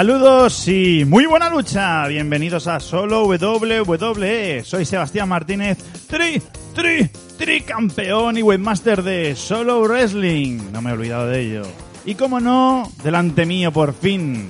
Saludos 0.00 0.66
y 0.66 1.04
muy 1.04 1.26
buena 1.26 1.50
lucha. 1.50 2.08
Bienvenidos 2.08 2.66
a 2.66 2.80
Solo 2.80 3.26
WWE. 3.26 4.64
Soy 4.64 4.86
Sebastián 4.86 5.28
Martínez, 5.28 5.76
tri, 6.06 6.40
tri, 6.74 7.10
tri 7.36 7.60
campeón 7.60 8.38
y 8.38 8.42
webmaster 8.42 9.02
de 9.02 9.36
Solo 9.36 9.82
Wrestling. 9.82 10.72
No 10.72 10.80
me 10.80 10.88
he 10.88 10.92
olvidado 10.94 11.26
de 11.26 11.40
ello. 11.42 11.62
Y 12.06 12.14
como 12.14 12.40
no, 12.40 12.90
delante 13.04 13.44
mío 13.44 13.72
por 13.72 13.92
fin 13.92 14.48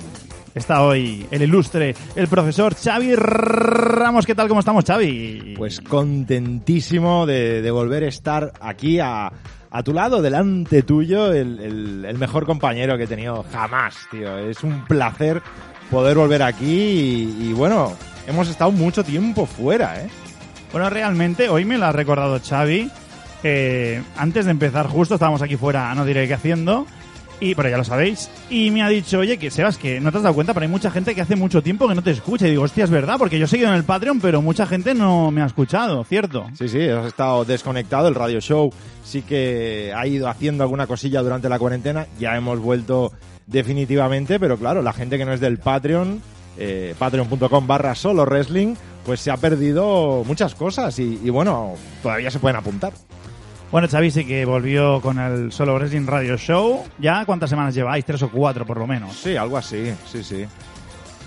está 0.55 0.83
hoy 0.83 1.27
el 1.31 1.41
ilustre, 1.41 1.95
el 2.15 2.29
profesor 2.29 2.73
Xavi 2.73 3.15
Ramos. 3.15 4.25
¿Qué 4.25 4.35
tal? 4.35 4.47
¿Cómo 4.47 4.61
estamos, 4.61 4.85
Xavi? 4.85 5.55
Pues 5.57 5.81
contentísimo 5.81 7.25
de, 7.25 7.61
de 7.61 7.71
volver 7.71 8.05
a 8.05 8.07
estar 8.07 8.53
aquí 8.61 9.01
a, 9.01 9.33
a 9.71 9.83
tu 9.83 9.93
lado, 9.93 10.21
delante 10.21 10.83
tuyo, 10.83 11.31
el, 11.33 12.05
el- 12.05 12.17
mejor 12.17 12.45
compañero 12.45 12.97
que 12.97 13.05
he 13.05 13.07
tenido 13.07 13.43
jamás, 13.51 13.95
tío. 14.11 14.37
Es 14.37 14.63
un 14.63 14.85
placer 14.85 15.41
poder 15.89 16.17
volver 16.17 16.43
aquí 16.43 16.65
y, 17.39 17.47
y, 17.49 17.53
bueno, 17.53 17.93
hemos 18.27 18.47
estado 18.49 18.71
mucho 18.71 19.03
tiempo 19.03 19.45
fuera, 19.45 20.01
¿eh? 20.01 20.09
Bueno, 20.71 20.89
realmente 20.89 21.49
hoy 21.49 21.65
me 21.65 21.77
lo 21.77 21.85
ha 21.85 21.91
recordado 21.91 22.39
Xavi. 22.39 22.89
Eh, 23.43 24.01
antes 24.17 24.45
de 24.45 24.51
empezar, 24.51 24.87
justo 24.87 25.15
estábamos 25.15 25.41
aquí 25.41 25.55
fuera, 25.57 25.93
no 25.95 26.05
diré 26.05 26.27
qué 26.27 26.35
haciendo. 26.35 26.85
Y, 27.41 27.55
pero 27.55 27.69
ya 27.69 27.77
lo 27.77 27.83
sabéis. 27.83 28.29
Y 28.51 28.69
me 28.69 28.83
ha 28.83 28.87
dicho, 28.87 29.17
oye, 29.17 29.39
que 29.39 29.49
Sebas, 29.49 29.79
que 29.79 29.99
no 29.99 30.11
te 30.11 30.17
has 30.17 30.23
dado 30.23 30.35
cuenta, 30.35 30.53
pero 30.53 30.63
hay 30.63 30.69
mucha 30.69 30.91
gente 30.91 31.15
que 31.15 31.21
hace 31.21 31.35
mucho 31.35 31.63
tiempo 31.63 31.87
que 31.87 31.95
no 31.95 32.03
te 32.03 32.11
escucha. 32.11 32.47
Y 32.47 32.51
digo, 32.51 32.61
hostia, 32.61 32.83
es 32.83 32.91
verdad, 32.91 33.15
porque 33.17 33.39
yo 33.39 33.45
he 33.45 33.47
seguido 33.47 33.69
en 33.69 33.75
el 33.75 33.83
Patreon, 33.83 34.21
pero 34.21 34.43
mucha 34.43 34.67
gente 34.67 34.93
no 34.93 35.31
me 35.31 35.41
ha 35.41 35.47
escuchado, 35.47 36.03
¿cierto? 36.03 36.45
Sí, 36.55 36.69
sí, 36.69 36.87
has 36.87 37.07
estado 37.07 37.43
desconectado. 37.43 38.07
El 38.07 38.15
radio 38.15 38.39
show 38.39 38.71
sí 39.03 39.23
que 39.23 39.91
ha 39.95 40.05
ido 40.05 40.29
haciendo 40.29 40.63
alguna 40.63 40.85
cosilla 40.85 41.23
durante 41.23 41.49
la 41.49 41.57
cuarentena. 41.57 42.05
Ya 42.19 42.37
hemos 42.37 42.59
vuelto 42.59 43.11
definitivamente, 43.47 44.39
pero 44.39 44.57
claro, 44.57 44.83
la 44.83 44.93
gente 44.93 45.17
que 45.17 45.25
no 45.25 45.33
es 45.33 45.39
del 45.39 45.57
Patreon, 45.57 46.21
eh, 46.59 46.93
patreon.com 46.99 47.65
barra 47.65 47.95
solo 47.95 48.23
wrestling, 48.23 48.75
pues 49.03 49.19
se 49.19 49.31
ha 49.31 49.37
perdido 49.37 50.23
muchas 50.27 50.53
cosas 50.53 50.99
y, 50.99 51.19
y 51.23 51.29
bueno, 51.31 51.73
todavía 52.03 52.29
se 52.29 52.37
pueden 52.37 52.57
apuntar. 52.57 52.93
Bueno, 53.71 53.87
Xavi 53.87 54.11
sí 54.11 54.25
que 54.25 54.43
volvió 54.43 54.99
con 54.99 55.17
el 55.17 55.51
Solo 55.51 55.75
Wrestling 55.75 56.05
Radio 56.05 56.35
Show. 56.37 56.83
¿Ya 56.99 57.23
cuántas 57.25 57.49
semanas 57.49 57.73
lleváis? 57.73 58.03
Tres 58.03 58.21
o 58.23 58.29
cuatro, 58.29 58.65
por 58.65 58.77
lo 58.77 58.85
menos. 58.85 59.15
Sí, 59.15 59.35
algo 59.37 59.57
así, 59.57 59.93
sí, 60.11 60.23
sí. 60.23 60.45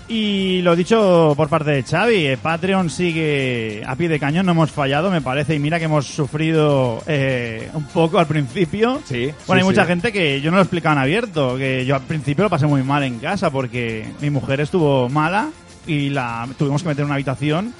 Y 0.07 0.61
lo 0.61 0.75
dicho 0.75 1.33
por 1.35 1.49
parte 1.49 1.71
de 1.71 1.81
Xavi, 1.81 2.27
eh, 2.27 2.37
Patreon 2.37 2.91
sigue 2.91 3.81
a 3.87 3.95
pie 3.95 4.07
de 4.07 4.19
cañón, 4.19 4.45
no 4.45 4.51
hemos 4.51 4.69
fallado, 4.69 5.09
me 5.09 5.21
parece, 5.21 5.55
y 5.55 5.59
mira 5.59 5.79
que 5.79 5.85
hemos 5.85 6.05
sufrido 6.05 7.01
eh, 7.07 7.71
un 7.73 7.85
poco 7.85 8.19
al 8.19 8.27
principio. 8.27 9.01
Sí, 9.05 9.31
Bueno, 9.47 9.61
hay 9.63 9.65
mucha 9.67 9.81
sí. 9.81 9.87
gente 9.87 10.11
que 10.11 10.39
yo 10.41 10.51
no 10.51 10.57
lo 10.57 10.61
explicaba 10.63 10.93
en 10.93 11.01
abierto, 11.01 11.57
que 11.57 11.83
yo 11.87 11.95
al 11.95 12.03
principio 12.03 12.43
lo 12.43 12.51
pasé 12.51 12.67
muy 12.67 12.83
mal 12.83 13.01
en 13.01 13.17
casa 13.17 13.49
porque 13.49 14.05
mi 14.21 14.29
mujer 14.29 14.59
estuvo 14.59 15.09
mala 15.09 15.49
y 15.87 16.09
la 16.11 16.47
tuvimos 16.59 16.83
que 16.83 16.89
meter 16.89 17.01
en 17.01 17.05
una 17.07 17.15
habitación. 17.15 17.73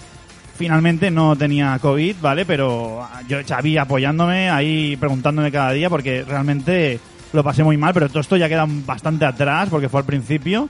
Finalmente 0.56 1.12
no 1.12 1.36
tenía 1.36 1.78
COVID, 1.80 2.16
¿vale? 2.22 2.46
Pero 2.46 3.08
yo, 3.28 3.38
Xavi, 3.48 3.78
apoyándome 3.78 4.50
ahí, 4.50 4.96
preguntándome 4.98 5.52
cada 5.52 5.72
día 5.72 5.90
porque 5.90 6.24
realmente 6.24 7.00
lo 7.34 7.44
pasé 7.44 7.64
muy 7.64 7.78
mal, 7.78 7.94
pero 7.94 8.08
todo 8.08 8.22
esto 8.22 8.38
ya 8.38 8.48
queda 8.48 8.66
bastante 8.68 9.26
atrás 9.26 9.68
porque 9.70 9.90
fue 9.90 10.00
al 10.00 10.06
principio. 10.06 10.70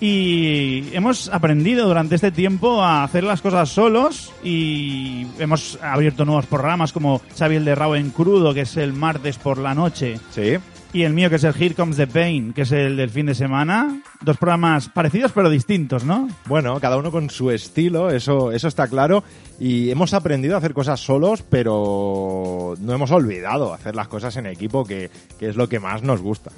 Y 0.00 0.88
hemos 0.92 1.28
aprendido 1.28 1.86
durante 1.86 2.16
este 2.16 2.32
tiempo 2.32 2.82
a 2.82 3.04
hacer 3.04 3.22
las 3.22 3.40
cosas 3.40 3.68
solos 3.68 4.32
y 4.42 5.28
hemos 5.38 5.78
abierto 5.80 6.24
nuevos 6.24 6.46
programas 6.46 6.92
como 6.92 7.22
Xavi 7.38 7.56
el 7.56 7.64
de 7.64 7.76
Raw 7.76 7.94
en 7.94 8.10
crudo, 8.10 8.52
que 8.52 8.62
es 8.62 8.76
el 8.76 8.92
martes 8.92 9.38
por 9.38 9.58
la 9.58 9.74
noche, 9.74 10.18
Sí, 10.34 10.56
y 10.92 11.04
el 11.04 11.14
mío 11.14 11.30
que 11.30 11.36
es 11.36 11.44
el 11.44 11.54
Here 11.54 11.74
Comes 11.74 11.96
the 11.96 12.06
Pain, 12.06 12.52
que 12.52 12.62
es 12.62 12.72
el 12.72 12.96
del 12.96 13.10
fin 13.10 13.26
de 13.26 13.34
semana. 13.34 14.02
Dos 14.20 14.36
programas 14.36 14.88
parecidos 14.88 15.32
pero 15.32 15.48
distintos, 15.48 16.04
¿no? 16.04 16.28
bueno, 16.46 16.78
cada 16.80 16.98
uno 16.98 17.10
con 17.10 17.30
su 17.30 17.50
estilo, 17.50 18.10
eso, 18.10 18.52
eso 18.52 18.68
está 18.68 18.88
claro. 18.88 19.24
Y 19.58 19.90
hemos 19.90 20.12
aprendido 20.12 20.54
a 20.54 20.58
hacer 20.58 20.74
cosas 20.74 21.00
solos, 21.00 21.42
pero 21.48 22.74
no 22.80 22.92
hemos 22.92 23.10
olvidado 23.10 23.72
hacer 23.72 23.94
las 23.96 24.08
cosas 24.08 24.36
en 24.36 24.46
equipo, 24.46 24.84
que, 24.84 25.10
que 25.38 25.48
es 25.48 25.56
lo 25.56 25.68
que 25.68 25.80
más 25.80 26.02
nos 26.02 26.20
gusta. 26.20 26.50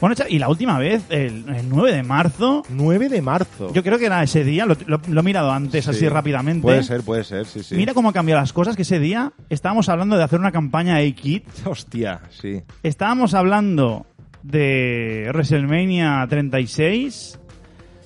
Bueno, 0.00 0.14
y 0.28 0.38
la 0.38 0.48
última 0.48 0.78
vez, 0.78 1.04
el, 1.08 1.44
el 1.48 1.68
9 1.68 1.92
de 1.94 2.02
marzo, 2.02 2.62
9 2.68 3.08
de 3.08 3.22
marzo. 3.22 3.72
yo 3.72 3.82
creo 3.82 3.98
que 3.98 4.06
era 4.06 4.22
ese 4.22 4.44
día, 4.44 4.66
lo, 4.66 4.76
lo- 4.86 5.00
lo 5.08 5.20
he 5.20 5.24
mirado 5.24 5.50
antes 5.50 5.84
Sí. 5.84 5.90
así 5.90 6.08
rápidamente. 6.08 6.62
Puede 6.62 6.82
ser, 6.82 7.02
puede 7.02 7.24
ser, 7.24 7.46
sí, 7.46 7.62
sí. 7.62 7.74
Mira 7.76 7.94
cómo 7.94 8.08
han 8.08 8.14
cambiado 8.14 8.40
las 8.40 8.52
cosas, 8.52 8.76
que 8.76 8.82
ese 8.82 8.98
día 8.98 9.32
estábamos 9.48 9.88
hablando 9.88 10.16
de 10.18 10.24
hacer 10.24 10.38
una 10.38 10.52
campaña 10.52 10.96
A-Kit 10.96 11.44
Hostia, 11.64 12.20
sí. 12.30 12.62
Estábamos 12.82 13.32
hablando 13.32 14.04
de 14.42 15.26
WrestleMania 15.32 16.26
36 16.28 17.38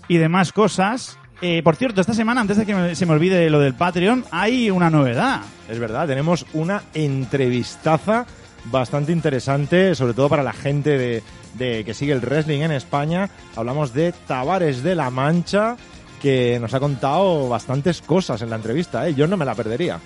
y 0.09 0.17
demás 0.17 0.53
cosas. 0.53 1.19
Eh, 1.43 1.63
por 1.63 1.75
cierto, 1.77 2.01
esta 2.01 2.15
semana, 2.15 2.41
antes 2.43 2.57
de 2.57 2.67
que 2.67 2.75
me- 2.75 2.95
se 2.95 3.05
me 3.07 3.13
olvide 3.13 3.51
lo 3.51 3.59
del 3.61 3.75
Patreon, 3.75 4.25
hay 4.31 4.71
una 4.71 4.91
novedad. 4.91 5.41
Es 5.69 5.79
verdad, 5.79 6.07
tenemos 6.07 6.47
una 6.53 6.83
entrevistaza 6.95 8.27
bastante 8.67 9.11
interesante, 9.13 9.95
sobre 9.95 10.13
todo 10.15 10.29
para 10.29 10.43
la 10.43 10.53
gente 10.53 10.99
de, 10.99 11.23
de 11.55 11.85
que 11.85 11.95
sigue 11.95 12.13
el 12.13 12.21
wrestling 12.21 12.61
en 12.61 12.73
España. 12.73 13.31
Hablamos 13.57 13.93
de 13.93 14.13
Tavares 14.27 14.83
de 14.83 14.95
la 14.95 15.11
Mancha, 15.11 15.77
que 16.21 16.59
nos 16.61 16.75
ha 16.75 16.81
contado 16.81 17.49
bastantes 17.49 18.03
cosas 18.03 18.43
en 18.43 18.51
la 18.51 18.57
entrevista, 18.57 19.09
¿eh? 19.09 19.15
Yo 19.15 19.27
no 19.27 19.37
me 19.37 19.45
la 19.45 19.55
perdería. 19.55 20.01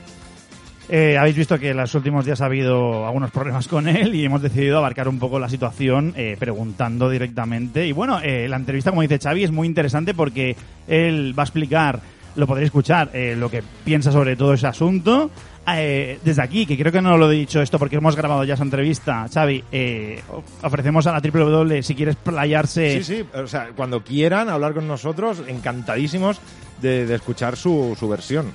Eh, 0.88 1.16
habéis 1.16 1.36
visto 1.36 1.58
que 1.58 1.70
en 1.70 1.78
los 1.78 1.94
últimos 1.94 2.26
días 2.26 2.42
ha 2.42 2.44
habido 2.44 3.06
algunos 3.06 3.30
problemas 3.30 3.68
con 3.68 3.88
él 3.88 4.14
y 4.14 4.24
hemos 4.24 4.42
decidido 4.42 4.78
abarcar 4.78 5.08
un 5.08 5.18
poco 5.18 5.38
la 5.38 5.48
situación 5.48 6.12
eh, 6.16 6.36
preguntando 6.38 7.08
directamente. 7.08 7.86
Y 7.86 7.92
bueno, 7.92 8.20
eh, 8.22 8.46
la 8.48 8.56
entrevista, 8.56 8.90
como 8.90 9.02
dice 9.02 9.18
Xavi, 9.18 9.44
es 9.44 9.50
muy 9.50 9.66
interesante 9.66 10.12
porque 10.12 10.54
él 10.86 11.34
va 11.36 11.42
a 11.42 11.46
explicar, 11.46 12.00
lo 12.36 12.46
podréis 12.46 12.66
escuchar, 12.66 13.10
eh, 13.14 13.34
lo 13.36 13.50
que 13.50 13.62
piensa 13.84 14.12
sobre 14.12 14.36
todo 14.36 14.52
ese 14.52 14.66
asunto. 14.66 15.30
Eh, 15.66 16.18
desde 16.22 16.42
aquí, 16.42 16.66
que 16.66 16.76
creo 16.76 16.92
que 16.92 17.00
no 17.00 17.16
lo 17.16 17.32
he 17.32 17.36
dicho 17.36 17.62
esto 17.62 17.78
porque 17.78 17.96
hemos 17.96 18.14
grabado 18.16 18.44
ya 18.44 18.52
esa 18.52 18.64
entrevista, 18.64 19.26
Xavi, 19.32 19.64
eh, 19.72 20.20
ofrecemos 20.62 21.06
a 21.06 21.12
la 21.12 21.20
WWE 21.20 21.82
si 21.82 21.94
quieres 21.94 22.16
playarse 22.16 23.02
Sí, 23.02 23.16
sí, 23.16 23.24
o 23.34 23.46
sea, 23.46 23.68
cuando 23.74 24.04
quieran 24.04 24.50
hablar 24.50 24.74
con 24.74 24.86
nosotros, 24.86 25.42
encantadísimos 25.46 26.38
de, 26.82 27.06
de 27.06 27.14
escuchar 27.14 27.56
su, 27.56 27.96
su 27.98 28.06
versión. 28.10 28.52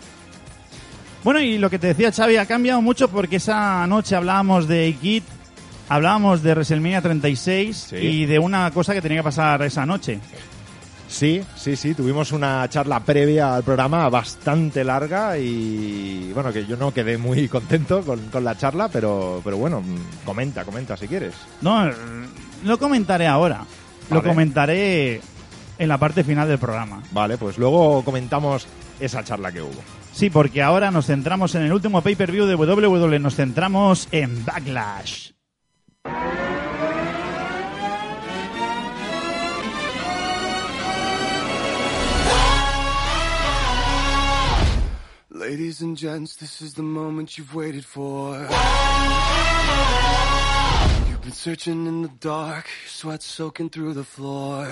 Bueno, 1.24 1.40
y 1.42 1.58
lo 1.58 1.70
que 1.70 1.80
te 1.80 1.88
decía 1.88 2.12
Xavi 2.12 2.38
ha 2.38 2.46
cambiado 2.46 2.82
mucho 2.82 3.10
porque 3.10 3.38
esa 3.38 3.86
noche 3.88 4.16
hablábamos 4.16 4.68
de 4.68 4.96
Kit, 5.02 5.24
hablábamos 5.90 6.44
de 6.44 6.52
WrestleMania 6.52 7.02
36 7.02 7.88
Sí. 7.90 7.96
y 7.96 8.26
de 8.28 8.38
una 8.40 8.70
cosa 8.72 8.94
que 8.94 9.02
tenía 9.02 9.18
que 9.18 9.24
pasar 9.24 9.64
esa 9.64 9.86
noche. 9.86 10.20
Sí, 11.10 11.42
sí, 11.56 11.76
sí, 11.76 11.96
tuvimos 11.96 12.32
una 12.32 12.70
charla 12.70 13.00
previa 13.00 13.56
al 13.56 13.64
programa 13.64 14.08
bastante 14.10 14.84
larga 14.84 15.38
y 15.40 16.32
bueno, 16.34 16.54
que 16.54 16.68
yo 16.68 16.78
no 16.78 16.94
quedé 16.94 17.18
muy 17.18 17.48
contento 17.50 18.04
con, 18.04 18.30
con 18.30 18.44
la 18.44 18.56
charla, 18.56 18.90
pero, 18.90 19.42
pero 19.44 19.58
bueno, 19.58 19.84
comenta, 20.24 20.64
comenta 20.64 20.96
si 20.96 21.08
quieres. 21.08 21.34
No, 21.62 21.90
lo 22.64 22.78
comentaré 22.78 23.26
ahora. 23.26 23.66
Lo 24.12 24.24
comentaré 24.24 25.22
en 25.78 25.88
la 25.88 25.98
parte 25.98 26.24
final 26.24 26.48
del 26.48 26.58
programa. 26.60 27.02
Vale, 27.12 27.38
pues 27.38 27.58
luego 27.58 28.04
comentamos 28.04 28.68
esa 29.00 29.24
charla 29.24 29.52
que 29.52 29.62
hubo. 29.62 29.82
Sí, 30.12 30.30
porque 30.30 30.62
ahora 30.62 30.92
nos 30.92 31.08
centramos 31.08 31.56
en 31.56 31.64
el 31.64 31.74
último 31.74 32.02
pay-per-view 32.02 32.46
de 32.46 32.56
WWE, 32.56 33.20
nos 33.20 33.36
centramos 33.36 34.08
en 34.12 34.46
Backlash. 34.46 35.32
Ladies 45.70 45.82
and 45.82 45.98
gents, 45.98 46.36
this 46.38 46.64
is 46.64 46.74
the 46.74 46.82
moment 46.82 47.38
you've 47.38 47.54
waited 47.54 47.86
for. 47.86 48.34
You've 51.08 51.22
been 51.22 51.32
searching 51.32 51.86
in 51.86 52.02
the 52.02 52.08
dark, 52.08 52.66
sweat 52.88 53.22
soaking 53.22 53.70
through 53.70 53.94
the 53.94 54.04
floor. 54.04 54.66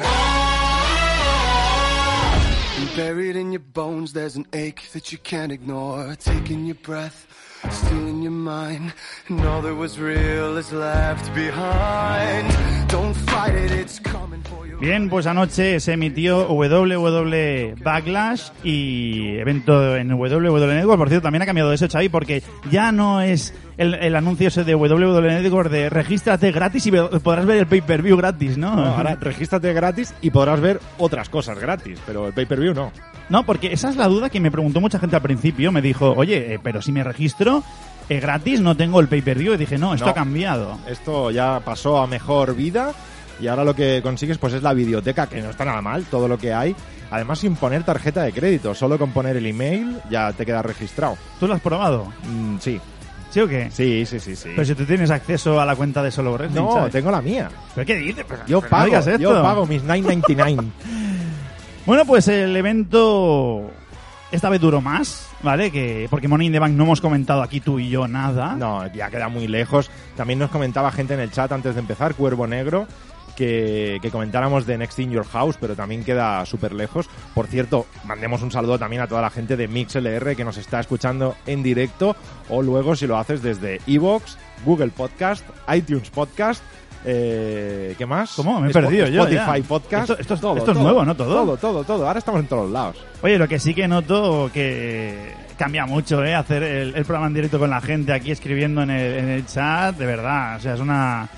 And 2.73 2.95
buried 2.95 3.35
in 3.35 3.51
your 3.51 3.59
bones, 3.59 4.13
there's 4.13 4.37
an 4.37 4.47
ache 4.53 4.89
that 4.93 5.11
you 5.11 5.19
can't 5.19 5.51
ignore. 5.51 6.15
Taking 6.15 6.65
your 6.65 6.73
breath, 6.81 7.27
stealing 7.69 8.23
your 8.23 8.31
mind, 8.31 8.91
and 9.27 9.39
all 9.41 9.61
that 9.61 9.75
was 9.75 9.99
real 9.99 10.57
is 10.57 10.73
left 10.73 11.31
behind. 11.35 12.89
Don't 12.89 13.13
fight 13.13 13.53
it, 13.53 13.71
it's 13.71 13.99
coming 13.99 14.41
for 14.41 14.65
you. 14.65 14.66
Bien, 14.79 15.09
pues 15.09 15.25
anoche 15.25 15.79
se 15.79 15.93
emitió 15.93 16.47
WWE 16.51 17.73
Backlash 17.83 18.49
y 18.63 19.29
evento 19.37 19.95
en 19.95 20.11
WWE 20.13 20.75
Network. 20.75 20.99
Por 20.99 21.09
cierto, 21.09 21.23
también 21.23 21.41
ha 21.41 21.45
cambiado 21.47 21.73
eso, 21.73 21.87
Xavi, 21.91 22.09
porque 22.09 22.43
ya 22.69 22.91
no 22.91 23.21
es 23.21 23.55
el, 23.77 23.95
el 23.95 24.15
anuncio 24.15 24.49
ese 24.49 24.63
de 24.63 24.75
WWE 24.75 25.41
Network 25.41 25.71
de 25.71 25.89
regístrate 25.89 26.51
gratis 26.51 26.85
y 26.85 26.91
podrás 26.91 27.47
ver 27.47 27.57
el 27.57 27.65
pay-per-view 27.65 28.15
gratis, 28.17 28.55
¿no? 28.59 28.75
No, 28.75 28.85
ahora 28.85 29.15
regístrate 29.19 29.73
gratis 29.73 30.13
y 30.21 30.29
podrás 30.29 30.59
ver 30.61 30.79
otras 30.99 31.27
cosas 31.29 31.57
gratis, 31.57 31.99
pero 32.05 32.27
el 32.27 32.33
pay-per-view 32.33 32.75
no. 32.75 32.91
No, 33.29 33.47
porque 33.47 33.73
esa 33.73 33.89
es 33.89 33.95
la 33.95 34.07
duda 34.07 34.29
que 34.29 34.39
me 34.39 34.51
preguntó 34.51 34.79
mucha 34.79 34.99
gente 34.99 35.15
al 35.15 35.23
principio. 35.23 35.71
Me 35.71 35.81
dijo, 35.81 36.13
oye, 36.15 36.53
eh, 36.53 36.59
pero 36.61 36.83
si 36.83 36.91
me 36.91 37.03
registro 37.03 37.63
eh, 38.09 38.19
gratis 38.19 38.61
no 38.61 38.77
tengo 38.77 38.99
el 38.99 39.07
pay-per-view. 39.07 39.55
Y 39.55 39.57
dije, 39.57 39.79
no, 39.79 39.95
esto 39.95 40.05
No. 40.05 40.11
ha 40.11 40.13
cambiado. 40.15 40.77
Esto 40.87 41.31
ya 41.31 41.61
pasó 41.65 41.97
a 41.97 42.05
mejor 42.05 42.55
vida 42.55 42.93
y 43.39 43.47
ahora 43.47 43.63
lo 43.63 43.75
que 43.75 44.01
consigues 44.01 44.37
pues 44.37 44.53
es 44.53 44.63
la 44.63 44.73
videoteca, 44.73 45.27
que 45.27 45.41
no 45.41 45.49
está 45.49 45.65
nada 45.65 45.81
mal, 45.81 46.03
todo 46.05 46.27
lo 46.27 46.37
que 46.37 46.53
hay. 46.53 46.75
Además 47.11 47.39
sin 47.39 47.55
poner 47.55 47.83
tarjeta 47.83 48.23
de 48.23 48.33
crédito, 48.33 48.75
solo 48.75 48.97
con 48.97 49.11
poner 49.11 49.37
el 49.37 49.45
email 49.45 49.97
ya 50.09 50.33
te 50.33 50.45
quedas 50.45 50.65
registrado. 50.65 51.17
¿Tú 51.39 51.47
lo 51.47 51.53
has 51.53 51.61
probado? 51.61 52.11
Mm, 52.29 52.57
sí, 52.59 52.79
¿Sí 53.29 53.39
o 53.41 53.47
qué? 53.47 53.69
sí, 53.71 54.05
sí, 54.05 54.19
sí, 54.19 54.35
sí. 54.35 54.49
Pero 54.55 54.65
si 54.65 54.73
tú 54.75 54.85
tienes 54.85 55.11
acceso 55.11 55.59
a 55.59 55.65
la 55.65 55.75
cuenta 55.75 56.01
de 56.03 56.11
Solo 56.11 56.33
Wrestling, 56.33 56.61
No, 56.61 56.73
¿sabes? 56.73 56.91
tengo 56.93 57.11
la 57.11 57.21
mía. 57.21 57.49
¿Pero 57.75 57.85
qué 57.85 57.95
dices? 57.95 58.25
Pero- 58.27 58.41
Yo 58.47 58.59
pero 58.59 58.61
no 58.61 58.69
pago, 58.69 58.85
digas 58.85 59.07
esto. 59.07 59.19
yo 59.21 59.41
pago 59.43 59.65
mis 59.65 59.83
9.99. 59.83 60.71
Bueno, 61.85 62.03
pues 62.05 62.27
el 62.27 62.53
evento 62.57 63.71
esta 64.29 64.49
vez 64.49 64.59
duró 64.59 64.81
más, 64.81 65.29
¿vale? 65.41 65.71
Que 65.71 66.07
porque 66.09 66.27
Money 66.27 66.47
in 66.47 66.53
the 66.53 66.59
Bank 66.59 66.73
no 66.73 66.83
hemos 66.83 66.99
comentado 66.99 67.41
aquí 67.41 67.61
tú 67.61 67.79
y 67.79 67.89
yo 67.89 68.07
nada. 68.09 68.55
No, 68.55 68.85
ya 68.93 69.09
queda 69.09 69.29
muy 69.29 69.47
lejos. 69.47 69.89
También 70.17 70.39
nos 70.39 70.49
comentaba 70.49 70.91
gente 70.91 71.13
en 71.13 71.21
el 71.21 71.31
chat 71.31 71.49
antes 71.53 71.75
de 71.75 71.79
empezar, 71.79 72.13
Cuervo 72.15 72.45
Negro, 72.45 72.87
que, 73.37 73.99
que 74.01 74.11
comentáramos 74.11 74.65
de 74.65 74.77
Next 74.77 74.99
in 74.99 75.11
Your 75.11 75.25
House, 75.27 75.55
pero 75.61 75.75
también 75.75 76.03
queda 76.03 76.45
súper 76.45 76.73
lejos. 76.73 77.07
Por 77.33 77.47
cierto, 77.47 77.85
mandemos 78.03 78.41
un 78.41 78.51
saludo 78.51 78.77
también 78.77 79.01
a 79.03 79.07
toda 79.07 79.21
la 79.21 79.29
gente 79.29 79.55
de 79.55 79.69
MixLR 79.69 80.35
que 80.35 80.43
nos 80.43 80.57
está 80.57 80.81
escuchando 80.81 81.35
en 81.45 81.63
directo 81.63 82.15
o 82.49 82.61
luego 82.61 82.95
si 82.95 83.07
lo 83.07 83.17
haces 83.17 83.41
desde 83.41 83.79
Evox, 83.87 84.37
Google 84.65 84.89
Podcast, 84.89 85.45
iTunes 85.73 86.09
Podcast. 86.09 86.61
Eh, 87.05 87.95
¿Qué 87.97 88.05
más? 88.05 88.33
¿Cómo? 88.35 88.59
Me 88.59 88.69
he 88.69 88.73
perdido 88.73 89.07
yo, 89.07 89.25
Spotify. 89.27 89.61
Podcast. 89.61 90.09
Esto- 90.09 90.21
esto 90.21 90.33
es- 90.53 90.57
esto 90.57 90.71
es 90.71 90.77
nuevo, 90.77 91.05
¿no? 91.05 91.15
Todo. 91.15 91.33
Todo, 91.35 91.57
todo, 91.57 91.83
todo. 91.83 92.07
Ahora 92.07 92.19
estamos 92.19 92.41
en 92.41 92.47
todos 92.47 92.69
lados. 92.69 92.97
Oye, 93.21 93.37
lo 93.37 93.47
que 93.47 93.59
sí 93.59 93.73
que 93.73 93.87
noto 93.87 94.49
que 94.53 95.31
cambia 95.57 95.85
mucho, 95.85 96.23
¿eh? 96.25 96.35
Hacer 96.35 96.63
el, 96.63 96.95
el 96.95 97.05
programa 97.05 97.27
en 97.27 97.33
directo 97.35 97.59
con 97.59 97.69
la 97.69 97.79
gente 97.81 98.11
aquí 98.11 98.31
escribiendo 98.31 98.81
en 98.81 98.89
el, 98.89 99.13
en 99.19 99.29
el 99.29 99.45
chat, 99.45 99.95
de 99.95 100.05
verdad. 100.05 100.57
O 100.57 100.59
sea, 100.59 100.73
es 100.73 100.79
una... 100.79 101.29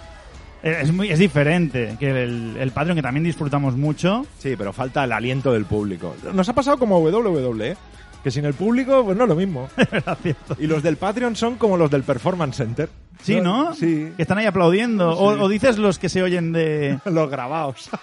Es, 0.63 0.91
muy, 0.91 1.09
es 1.09 1.19
diferente 1.19 1.95
que 1.99 2.09
el, 2.23 2.57
el 2.59 2.71
Patreon, 2.71 2.95
que 2.97 3.01
también 3.01 3.23
disfrutamos 3.23 3.75
mucho. 3.77 4.25
Sí, 4.39 4.55
pero 4.57 4.73
falta 4.73 5.03
el 5.03 5.11
aliento 5.11 5.53
del 5.53 5.65
público. 5.65 6.15
Nos 6.33 6.49
ha 6.49 6.53
pasado 6.53 6.77
como 6.77 6.99
WWE, 6.99 7.77
que 8.23 8.31
sin 8.31 8.43
el 8.45 8.53
público, 8.53 9.03
pues 9.05 9.15
no 9.17 9.23
es 9.23 9.29
lo 9.29 9.35
mismo. 9.35 9.69
Y 10.59 10.67
los 10.67 10.83
del 10.83 10.97
Patreon 10.97 11.35
son 11.35 11.55
como 11.55 11.77
los 11.77 11.89
del 11.89 12.03
Performance 12.03 12.57
Center. 12.57 12.89
Sí, 13.23 13.39
¿no? 13.41 13.73
Sí. 13.73 14.11
Que 14.15 14.21
están 14.23 14.37
ahí 14.37 14.45
aplaudiendo. 14.45 15.11
O, 15.17 15.33
Sí. 15.35 15.39
o 15.41 15.47
dices 15.49 15.77
los 15.77 15.97
que 15.99 16.09
se 16.09 16.23
oyen 16.23 16.51
de... 16.53 16.99
Los 17.05 17.29
grabados. 17.29 17.89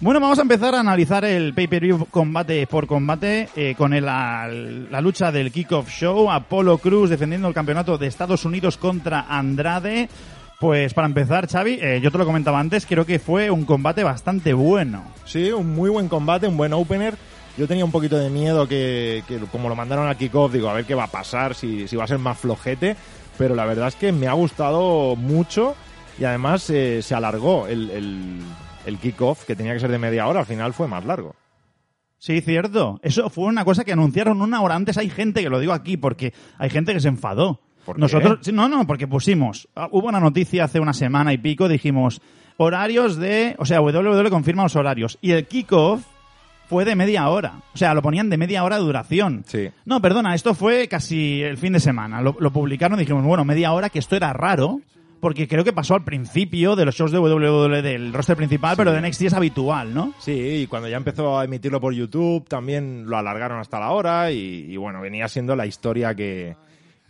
Bueno, 0.00 0.18
vamos 0.18 0.40
a 0.40 0.42
empezar 0.42 0.74
a 0.74 0.80
analizar 0.80 1.24
el 1.24 1.54
pay-per-view 1.54 2.06
combate 2.10 2.66
por 2.66 2.88
combate 2.88 3.48
eh, 3.54 3.76
con 3.78 3.94
el- 3.94 4.04
la, 4.06 4.48
la 4.48 5.00
lucha 5.00 5.30
del 5.30 5.52
Kickoff 5.52 5.88
Show. 5.88 6.28
Apolo 6.28 6.78
Cruz 6.78 7.08
defendiendo 7.08 7.46
el 7.46 7.54
campeonato 7.54 7.96
de 7.98 8.08
Estados 8.08 8.44
Unidos 8.44 8.76
contra 8.78 9.26
Andrade. 9.28 10.08
Pues 10.62 10.94
para 10.94 11.08
empezar, 11.08 11.48
Xavi, 11.48 11.80
eh, 11.82 11.98
yo 12.00 12.12
te 12.12 12.18
lo 12.18 12.24
comentaba 12.24 12.60
antes, 12.60 12.86
creo 12.86 13.04
que 13.04 13.18
fue 13.18 13.50
un 13.50 13.64
combate 13.64 14.04
bastante 14.04 14.52
bueno. 14.52 15.02
Sí, 15.24 15.50
un 15.50 15.74
muy 15.74 15.90
buen 15.90 16.06
combate, 16.08 16.46
un 16.46 16.56
buen 16.56 16.72
opener. 16.72 17.16
Yo 17.58 17.66
tenía 17.66 17.84
un 17.84 17.90
poquito 17.90 18.16
de 18.16 18.30
miedo 18.30 18.68
que, 18.68 19.24
que 19.26 19.38
como 19.50 19.68
lo 19.68 19.74
mandaron 19.74 20.06
al 20.06 20.16
kickoff, 20.16 20.52
digo, 20.52 20.68
a 20.68 20.74
ver 20.74 20.84
qué 20.84 20.94
va 20.94 21.02
a 21.02 21.10
pasar, 21.10 21.56
si, 21.56 21.88
si 21.88 21.96
va 21.96 22.04
a 22.04 22.06
ser 22.06 22.20
más 22.20 22.38
flojete. 22.38 22.94
Pero 23.36 23.56
la 23.56 23.64
verdad 23.64 23.88
es 23.88 23.96
que 23.96 24.12
me 24.12 24.28
ha 24.28 24.34
gustado 24.34 25.16
mucho 25.16 25.74
y 26.16 26.26
además 26.26 26.70
eh, 26.70 27.02
se 27.02 27.16
alargó 27.16 27.66
el, 27.66 27.90
el, 27.90 28.40
el 28.86 28.98
kickoff, 28.98 29.44
que 29.44 29.56
tenía 29.56 29.74
que 29.74 29.80
ser 29.80 29.90
de 29.90 29.98
media 29.98 30.28
hora, 30.28 30.38
al 30.38 30.46
final 30.46 30.74
fue 30.74 30.86
más 30.86 31.04
largo. 31.04 31.34
Sí, 32.18 32.40
cierto. 32.40 33.00
Eso 33.02 33.30
fue 33.30 33.46
una 33.46 33.64
cosa 33.64 33.82
que 33.82 33.94
anunciaron 33.94 34.40
una 34.40 34.62
hora 34.62 34.76
antes. 34.76 34.96
Hay 34.96 35.10
gente 35.10 35.42
que 35.42 35.50
lo 35.50 35.58
digo 35.58 35.72
aquí 35.72 35.96
porque 35.96 36.32
hay 36.56 36.70
gente 36.70 36.92
que 36.92 37.00
se 37.00 37.08
enfadó. 37.08 37.58
Nosotros, 37.96 38.52
no, 38.52 38.68
no, 38.68 38.86
porque 38.86 39.06
pusimos. 39.06 39.68
ah, 39.74 39.88
Hubo 39.90 40.08
una 40.08 40.20
noticia 40.20 40.64
hace 40.64 40.80
una 40.80 40.92
semana 40.92 41.32
y 41.32 41.38
pico, 41.38 41.68
dijimos 41.68 42.20
horarios 42.56 43.16
de, 43.16 43.56
o 43.58 43.64
sea, 43.64 43.80
WWE 43.80 44.30
confirma 44.30 44.62
los 44.62 44.76
horarios 44.76 45.18
y 45.20 45.32
el 45.32 45.46
kickoff 45.46 46.04
fue 46.68 46.84
de 46.84 46.94
media 46.96 47.28
hora. 47.28 47.54
O 47.74 47.76
sea, 47.76 47.92
lo 47.94 48.02
ponían 48.02 48.30
de 48.30 48.38
media 48.38 48.64
hora 48.64 48.76
de 48.76 48.82
duración. 48.84 49.44
Sí. 49.46 49.68
No, 49.84 50.00
perdona, 50.00 50.34
esto 50.34 50.54
fue 50.54 50.88
casi 50.88 51.42
el 51.42 51.58
fin 51.58 51.72
de 51.72 51.80
semana. 51.80 52.22
Lo, 52.22 52.36
lo 52.38 52.50
publicaron 52.50 52.98
y 52.98 53.02
dijimos, 53.02 53.24
bueno, 53.24 53.44
media 53.44 53.72
hora, 53.72 53.90
que 53.90 53.98
esto 53.98 54.16
era 54.16 54.32
raro. 54.32 54.80
Porque 55.20 55.46
creo 55.46 55.62
que 55.62 55.72
pasó 55.72 55.94
al 55.94 56.02
principio 56.02 56.74
de 56.74 56.84
los 56.84 56.96
shows 56.96 57.12
de 57.12 57.18
WWE 57.20 57.80
del 57.80 58.12
roster 58.12 58.36
principal, 58.36 58.74
pero 58.76 58.90
de 58.90 59.00
NXT 59.00 59.22
es 59.22 59.34
habitual, 59.34 59.94
¿no? 59.94 60.12
Sí, 60.18 60.32
y 60.32 60.66
cuando 60.66 60.88
ya 60.88 60.96
empezó 60.96 61.38
a 61.38 61.44
emitirlo 61.44 61.80
por 61.80 61.94
YouTube 61.94 62.44
también 62.48 63.04
lo 63.06 63.16
alargaron 63.16 63.60
hasta 63.60 63.78
la 63.78 63.90
hora 63.92 64.32
y, 64.32 64.66
y 64.68 64.76
bueno, 64.78 65.00
venía 65.00 65.28
siendo 65.28 65.54
la 65.54 65.64
historia 65.64 66.12
que, 66.16 66.56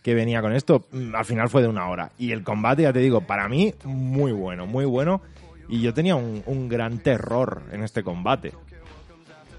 que 0.02 0.14
venía 0.14 0.40
con 0.42 0.52
esto. 0.52 0.84
Mm, 0.92 1.14
Al 1.14 1.24
final 1.24 1.48
fue 1.48 1.62
de 1.62 1.68
una 1.68 1.88
hora. 1.88 2.10
Y 2.18 2.32
el 2.32 2.42
combate, 2.42 2.82
ya 2.82 2.92
te 2.92 2.98
digo, 3.00 3.20
para 3.22 3.48
mí 3.48 3.72
muy 3.84 4.32
bueno, 4.32 4.66
muy 4.66 4.84
bueno. 4.84 5.20
Y 5.68 5.80
yo 5.80 5.94
tenía 5.94 6.16
un, 6.16 6.42
un 6.46 6.68
gran 6.68 6.98
terror 6.98 7.62
en 7.72 7.82
este 7.82 8.02
combate. 8.02 8.52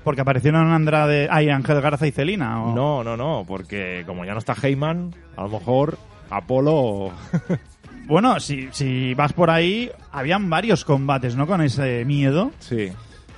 Porque 0.03 0.21
aparecieron 0.21 0.71
Andrade, 0.71 1.27
ay, 1.31 1.49
Ángel 1.49 1.79
Garza 1.81 2.05
y 2.05 2.11
Celina. 2.11 2.61
¿o? 2.63 2.75
No, 2.75 3.03
no, 3.03 3.15
no, 3.15 3.45
porque 3.47 4.03
como 4.05 4.25
ya 4.25 4.33
no 4.33 4.39
está 4.39 4.53
Heyman, 4.61 5.15
a 5.37 5.43
lo 5.43 5.49
mejor 5.49 5.97
Apolo... 6.29 7.11
Bueno, 8.05 8.37
si, 8.41 8.67
si 8.71 9.13
vas 9.13 9.31
por 9.31 9.49
ahí, 9.49 9.89
habían 10.11 10.49
varios 10.49 10.83
combates, 10.83 11.37
¿no? 11.37 11.47
Con 11.47 11.61
ese 11.61 12.03
miedo. 12.05 12.51
sí. 12.59 12.91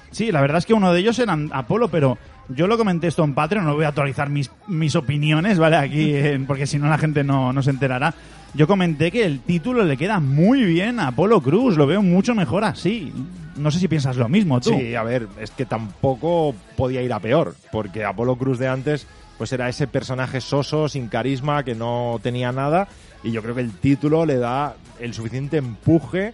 Sí, 0.09 0.31
la 0.31 0.39
verdad 0.41 0.59
es 0.59 0.65
que 0.65 0.74
uno 0.74 0.93
de 0.93 1.01
ellos 1.01 1.19
era 1.19 1.38
Apolo, 1.51 1.89
pero 1.89 2.17
yo 2.49 2.67
lo 2.67 2.77
comenté 2.77 3.07
esto 3.07 3.23
en 3.23 3.33
Patreon, 3.33 3.65
no 3.65 3.75
voy 3.75 3.85
a 3.85 3.89
actualizar 3.89 4.29
mis, 4.29 4.51
mis 4.67 4.95
opiniones, 4.95 5.57
¿vale? 5.57 5.77
Aquí, 5.77 6.13
porque 6.47 6.67
si 6.67 6.77
no 6.77 6.87
la 6.87 6.97
gente 6.97 7.23
no, 7.23 7.53
no 7.53 7.61
se 7.61 7.71
enterará. 7.71 8.13
Yo 8.53 8.67
comenté 8.67 9.11
que 9.11 9.25
el 9.25 9.41
título 9.41 9.83
le 9.83 9.97
queda 9.97 10.19
muy 10.19 10.63
bien 10.63 10.99
a 10.99 11.07
Apolo 11.07 11.41
Cruz, 11.41 11.75
lo 11.75 11.87
veo 11.87 12.01
mucho 12.01 12.33
mejor 12.35 12.63
así. 12.63 13.11
No 13.57 13.69
sé 13.69 13.79
si 13.79 13.87
piensas 13.87 14.15
lo 14.15 14.29
mismo 14.29 14.61
tú. 14.61 14.69
Sí, 14.69 14.95
a 14.95 15.03
ver, 15.03 15.27
es 15.41 15.51
que 15.51 15.65
tampoco 15.65 16.55
podía 16.77 17.01
ir 17.01 17.11
a 17.11 17.19
peor, 17.19 17.55
porque 17.71 18.05
Apolo 18.05 18.37
Cruz 18.37 18.57
de 18.59 18.67
antes 18.67 19.07
pues 19.37 19.51
era 19.51 19.67
ese 19.67 19.87
personaje 19.87 20.39
soso, 20.39 20.87
sin 20.87 21.09
carisma, 21.09 21.63
que 21.63 21.75
no 21.75 22.19
tenía 22.23 22.53
nada, 22.53 22.87
y 23.23 23.31
yo 23.31 23.41
creo 23.41 23.55
que 23.55 23.61
el 23.61 23.71
título 23.71 24.25
le 24.25 24.37
da 24.37 24.75
el 24.99 25.13
suficiente 25.13 25.57
empuje 25.57 26.33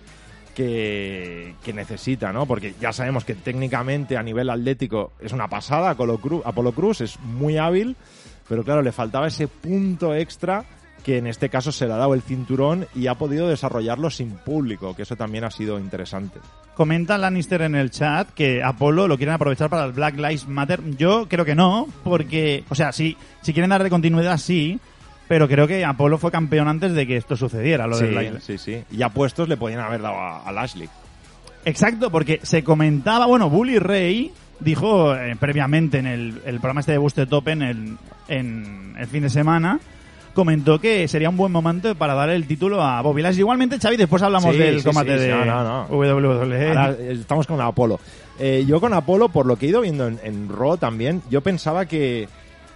que, 0.52 1.56
necesita, 1.74 2.32
¿no? 2.32 2.46
Porque 2.46 2.74
ya 2.80 2.94
sabemos 2.94 3.26
que 3.26 3.36
técnicamente 3.36 4.18
a 4.18 4.24
nivel 4.24 4.50
atlético 4.50 5.14
es 5.20 5.32
una 5.32 5.48
pasada, 5.48 5.92
Apolo 5.92 6.18
Cruz, 6.18 6.44
Cruz 6.76 7.02
es 7.02 7.20
muy 7.20 7.58
hábil, 7.58 7.96
pero 8.48 8.64
claro, 8.64 8.82
le 8.82 8.92
faltaba 8.92 9.28
ese 9.28 9.48
punto 9.48 10.14
extra 10.14 10.66
que 11.04 11.18
en 11.18 11.28
este 11.28 11.50
caso 11.50 11.72
se 11.72 11.88
le 11.88 11.94
ha 11.94 11.98
dado 11.98 12.14
el 12.14 12.22
cinturón 12.22 12.88
y 12.94 13.08
ha 13.08 13.16
podido 13.16 13.48
desarrollarlo 13.48 14.10
sin 14.10 14.32
público, 14.32 14.96
que 14.96 15.04
eso 15.04 15.16
también 15.16 15.44
ha 15.44 15.52
sido 15.52 15.80
interesante. 15.80 16.40
Comenta 16.76 17.18
Lannister 17.18 17.64
en 17.64 17.76
el 17.76 17.92
chat 17.92 18.30
que 18.30 18.64
Apolo 18.64 19.08
lo 19.08 19.18
quieren 19.18 19.36
aprovechar 19.36 19.70
para 19.70 19.86
el 19.86 19.92
Black 19.92 20.16
Lives 20.16 20.48
Matter. 20.48 20.82
Yo 20.98 21.28
creo 21.28 21.46
que 21.46 21.56
no, 21.56 21.88
porque, 22.04 22.64
o 22.70 22.76
sea, 22.76 22.92
sí, 22.92 23.18
si 23.42 23.54
quieren 23.54 23.70
darle 23.70 23.90
continuidad, 23.90 24.38
sí, 24.38 24.80
pero 25.32 25.48
creo 25.48 25.66
que 25.66 25.86
Apolo 25.86 26.18
fue 26.18 26.30
campeón 26.30 26.68
antes 26.68 26.92
de 26.92 27.08
que 27.08 27.16
esto 27.16 27.38
sucediera, 27.38 27.88
lo 27.88 27.96
sí, 27.96 28.08
del 28.08 28.42
sí, 28.42 28.58
sí. 28.58 28.84
Y 28.92 29.02
apuestos 29.02 29.48
le 29.48 29.56
podían 29.56 29.80
haber 29.80 30.02
dado 30.02 30.16
a, 30.16 30.40
a 30.42 30.52
Lashley. 30.52 30.90
Exacto, 31.64 32.12
porque 32.12 32.42
se 32.44 32.66
comentaba, 32.66 33.28
bueno, 33.28 33.50
Bully 33.50 33.80
Ray 33.80 34.34
dijo 34.60 35.16
eh, 35.16 35.38
previamente 35.40 36.00
en 36.00 36.06
el, 36.06 36.42
el 36.46 36.60
programa 36.60 36.82
este 36.82 36.92
de 36.92 36.98
Busted 36.98 37.32
Open 37.32 37.62
en, 37.62 37.98
en 38.28 38.94
el 39.00 39.08
fin 39.08 39.24
de 39.24 39.30
semana, 39.30 39.80
comentó 40.34 40.82
que 40.82 41.08
sería 41.08 41.30
un 41.30 41.38
buen 41.38 41.54
momento 41.54 41.96
para 41.96 42.14
dar 42.14 42.30
el 42.30 42.46
título 42.46 42.82
a 42.84 43.02
Bobby 43.02 43.22
Lashley. 43.22 43.40
Igualmente, 43.40 43.80
Xavi, 43.80 43.96
después 43.96 44.22
hablamos 44.24 44.52
Sí, 44.54 44.62
del 44.62 44.80
sí, 44.80 44.84
combate 44.84 45.18
sí, 45.18 45.24
sí, 45.24 45.30
de 45.30 45.34
no, 45.34 45.46
no, 45.46 45.64
no. 45.64 45.96
WWE. 45.96 46.68
Ahora 46.72 46.92
eh, 46.92 47.14
estamos 47.22 47.48
con 47.48 47.62
Apolo. 47.62 48.02
Eh, 48.38 48.66
yo 48.68 48.82
con 48.82 48.94
Apolo, 48.94 49.30
por 49.30 49.46
lo 49.46 49.56
que 49.56 49.68
he 49.68 49.70
ido 49.70 49.80
viendo 49.80 50.08
en, 50.08 50.20
en 50.26 50.50
Raw 50.50 50.76
también, 50.76 51.22
yo 51.30 51.40
pensaba 51.40 51.86
que, 51.86 52.28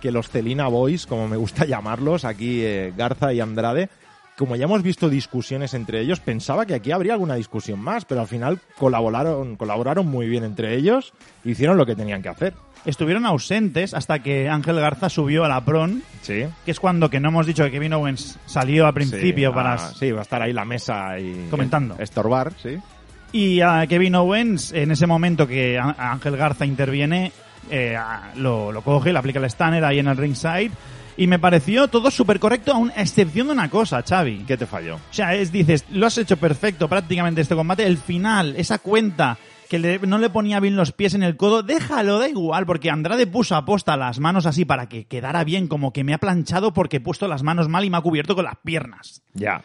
que 0.06 0.12
los 0.12 0.30
Celina 0.30 0.68
Boys, 0.68 1.08
como 1.08 1.28
me 1.28 1.36
gusta 1.38 1.66
llamarlos, 1.68 2.26
aquí 2.26 2.62
eh, 2.64 2.94
Garza 2.96 3.34
y 3.34 3.40
Andrade, 3.40 3.90
como 4.38 4.56
ya 4.56 4.66
hemos 4.66 4.84
visto 4.84 5.10
discusiones 5.10 5.74
entre 5.74 6.02
ellos, 6.02 6.20
pensaba 6.20 6.66
que 6.66 6.76
aquí 6.76 6.92
habría 6.92 7.14
alguna 7.14 7.36
discusión 7.36 7.80
más, 7.80 8.06
pero 8.06 8.22
al 8.22 8.28
final 8.28 8.60
colaboraron, 8.78 9.56
colaboraron 9.56 10.08
muy 10.08 10.28
bien 10.28 10.44
entre 10.44 10.76
ellos 10.76 11.14
e 11.44 11.50
hicieron 11.52 11.78
lo 11.78 11.86
que 11.86 11.96
tenían 11.96 12.22
que 12.22 12.30
hacer. 12.30 12.54
Estuvieron 12.86 13.26
ausentes 13.26 13.94
hasta 13.96 14.20
que 14.20 14.48
Ángel 14.48 14.80
Garza 14.80 15.10
subió 15.10 15.44
a 15.44 15.48
la 15.50 15.66
Pron, 15.66 16.04
Sí. 16.22 16.44
que 16.66 16.72
es 16.72 16.80
cuando 16.80 17.10
que 17.10 17.20
no 17.20 17.30
hemos 17.30 17.48
dicho 17.48 17.64
que 17.64 17.72
Kevin 17.72 17.94
Owens 17.94 18.38
salió 18.46 18.86
al 18.86 18.94
principio 18.94 19.50
Sí, 19.50 19.56
para... 19.56 19.74
ah, 19.74 19.92
sí, 19.98 20.12
va 20.12 20.20
a 20.20 20.22
estar 20.22 20.42
ahí 20.42 20.54
la 20.54 20.66
mesa 20.66 21.18
y... 21.18 21.48
Comentando. 21.50 21.96
Estorbar, 21.98 22.52
sí. 22.62 22.78
Y 23.32 23.62
a 23.62 23.88
Kevin 23.88 24.16
Owens, 24.16 24.72
en 24.72 24.92
ese 24.92 25.08
momento 25.08 25.48
que 25.48 25.80
Ángel 25.80 26.38
Garza 26.38 26.66
interviene, 26.66 27.32
eh, 27.70 27.98
lo, 28.36 28.72
lo 28.72 28.82
coge, 28.82 29.12
le 29.14 29.20
aplica 29.20 29.40
el 29.40 29.50
stunner 29.50 29.84
ahí 29.84 30.00
en 30.00 30.08
el 30.08 30.18
ringside. 30.18 30.72
Y 31.18 31.28
me 31.28 31.40
pareció 31.40 31.88
todo 31.88 32.12
súper 32.12 32.40
correcto, 32.42 32.74
a 32.94 33.02
excepción 33.02 33.48
de 33.48 33.54
una 33.54 33.70
cosa, 33.70 34.04
Xavi. 34.04 34.44
¿Qué 34.46 34.58
te 34.58 34.66
falló? 34.66 34.96
O 34.96 35.00
sea, 35.14 35.34
es, 35.34 35.50
dices, 35.52 35.86
lo 35.92 36.08
has 36.08 36.18
hecho 36.18 36.36
perfecto 36.36 36.90
prácticamente 36.90 37.40
este 37.40 37.56
combate. 37.56 37.86
El 37.88 37.98
final, 37.98 38.54
esa 38.58 38.80
cuenta 38.80 39.38
que 39.70 39.80
le- 39.80 39.98
no 40.00 40.18
le 40.18 40.30
ponía 40.30 40.60
bien 40.60 40.76
los 40.76 40.92
pies 40.92 41.14
en 41.14 41.24
el 41.24 41.38
codo, 41.38 41.64
déjalo, 41.64 42.20
da 42.20 42.28
igual, 42.28 42.66
porque 42.66 42.90
Andrade 42.92 43.28
puso 43.28 43.56
a 43.56 43.64
posta 43.66 43.96
las 43.96 44.20
manos 44.20 44.46
así 44.46 44.66
para 44.66 44.90
que 44.90 45.06
quedara 45.06 45.46
bien, 45.46 45.68
como 45.70 45.94
que 45.94 46.04
me 46.04 46.14
ha 46.14 46.18
planchado 46.18 46.74
porque 46.74 46.98
he 46.98 47.02
puesto 47.02 47.30
las 47.30 47.44
manos 47.44 47.70
mal 47.70 47.86
y 47.86 47.90
me 47.90 47.96
ha 47.98 48.02
cubierto 48.02 48.36
con 48.36 48.44
las 48.44 48.58
piernas. 48.64 49.24
Ya. 49.34 49.62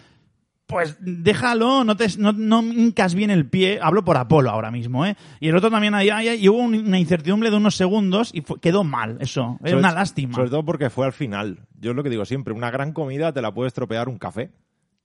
Pues 0.71 0.97
déjalo, 1.01 1.85
no 1.85 1.97
te 1.97 2.07
no, 2.19 2.33
no 2.33 2.63
hincas 2.63 3.15
bien 3.15 3.31
el 3.31 3.49
pie. 3.49 3.79
Hablo 3.83 4.05
por 4.05 4.17
Apolo 4.17 4.51
ahora 4.51 4.71
mismo, 4.71 5.05
¿eh? 5.05 5.17
Y 5.41 5.49
el 5.49 5.57
otro 5.57 5.71
también 5.71 5.95
ahí, 5.95 6.09
ahí- 6.11 6.41
y 6.43 6.49
hubo 6.49 6.59
un- 6.59 6.75
una 6.87 6.99
incertidumbre 6.99 7.51
de 7.51 7.57
unos 7.57 7.75
segundos 7.77 8.31
y 8.33 8.41
fue- 8.43 8.61
quedó 8.61 8.85
mal 8.85 9.19
eso. 9.21 9.59
Es 9.65 9.73
una 9.75 9.93
lástima. 9.93 10.35
Sobre 10.35 10.51
todo 10.51 10.65
porque 10.65 10.89
fue 10.89 11.07
al 11.07 11.13
final. 11.13 11.67
Yo 11.81 11.91
es 11.91 11.97
lo 11.97 12.03
que 12.03 12.11
digo 12.11 12.25
siempre, 12.25 12.55
una 12.55 12.71
gran 12.71 12.93
comida 12.93 13.33
te 13.33 13.43
la 13.43 13.53
puede 13.53 13.69
estropear 13.69 14.09
un 14.09 14.19
café, 14.19 14.51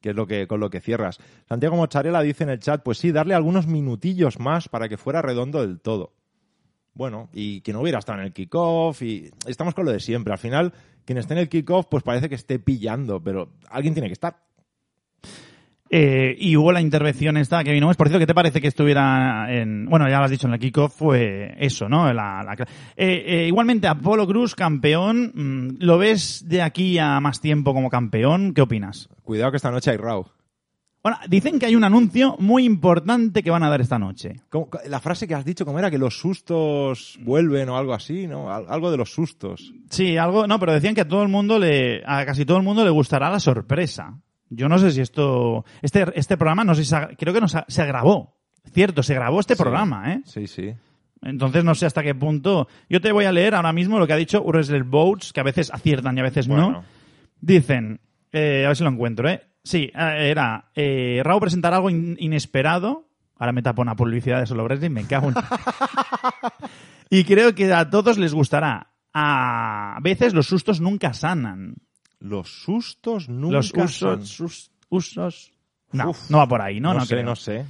que 0.02 0.12
es 0.12 0.16
lo 0.16 0.28
que 0.28 0.46
con 0.48 0.60
lo 0.60 0.70
que 0.70 0.82
cierras. 0.82 1.18
Santiago 1.50 1.76
Mocharela 1.76 2.22
dice 2.22 2.44
en 2.44 2.52
el 2.52 2.60
chat, 2.60 2.84
pues 2.84 3.00
sí, 3.00 3.12
darle 3.12 3.34
algunos 3.34 3.66
minutillos 3.66 4.40
más 4.40 4.70
para 4.70 4.88
que 4.88 4.98
fuera 4.98 5.22
redondo 5.24 5.62
del 5.62 5.80
todo. 5.80 6.14
Bueno, 6.94 7.30
y 7.34 7.62
que 7.62 7.74
no 7.74 7.82
hubiera 7.82 8.00
estado 8.00 8.20
en 8.20 8.26
el 8.26 8.32
kickoff 8.34 9.02
y 9.02 9.30
estamos 9.48 9.74
con 9.74 9.84
lo 9.86 9.92
de 9.92 10.00
siempre. 10.00 10.32
Al 10.32 10.40
final, 10.40 10.74
quien 11.04 11.18
esté 11.18 11.34
en 11.34 11.40
el 11.40 11.50
kickoff, 11.50 11.88
pues 11.90 12.04
parece 12.04 12.30
que 12.30 12.36
esté 12.36 12.58
pillando, 12.60 13.22
pero 13.22 13.50
alguien 13.70 13.94
tiene 13.94 14.08
que 14.08 14.14
estar. 14.14 14.38
Eh, 15.90 16.36
y 16.40 16.58
hubo 16.58 16.72
la 16.72 16.82
intervención 16.82 17.38
esta 17.38 17.64
que 17.64 17.72
vino. 17.72 17.92
Por 17.94 18.08
cierto, 18.08 18.20
¿qué 18.20 18.26
te 18.26 18.34
parece 18.34 18.60
que 18.60 18.68
estuviera 18.68 19.46
en. 19.54 19.86
Bueno, 19.86 20.10
ya 20.10 20.18
lo 20.18 20.26
has 20.26 20.32
dicho 20.32 20.48
en 20.48 20.54
el 20.54 20.60
kickoff, 20.60 20.96
fue 20.96 21.56
eso, 21.60 21.88
¿no? 21.88 22.06
La, 22.12 22.42
la- 22.44 22.56
Eh, 22.98 23.24
eh, 23.28 23.48
igualmente, 23.48 23.88
Apolo 23.88 24.26
Cruz, 24.26 24.56
campeón. 24.56 25.32
mm, 25.36 25.84
¿Lo 25.84 25.98
ves 26.00 26.44
de 26.48 26.64
aquí 26.64 26.98
a 26.98 27.20
más 27.20 27.40
tiempo 27.40 27.74
como 27.74 27.90
campeón? 27.90 28.54
¿Qué 28.56 28.62
opinas? 28.62 29.10
Cuidado 29.24 29.52
que 29.52 29.58
esta 29.58 29.70
noche 29.72 29.92
hay 29.92 29.98
Raw. 29.98 30.26
Bueno, 31.04 31.20
dicen 31.30 31.60
que 31.60 31.68
hay 31.68 31.76
un 31.76 31.84
anuncio 31.84 32.36
muy 32.40 32.66
importante 32.66 33.44
que 33.44 33.52
van 33.52 33.62
a 33.62 33.70
dar 33.70 33.80
esta 33.80 34.00
noche. 34.00 34.38
¿Cómo- 34.50 34.70
La 34.90 35.00
frase 35.00 35.28
que 35.28 35.36
has 35.36 35.46
dicho, 35.46 35.64
¿cómo 35.64 35.78
era? 35.78 35.92
Que 35.92 36.00
los 36.00 36.18
sustos 36.18 37.20
vuelven 37.22 37.70
o 37.70 37.78
algo 37.78 37.94
así, 37.94 38.26
¿no? 38.26 38.52
Al- 38.52 38.66
Algo 38.68 38.90
de 38.90 38.98
los 38.98 39.14
sustos. 39.14 39.72
Sí, 39.92 40.18
algo, 40.18 40.48
no, 40.48 40.60
pero 40.60 40.74
decían 40.74 40.96
que 40.96 41.02
a 41.02 41.08
todo 41.08 41.22
el 41.22 41.30
mundo 41.30 41.60
le, 41.60 42.02
a 42.08 42.26
casi 42.26 42.44
todo 42.44 42.58
el 42.58 42.64
mundo 42.64 42.84
le 42.84 42.90
gustará 42.90 43.30
la 43.30 43.40
sorpresa. 43.40 44.20
Yo 44.50 44.70
no 44.70 44.78
sé 44.78 44.92
si 44.92 45.02
esto, 45.02 45.66
este, 45.82 46.06
este 46.16 46.38
programa, 46.38 46.64
no 46.64 46.76
sé 46.76 46.84
si 46.84 46.90
se, 46.90 46.96
ha- 46.96 47.10
creo 47.18 47.34
que 47.34 47.42
no 47.42 47.48
se, 47.48 47.64
se 47.68 47.86
grabó. 47.86 48.36
Cierto, 48.72 49.04
se 49.04 49.14
grabó 49.14 49.40
este 49.40 49.56
Sí. 49.56 49.62
programa, 49.64 50.14
¿eh? 50.14 50.22
Sí, 50.26 50.48
sí. 50.48 50.74
Entonces 51.22 51.64
no 51.64 51.74
sé 51.76 51.86
hasta 51.86 52.04
qué 52.04 52.14
punto. 52.14 52.68
Yo 52.90 53.02
te 53.02 53.12
voy 53.12 53.26
a 53.26 53.32
leer 53.32 53.56
ahora 53.56 53.74
mismo 53.74 53.98
lo 54.00 54.06
que 54.06 54.14
ha 54.14 54.18
dicho 54.18 54.44
Wrestler 54.44 54.84
Boats, 54.84 55.34
que 55.34 55.40
a 55.40 55.44
veces 55.44 55.72
aciertan 55.74 56.16
y 56.18 56.20
a 56.20 56.24
veces 56.24 56.48
no. 56.48 56.84
Dicen, 57.42 58.00
eh, 58.32 58.64
a 58.66 58.70
ver 58.70 58.78
si 58.78 58.84
lo 58.84 58.90
encuentro, 58.90 59.28
¿eh? 59.30 59.42
Sí, 59.64 59.92
eh, 59.96 60.28
era, 60.30 60.70
eh, 60.76 61.22
Raúl 61.24 61.42
presentar 61.42 61.74
algo 61.74 61.90
in- 61.90 62.16
inesperado. 62.20 63.08
Ahora 63.38 63.52
me 63.52 63.62
tapo 63.64 63.82
una 63.82 63.96
publicidad 63.96 64.40
de 64.40 64.46
Solo 64.46 64.64
Wrestling, 64.64 64.92
me 64.92 65.06
cago 65.08 65.30
en... 65.30 65.36
y 67.10 67.24
creo 67.24 67.54
que 67.56 67.72
a 67.74 67.90
todos 67.90 68.18
les 68.18 68.34
gustará. 68.34 68.92
A 69.14 69.98
veces 70.02 70.34
los 70.34 70.48
sustos 70.48 70.82
nunca 70.82 71.14
sanan. 71.14 71.76
Los 72.28 72.64
sustos 72.64 73.30
nunca 73.30 73.58
los 73.58 73.72
usos, 73.74 73.94
son- 73.96 74.26
sus- 74.26 74.72
usos... 74.90 75.52
No, 75.92 76.10
Uf. 76.10 76.30
no 76.32 76.40
va 76.40 76.48
por 76.48 76.62
ahí, 76.62 76.80
¿no? 76.80 76.94
No, 76.94 77.00
No, 77.00 77.06
sé, 77.06 77.16
creo. 77.16 77.26
no 77.26 77.36
sé. 77.36 77.66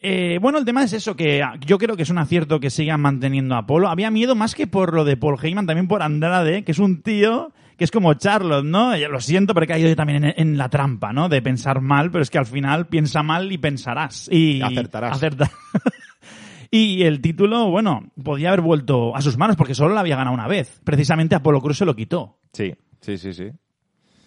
Eh, 0.00 0.38
bueno, 0.40 0.58
el 0.58 0.64
tema 0.64 0.84
es 0.84 0.92
eso, 0.92 1.14
que 1.16 1.42
yo 1.66 1.76
creo 1.78 1.96
que 1.96 2.02
es 2.04 2.10
un 2.10 2.18
acierto 2.18 2.60
que 2.60 2.70
sigan 2.70 3.00
manteniendo 3.00 3.56
a 3.56 3.66
Polo. 3.66 3.88
Había 3.88 4.10
miedo 4.10 4.34
más 4.34 4.54
que 4.54 4.66
por 4.66 4.94
lo 4.94 5.04
de 5.04 5.16
Paul 5.16 5.36
Heyman, 5.42 5.66
también 5.66 5.88
por 5.88 6.02
Andrade, 6.02 6.64
que 6.64 6.72
es 6.72 6.78
un 6.78 7.02
tío 7.02 7.52
que 7.76 7.84
es 7.84 7.90
como 7.92 8.14
Charlotte, 8.14 8.64
¿no? 8.64 8.96
Ya 8.96 9.08
lo 9.08 9.20
siento, 9.20 9.54
pero 9.54 9.64
he 9.64 9.68
caído 9.68 9.88
yo 9.88 9.94
también 9.96 10.24
en, 10.24 10.34
en 10.36 10.58
la 10.58 10.68
trampa, 10.68 11.12
¿no? 11.12 11.28
De 11.28 11.42
pensar 11.42 11.80
mal, 11.80 12.10
pero 12.10 12.22
es 12.22 12.30
que 12.30 12.38
al 12.38 12.46
final 12.46 12.86
piensa 12.88 13.22
mal 13.22 13.52
y 13.52 13.58
pensarás. 13.58 14.28
Y 14.32 14.60
Acertarás. 14.62 15.16
acerta- 15.16 15.50
y 16.70 17.02
el 17.02 17.20
título, 17.20 17.70
bueno, 17.70 18.10
podía 18.22 18.48
haber 18.48 18.60
vuelto 18.62 19.14
a 19.16 19.22
sus 19.22 19.36
manos 19.38 19.56
porque 19.56 19.74
solo 19.74 19.94
lo 19.94 20.00
había 20.00 20.16
ganado 20.16 20.34
una 20.34 20.48
vez. 20.48 20.80
Precisamente 20.84 21.34
Apolo 21.36 21.60
Cruz 21.60 21.78
se 21.78 21.84
lo 21.84 21.94
quitó. 21.94 22.38
Sí, 22.52 22.74
sí, 23.00 23.18
sí, 23.18 23.32
sí. 23.34 23.50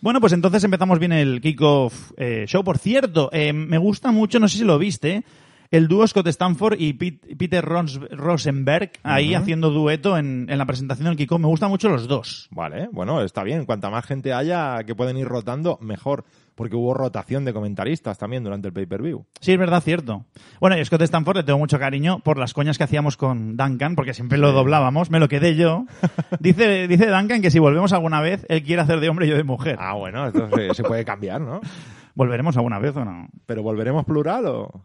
Bueno, 0.02 0.20
pues 0.20 0.34
entonces 0.34 0.64
empezamos 0.64 0.98
bien 0.98 1.12
el 1.12 1.42
kickoff 1.42 2.12
eh, 2.18 2.46
show. 2.48 2.64
Por 2.64 2.78
cierto, 2.80 3.30
eh, 3.32 3.54
me 3.54 3.78
gusta 3.78 4.12
mucho, 4.12 4.40
no 4.40 4.48
sé 4.48 4.58
si 4.58 4.64
lo 4.64 4.80
viste, 4.80 5.24
el 5.70 5.88
dúo 5.88 6.06
Scott 6.08 6.26
Stanford 6.28 6.76
y 6.80 6.94
Pete- 6.94 7.36
Peter 7.36 7.64
Rons- 7.64 8.10
Rosenberg 8.10 8.94
ahí 9.04 9.36
haciendo 9.36 9.70
dueto 9.70 10.18
en, 10.18 10.48
en 10.50 10.58
la 10.58 10.66
presentación 10.66 11.06
del 11.08 11.18
kickoff. 11.18 11.40
Me 11.40 11.48
gustan 11.48 11.70
mucho 11.70 11.88
los 11.88 12.08
dos. 12.08 12.48
Vale, 12.52 12.90
bueno, 12.92 13.22
está 13.22 13.44
bien. 13.44 13.66
Cuanta 13.66 13.90
más 13.92 14.06
gente 14.06 14.34
haya 14.34 14.84
que 14.86 14.96
pueden 14.96 15.18
ir 15.18 15.28
rotando, 15.28 15.78
mejor. 15.82 16.26
Porque 16.62 16.76
hubo 16.76 16.94
rotación 16.94 17.44
de 17.44 17.54
comentaristas 17.54 18.20
también 18.20 18.44
durante 18.44 18.68
el 18.68 18.74
pay-per-view. 18.76 19.26
Sí, 19.40 19.54
es 19.54 19.58
verdad, 19.58 19.82
cierto. 19.82 20.26
Bueno, 20.60 20.78
y 20.78 20.86
Scott 20.86 21.02
Stanford 21.02 21.38
le 21.38 21.44
tengo 21.44 21.58
mucho 21.58 21.80
cariño 21.80 22.20
por 22.20 22.38
las 22.38 22.54
coñas 22.54 22.78
que 22.78 22.84
hacíamos 22.84 23.18
con 23.18 23.58
Duncan, 23.58 23.96
porque 23.96 24.14
siempre 24.14 24.38
lo 24.38 24.52
doblábamos, 24.52 25.10
me 25.10 25.20
lo 25.20 25.28
quedé 25.28 25.56
yo. 25.56 25.88
dice, 26.40 26.88
dice 26.88 27.08
Duncan 27.08 27.42
que 27.42 27.50
si 27.50 27.58
volvemos 27.58 27.94
alguna 27.94 28.22
vez, 28.22 28.46
él 28.48 28.62
quiere 28.62 28.84
hacer 28.84 29.00
de 29.00 29.10
hombre 29.10 29.26
y 29.26 29.30
yo 29.30 29.38
de 29.38 29.44
mujer. 29.44 29.78
Ah, 29.80 29.96
bueno, 29.96 30.28
esto 30.28 30.48
se, 30.56 30.72
se 30.76 30.84
puede 30.84 31.04
cambiar, 31.04 31.42
¿no? 31.42 31.62
¿Volveremos 32.14 32.56
alguna 32.58 32.78
vez 32.78 32.96
o 32.96 33.04
no? 33.04 33.28
Pero 33.48 33.64
volveremos 33.64 34.06
plural 34.06 34.46
o. 34.46 34.84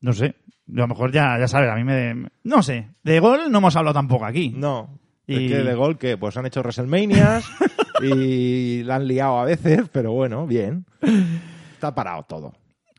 No 0.00 0.12
sé. 0.14 0.34
A 0.68 0.80
lo 0.80 0.88
mejor 0.88 1.12
ya, 1.12 1.38
ya 1.38 1.46
sabes, 1.46 1.70
a 1.70 1.76
mí 1.76 1.84
me... 1.84 2.28
No 2.42 2.60
sé. 2.64 2.88
De 3.04 3.20
gol 3.20 3.52
no 3.52 3.58
hemos 3.58 3.76
hablado 3.76 3.94
tampoco 3.94 4.24
aquí. 4.24 4.52
No. 4.56 4.98
Y- 5.26 5.46
Es 5.46 5.52
que 5.52 5.58
de 5.62 5.74
gol 5.74 5.98
que 5.98 6.16
pues 6.16 6.36
han 6.36 6.46
hecho 6.46 6.60
WrestleManias 6.60 7.44
y 8.02 8.82
la 8.84 8.96
han 8.96 9.06
liado 9.06 9.38
a 9.38 9.44
veces, 9.44 9.82
pero 9.92 10.12
bueno, 10.12 10.46
bien. 10.46 10.84
Está 11.72 11.94
parado 11.94 12.24
todo. 12.24 12.52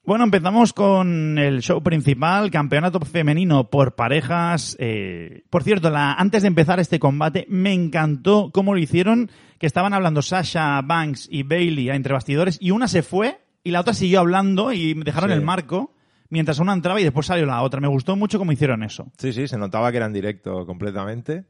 Bueno, 0.05 0.24
empezamos 0.24 0.72
con 0.72 1.38
el 1.39 1.62
show 1.63 1.82
principal, 1.82 2.51
campeonato 2.51 3.00
femenino 3.00 3.72
por 3.72 3.96
parejas. 3.96 4.77
Eh, 4.79 5.44
por 5.50 5.63
cierto, 5.63 5.89
la, 5.89 6.13
antes 6.13 6.44
de 6.44 6.48
empezar 6.48 6.79
este 6.79 7.00
combate, 7.00 7.48
me 7.50 7.74
encantó 7.74 8.51
cómo 8.53 8.74
lo 8.75 8.79
hicieron, 8.79 9.32
que 9.58 9.65
estaban 9.65 9.94
hablando 9.96 10.22
Sasha 10.22 10.79
Banks 10.84 11.27
y 11.32 11.41
Bailey 11.41 11.89
entre 11.89 12.13
bastidores, 12.13 12.60
y 12.62 12.70
una 12.70 12.88
se 12.88 13.01
fue 13.01 13.39
y 13.63 13.72
la 13.72 13.79
otra 13.82 13.96
siguió 13.96 14.20
hablando 14.20 14.72
y 14.74 14.94
dejaron 14.94 15.32
Sí. 15.32 15.36
el 15.38 15.41
marco 15.41 15.96
mientras 16.29 16.60
una 16.60 16.74
entraba 16.74 17.01
y 17.01 17.03
después 17.03 17.25
salió 17.25 17.48
la 17.48 17.63
otra. 17.63 17.82
Me 17.82 17.88
gustó 17.88 18.15
mucho 18.15 18.38
cómo 18.38 18.51
hicieron 18.51 18.84
eso. 18.84 19.08
Sí, 19.17 19.34
sí, 19.34 19.48
se 19.48 19.58
notaba 19.58 19.89
que 19.89 19.98
era 19.98 20.05
en 20.05 20.13
directo 20.13 20.67
completamente. 20.67 21.46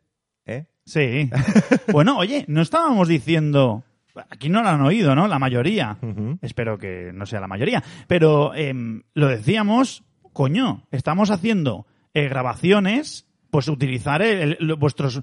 ¿Eh? 0.46 0.66
Sí. 0.86 1.30
bueno, 1.92 2.18
oye, 2.18 2.46
no 2.48 2.62
estábamos 2.62 3.08
diciendo... 3.08 3.84
Aquí 4.30 4.48
no 4.48 4.64
lo 4.64 4.70
han 4.70 4.82
oído, 4.82 5.14
¿no? 5.14 5.28
La 5.28 5.40
mayoría. 5.40 5.98
Espero 6.42 6.78
que 6.78 7.12
no 7.14 7.26
sea 7.26 7.42
la 7.42 7.48
mayoría. 7.48 7.84
Pero 8.08 8.54
em, 8.56 9.04
lo 9.14 9.28
decíamos, 9.28 10.04
coño, 10.32 10.84
estamos 10.90 11.32
haciendo 11.32 11.86
eh, 12.14 12.30
grabaciones, 12.30 13.26
pues 13.50 13.68
utilizar 13.68 14.22
el- 14.22 14.58
vuestros 14.78 15.22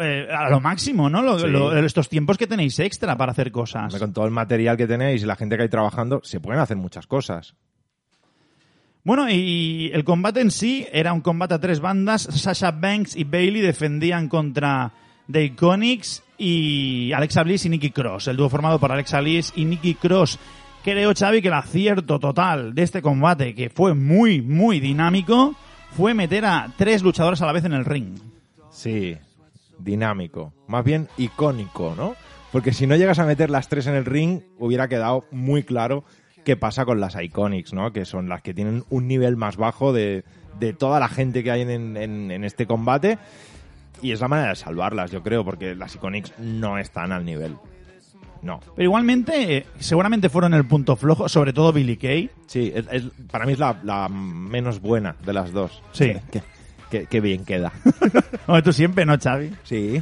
eh, 0.00 0.26
a 0.28 0.50
lo 0.50 0.58
máximo, 0.60 1.08
¿no? 1.08 1.22
Lo- 1.22 1.38
Sí. 1.38 1.46
lo- 1.46 1.76
estos 1.78 2.08
tiempos 2.08 2.36
que 2.36 2.48
tenéis 2.48 2.80
extra 2.80 3.16
para 3.16 3.30
hacer 3.30 3.52
cosas. 3.52 3.96
Con 3.96 4.12
todo 4.12 4.24
el 4.24 4.32
material 4.32 4.76
que 4.76 4.88
tenéis 4.88 5.22
y 5.22 5.26
la 5.26 5.36
gente 5.36 5.56
que 5.56 5.62
hay 5.62 5.68
trabajando, 5.68 6.20
se 6.24 6.40
pueden 6.40 6.60
hacer 6.60 6.76
muchas 6.76 7.06
cosas. 7.06 7.54
Bueno, 9.06 9.30
y 9.30 9.88
el 9.94 10.02
combate 10.02 10.40
en 10.40 10.50
sí 10.50 10.84
era 10.90 11.12
un 11.12 11.20
combate 11.20 11.54
a 11.54 11.60
tres 11.60 11.78
bandas. 11.78 12.22
Sasha 12.22 12.72
Banks 12.72 13.14
y 13.14 13.22
Bailey 13.22 13.62
defendían 13.62 14.28
contra 14.28 14.92
The 15.30 15.44
Iconics 15.44 16.24
y 16.36 17.12
Alexa 17.12 17.44
Bliss 17.44 17.66
y 17.66 17.68
Nikki 17.68 17.92
Cross. 17.92 18.26
El 18.26 18.36
dúo 18.36 18.48
formado 18.48 18.80
por 18.80 18.90
Alexa 18.90 19.20
Bliss 19.20 19.52
y 19.54 19.64
Nikki 19.64 19.94
Cross 19.94 20.40
Creo, 20.82 21.12
Xavi, 21.16 21.40
que 21.40 21.48
el 21.48 21.54
acierto 21.54 22.18
total 22.18 22.74
de 22.74 22.82
este 22.82 23.00
combate, 23.00 23.54
que 23.54 23.70
fue 23.70 23.94
muy, 23.94 24.42
muy 24.42 24.80
dinámico, 24.80 25.54
fue 25.96 26.12
meter 26.12 26.44
a 26.44 26.72
tres 26.76 27.02
luchadores 27.02 27.40
a 27.42 27.46
la 27.46 27.52
vez 27.52 27.64
en 27.64 27.74
el 27.74 27.84
ring. 27.84 28.18
Sí, 28.70 29.16
dinámico. 29.78 30.52
Más 30.66 30.84
bien 30.84 31.08
icónico, 31.16 31.94
¿no? 31.96 32.16
Porque 32.50 32.72
si 32.72 32.88
no 32.88 32.96
llegas 32.96 33.20
a 33.20 33.24
meter 33.26 33.50
las 33.50 33.68
tres 33.68 33.86
en 33.86 33.94
el 33.94 34.04
ring, 34.04 34.42
hubiera 34.58 34.88
quedado 34.88 35.24
muy 35.30 35.62
claro 35.62 36.04
qué 36.46 36.56
pasa 36.56 36.86
con 36.86 37.00
las 37.00 37.20
Iconics, 37.20 37.74
¿no? 37.74 37.92
Que 37.92 38.04
son 38.06 38.28
las 38.30 38.40
que 38.40 38.54
tienen 38.54 38.84
un 38.88 39.06
nivel 39.08 39.36
más 39.36 39.56
bajo 39.58 39.92
de, 39.92 40.24
de 40.58 40.72
toda 40.72 40.98
la 41.00 41.08
gente 41.08 41.42
que 41.44 41.50
hay 41.50 41.60
en, 41.62 41.96
en- 41.98 42.30
en 42.30 42.44
este 42.44 42.66
combate. 42.66 43.18
Y 44.00 44.12
es 44.12 44.20
la 44.20 44.28
manera 44.28 44.50
de 44.50 44.56
salvarlas, 44.56 45.10
yo 45.10 45.22
creo, 45.22 45.44
porque 45.44 45.74
las 45.74 45.94
Iconics 45.96 46.32
no 46.38 46.78
están 46.78 47.10
al 47.12 47.24
nivel. 47.24 47.56
No. 48.42 48.60
Pero 48.76 48.84
igualmente, 48.84 49.56
eh, 49.56 49.66
seguramente 49.80 50.28
fueron 50.28 50.54
el 50.54 50.64
punto 50.66 50.94
flojo, 50.94 51.28
sobre 51.28 51.52
todo 51.52 51.72
Billy 51.72 51.96
Kay. 51.96 52.30
Sí, 52.46 52.72
es- 52.74 52.86
es- 52.92 53.04
para 53.30 53.44
mí 53.44 53.52
es 53.54 53.58
la, 53.58 53.76
la 53.82 54.08
menos 54.08 54.80
buena 54.80 55.16
de 55.26 55.32
las 55.32 55.52
dos. 55.52 55.82
Sí. 55.92 56.12
Qué, 56.30 56.42
qué- 56.90 57.06
qué 57.06 57.20
bien 57.20 57.44
queda. 57.44 57.72
Tú 58.64 58.72
siempre, 58.72 59.04
¿no, 59.04 59.18
Xavi? 59.18 59.50
Sí. 59.64 60.00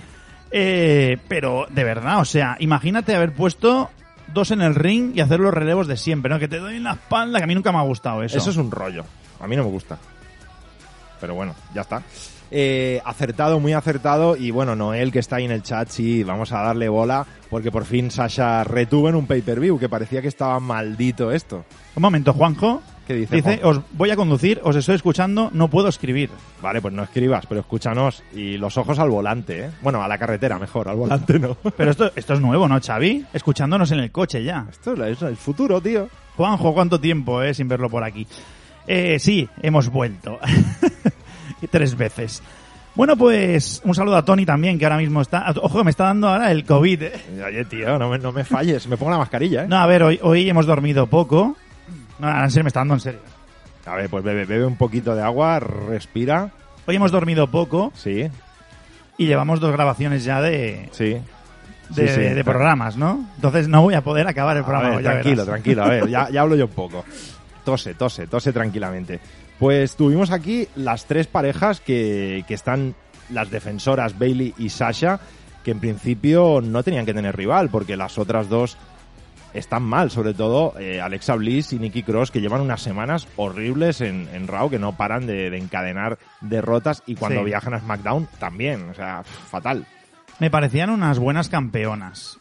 Eh, 0.51 1.17
pero, 1.27 1.67
de 1.71 1.85
verdad, 1.85 2.21
o 2.21 2.25
sea, 2.27 2.57
imagínate 2.61 3.15
haber 3.15 3.33
puesto 3.33 3.91
dos 4.33 4.51
en 4.51 4.63
el 4.63 4.75
ring 4.75 5.13
y 5.15 5.21
hacer 5.21 5.41
los 5.41 5.53
relevos 5.53 5.87
de 5.87 5.97
siempre, 5.97 6.31
¿no? 6.31 6.39
Que 6.39 6.49
te 6.49 6.59
doy 6.59 6.77
en 6.77 6.85
la 6.85 6.93
espalda, 6.93 7.39
que 7.39 7.45
a 7.45 7.47
mí 7.47 7.55
nunca 7.55 7.73
me 7.73 7.79
ha 7.79 7.83
gustado 7.83 8.23
eso. 8.23 8.39
Eso 8.39 8.51
es 8.51 8.57
un 8.57 8.71
rollo. 8.71 9.05
A 9.41 9.47
mí 9.47 9.57
no 9.57 9.65
me 9.65 9.71
gusta. 9.71 9.99
Pero 11.21 11.35
bueno, 11.35 11.55
ya 11.75 11.83
está. 11.83 12.03
Eh, 12.51 13.01
acertado, 13.05 13.59
muy 13.59 13.73
acertado. 13.73 14.37
Y 14.37 14.51
bueno, 14.51 14.77
Noel, 14.77 15.11
que 15.11 15.19
está 15.19 15.37
ahí 15.37 15.45
en 15.45 15.51
el 15.51 15.63
chat, 15.63 15.89
sí, 15.89 16.23
vamos 16.23 16.53
a 16.53 16.63
darle 16.63 16.89
bola. 16.89 17.27
Porque 17.51 17.71
por 17.71 17.85
fin 17.85 18.11
Sasha 18.11 18.65
retuvo 18.65 19.09
en 19.09 19.15
un 19.15 19.27
pay-per-view, 19.27 19.79
que 19.79 19.89
parecía 19.89 20.23
que 20.23 20.29
estaba 20.29 20.59
maldito 20.61 21.33
esto. 21.33 21.65
Un 21.95 22.03
momento, 22.03 22.33
Juanjo. 22.33 22.83
¿Qué 23.07 23.15
dice, 23.15 23.37
Dice, 23.37 23.59
Juanjo? 23.59 23.69
os 23.69 23.81
voy 23.93 24.11
a 24.11 24.17
conducir, 24.17 24.61
os 24.65 24.75
estoy 24.77 24.95
escuchando, 24.95 25.51
no 25.53 25.69
puedo 25.69 25.89
escribir. 25.89 26.31
Vale, 26.63 26.81
pues 26.81 26.95
no 26.95 27.03
escribas, 27.03 27.45
pero 27.47 27.61
escúchanos. 27.61 28.23
Y 28.35 28.57
los 28.57 28.79
ojos 28.79 28.99
al 28.99 29.11
volante, 29.11 29.67
¿eh? 29.67 29.71
Bueno, 29.83 30.03
a 30.03 30.09
la 30.09 30.17
carretera 30.17 30.59
mejor, 30.59 30.89
al 30.89 30.97
volante 30.97 31.39
no. 31.39 31.57
Pero 31.77 31.91
esto, 31.91 32.13
esto 32.17 32.35
es 32.35 32.41
nuevo, 32.41 32.67
¿no, 32.67 32.81
Xavi? 32.81 33.27
Escuchándonos 33.35 33.91
en 33.91 33.99
el 33.99 34.11
coche 34.11 34.43
ya. 34.43 34.67
Esto 34.71 35.05
es 35.05 35.21
el 35.23 35.37
futuro, 35.37 35.81
tío. 35.81 36.09
Juanjo, 36.37 36.73
¿cuánto 36.73 36.99
tiempo, 36.99 37.43
eh, 37.43 37.53
sin 37.53 37.69
verlo 37.69 37.91
por 37.91 38.03
aquí? 38.05 38.27
Eh, 38.87 39.19
sí, 39.19 39.49
hemos 39.63 39.89
vuelto. 39.89 40.39
Tres 41.71 41.97
veces. 41.97 42.43
Bueno, 42.95 43.17
pues 43.17 43.81
un 43.85 43.95
saludo 43.95 44.17
a 44.17 44.25
Tony 44.25 44.45
también, 44.47 44.79
que 44.79 44.85
ahora 44.85 44.99
mismo 44.99 45.21
está... 45.21 45.53
Ojo, 45.63 45.83
me 45.83 45.91
está 45.91 46.05
dando 46.05 46.29
ahora 46.29 46.53
el 46.53 46.65
COVID, 46.65 47.03
eh. 47.03 47.13
Oye, 47.47 47.65
tío, 47.65 47.99
no 47.99 48.09
me, 48.11 48.19
no 48.19 48.31
me 48.33 48.45
falles. 48.45 48.87
Me 48.87 48.97
pongo 48.97 49.11
la 49.13 49.19
mascarilla, 49.19 49.65
¿eh? 49.65 49.69
No, 49.69 49.77
a 49.79 49.87
ver, 49.87 50.03
hoy, 50.03 50.21
hoy 50.23 50.49
hemos 50.49 50.67
dormido 50.67 51.07
poco. 51.09 51.57
No, 52.19 52.27
ahora 52.29 52.45
en 52.45 52.51
serio, 52.51 52.65
me 52.65 52.69
está 52.69 52.81
dando 52.81 52.95
en 52.95 53.01
serio. 53.01 53.21
A 53.87 53.97
ver, 53.97 54.09
pues 54.09 54.23
bebe, 54.23 54.45
bebe 54.45 54.65
un 54.65 54.77
poquito 54.77 55.15
de 55.17 55.23
agua, 55.23 55.59
respira. 55.59 56.51
Hoy 56.87 56.97
hemos 56.97 57.11
dormido 57.11 57.51
poco 57.51 57.93
Sí, 57.97 58.29
y 59.19 59.27
llevamos 59.27 59.59
dos 59.61 59.73
grabaciones 59.73 60.23
ya 60.25 60.41
de, 60.41 60.89
sí. 60.93 61.17
de, 61.91 62.09
Sí, 62.09 62.15
sí. 62.15 62.21
de 62.21 62.45
programas, 62.45 62.97
¿no? 62.97 63.27
Entonces 63.37 63.69
no 63.69 63.83
voy 63.83 63.95
a 63.95 64.03
poder 64.03 64.27
acabar 64.29 64.57
el 64.57 64.63
A 64.63 64.67
programa. 64.67 64.97
ver, 64.97 65.03
ya 65.05 65.11
tranquilo, 65.13 65.35
verás. 65.37 65.47
tranquilo. 65.47 65.83
A 65.85 65.89
ver, 65.89 66.09
ya, 66.09 66.29
ya 66.31 66.41
hablo 66.43 66.55
yo 66.57 66.67
un 66.67 66.71
poco. 66.73 67.05
Tose, 67.65 67.95
tose, 67.95 68.27
tose 68.27 68.53
tranquilamente. 68.53 69.21
Pues 69.59 69.97
tuvimos 69.97 70.31
aquí 70.31 70.69
las 70.77 71.07
tres 71.07 71.27
parejas 71.27 71.81
que, 71.81 72.45
que 72.47 72.55
están 72.55 72.95
las 73.31 73.51
defensoras 73.51 74.19
Bailey 74.19 74.55
y 74.59 74.69
Sasha, 74.69 75.19
que 75.65 75.71
en 75.71 75.81
principio 75.81 76.61
no 76.63 76.83
tenían 76.83 77.07
que 77.07 77.15
tener 77.15 77.35
rival, 77.37 77.71
porque 77.71 77.97
las 77.97 78.19
otras 78.19 78.49
dos 78.49 78.77
están 79.55 79.83
mal, 79.85 80.11
sobre 80.11 80.35
todo 80.35 80.75
eh, 80.81 81.01
Alexa 81.01 81.37
Bliss 81.37 81.73
y 81.73 81.79
Nikki 81.79 82.03
Cross, 82.03 82.31
que 82.33 82.41
llevan 82.41 82.61
unas 82.61 82.83
semanas 82.83 83.29
horribles 83.37 84.01
en, 84.01 84.29
en 84.35 84.49
Raw, 84.49 84.69
que 84.69 84.81
no 84.81 84.97
paran 84.97 85.27
de, 85.27 85.49
de 85.49 85.57
encadenar 85.59 86.19
derrotas 86.41 87.03
y 87.07 87.15
cuando 87.15 87.41
Sí. 87.41 87.47
viajan 87.47 87.75
a 87.75 87.81
SmackDown 87.81 88.29
también, 88.41 88.91
o 88.91 88.95
sea, 88.95 89.23
fatal. 89.23 89.87
Me 90.41 90.51
parecían 90.51 90.91
unas 90.91 91.21
buenas 91.21 91.49
campeonas. 91.49 92.39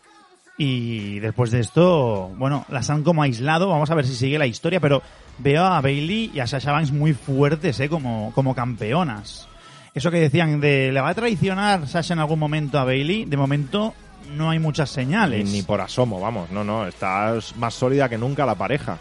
Y 0.58 1.20
después 1.20 1.52
de 1.52 1.60
esto, 1.62 2.30
bueno, 2.38 2.66
las 2.70 2.90
han 2.90 3.04
como 3.04 3.24
aislado. 3.24 3.70
Vamos 3.70 3.90
a 3.90 3.96
ver 3.96 4.06
si 4.06 4.16
sigue 4.16 4.38
la 4.38 4.46
historia, 4.46 4.80
pero 4.80 5.02
veo 5.38 5.64
a 5.64 5.82
Bailey 5.82 6.32
y 6.34 6.40
a 6.40 6.48
Sasha 6.48 6.72
Banks 6.72 6.92
muy 6.92 7.14
fuertes, 7.14 7.80
¿eh? 7.80 7.90
Como, 7.90 8.32
como 8.34 8.56
campeonas. 8.56 9.48
Eso 9.94 10.10
que 10.10 10.20
decían 10.20 10.60
de, 10.60 10.92
¿le 10.92 11.02
va 11.02 11.10
a 11.10 11.14
traicionar 11.14 11.88
Sasha 11.88 12.14
en 12.14 12.20
algún 12.20 12.40
momento 12.40 12.80
a 12.80 12.84
Bailey? 12.84 13.26
De 13.26 13.38
momento 13.38 13.94
no 14.36 14.50
hay 14.50 14.60
muchas 14.60 14.90
señales. 14.90 15.50
Ni, 15.52 15.62
por 15.62 15.82
asomo, 15.82 16.20
vamos, 16.20 16.50
no, 16.52 16.64
no, 16.64 16.88
está 16.88 17.36
más 17.58 17.74
sólida 17.74 18.10
que 18.10 18.18
nunca 18.18 18.46
la 18.46 18.56
pareja. 18.56 18.98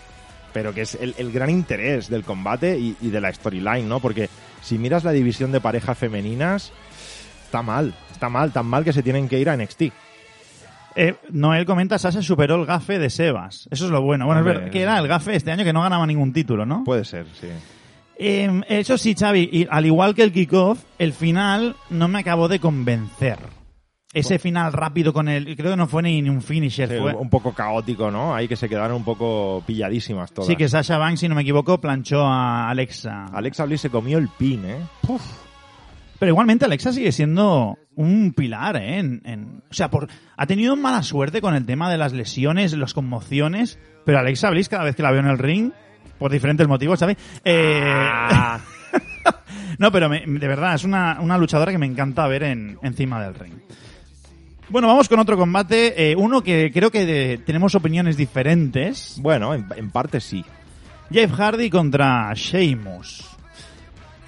Pero 0.53 0.75
que 0.75 0.83
es 0.83 0.97
el, 0.97 1.14
el 1.16 1.33
gran 1.33 1.49
interés 1.49 2.11
del 2.11 2.25
combate 2.25 2.79
y, 2.79 2.97
y 3.01 3.09
de 3.09 3.21
la 3.23 3.33
storyline, 3.33 3.88
¿no? 3.88 4.01
Porque 4.01 4.29
si 4.61 4.77
miras 4.77 5.03
la 5.03 5.12
división 5.12 5.51
de 5.51 5.61
parejas 5.62 5.97
femeninas, 5.97 6.73
está 7.47 7.62
mal, 7.62 7.95
está 8.11 8.29
mal, 8.29 8.53
tan 8.53 8.66
mal 8.66 8.85
que 8.85 8.92
se 8.92 9.03
tienen 9.03 9.29
que 9.29 9.38
ir 9.38 9.49
a 9.49 9.57
NXT. 9.57 9.83
Eh, 10.96 11.14
Noel 11.31 11.64
comenta, 11.64 11.98
Sasha 11.98 12.22
superó 12.22 12.57
el 12.57 12.66
gafe 12.66 12.98
de 12.98 13.11
Sebas. 13.11 13.68
Eso 13.70 13.87
es 13.87 13.90
lo 13.90 14.02
bueno. 14.02 14.26
Bueno, 14.26 14.40
es 14.40 14.46
Hombre. 14.46 14.59
verdad 14.59 14.72
que 14.72 14.83
era 14.83 14.98
el 14.98 15.09
gafe 15.09 15.37
este 15.37 15.50
año 15.50 15.64
que 15.64 15.72
no 15.72 15.83
ganaba 15.83 16.07
ningún 16.07 16.33
título, 16.33 16.66
¿no? 16.66 16.85
Puede 16.85 17.05
ser, 17.05 17.26
sí. 17.40 17.48
Eh, 18.18 18.61
eso 18.68 18.98
sí, 18.98 19.14
Xavi, 19.14 19.48
y 19.52 19.66
al 19.70 19.87
igual 19.87 20.14
que 20.14 20.22
el 20.22 20.33
kickoff, 20.33 20.83
el 20.98 21.12
final 21.12 21.74
no 21.90 22.09
me 22.09 22.20
acabó 22.20 22.48
de 22.48 22.61
convencer. 22.61 23.38
Ese 24.14 24.38
final 24.38 24.74
rápido 24.74 25.14
con 25.14 25.26
el... 25.28 25.57
Creo 25.57 25.70
que 25.70 25.76
no 25.76 25.87
fue 25.87 26.02
ni, 26.02 26.20
ni 26.20 26.28
un 26.28 26.42
finisher. 26.42 26.87
Sí, 26.87 26.96
fue, 27.00 27.14
un 27.14 27.31
poco 27.31 27.55
caótico, 27.55 28.11
¿no? 28.11 28.35
Ahí 28.35 28.46
que 28.46 28.57
se 28.57 28.68
quedaron 28.68 28.98
un 28.98 29.05
poco 29.05 29.62
pilladísimas 29.66 30.33
todas. 30.33 30.48
sí, 30.48 30.55
que 30.55 30.68
Sasha 30.68 30.98
Banks, 30.98 31.20
si 31.20 31.28
no 31.28 31.35
me 31.35 31.40
equivoco, 31.40 31.81
planchó 31.81 32.20
a 32.20 32.68
Alexa. 32.68 33.24
Alexa 33.33 33.64
Bliss 33.64 33.81
se 33.81 33.90
comió 33.90 34.18
el 34.18 34.28
pin, 34.28 34.66
¿eh? 34.66 34.76
Pero 36.22 36.30
igualmente 36.30 36.66
Alexa 36.66 36.92
sigue 36.92 37.11
siendo 37.11 37.76
un 37.96 38.32
pilar, 38.32 38.76
¿eh? 38.76 39.00
En, 39.00 39.22
en- 39.24 39.64
o 39.68 39.74
sea, 39.74 39.90
por, 39.90 40.06
ha 40.37 40.46
tenido 40.46 40.76
mala 40.76 41.02
suerte 41.02 41.40
con 41.40 41.56
el 41.56 41.66
tema 41.66 41.90
de 41.90 41.98
las 41.98 42.12
lesiones, 42.12 42.72
las 42.74 42.94
conmociones, 42.94 43.80
pero 44.06 44.20
Alexa 44.20 44.48
Bliss 44.50 44.68
cada 44.68 44.85
vez 44.85 44.94
que 44.94 45.02
la 45.02 45.11
veo 45.11 45.18
en 45.18 45.26
el 45.26 45.37
ring, 45.37 45.72
por 46.20 46.30
diferentes 46.30 46.68
motivos, 46.68 47.00
¿sabes? 47.00 47.16
Eh, 47.44 47.80
Ah. 47.85 48.61
no, 49.78 49.90
pero 49.90 50.08
me- 50.08 50.24
de 50.24 50.46
verdad, 50.46 50.76
es 50.76 50.85
una, 50.85 51.18
una 51.20 51.37
luchadora 51.37 51.72
que 51.72 51.78
me 51.78 51.87
encanta 51.87 52.28
ver 52.28 52.44
en, 52.44 52.78
encima 52.85 53.20
del 53.20 53.35
ring. 53.35 53.54
Bueno, 54.68 54.87
vamos 54.87 55.08
con 55.08 55.18
otro 55.18 55.37
combate, 55.37 56.12
eh, 56.12 56.14
uno 56.14 56.40
que 56.40 56.70
creo 56.72 56.92
que 56.92 57.04
de- 57.04 57.38
tenemos 57.38 57.74
opiniones 57.74 58.16
diferentes. 58.16 59.16
Bueno, 59.20 59.54
en, 59.54 59.66
en 59.74 59.90
parte 59.90 60.20
sí. 60.20 60.44
Jeff 61.11 61.32
Hardy 61.32 61.68
contra 61.68 62.32
Sheamus. 62.32 63.32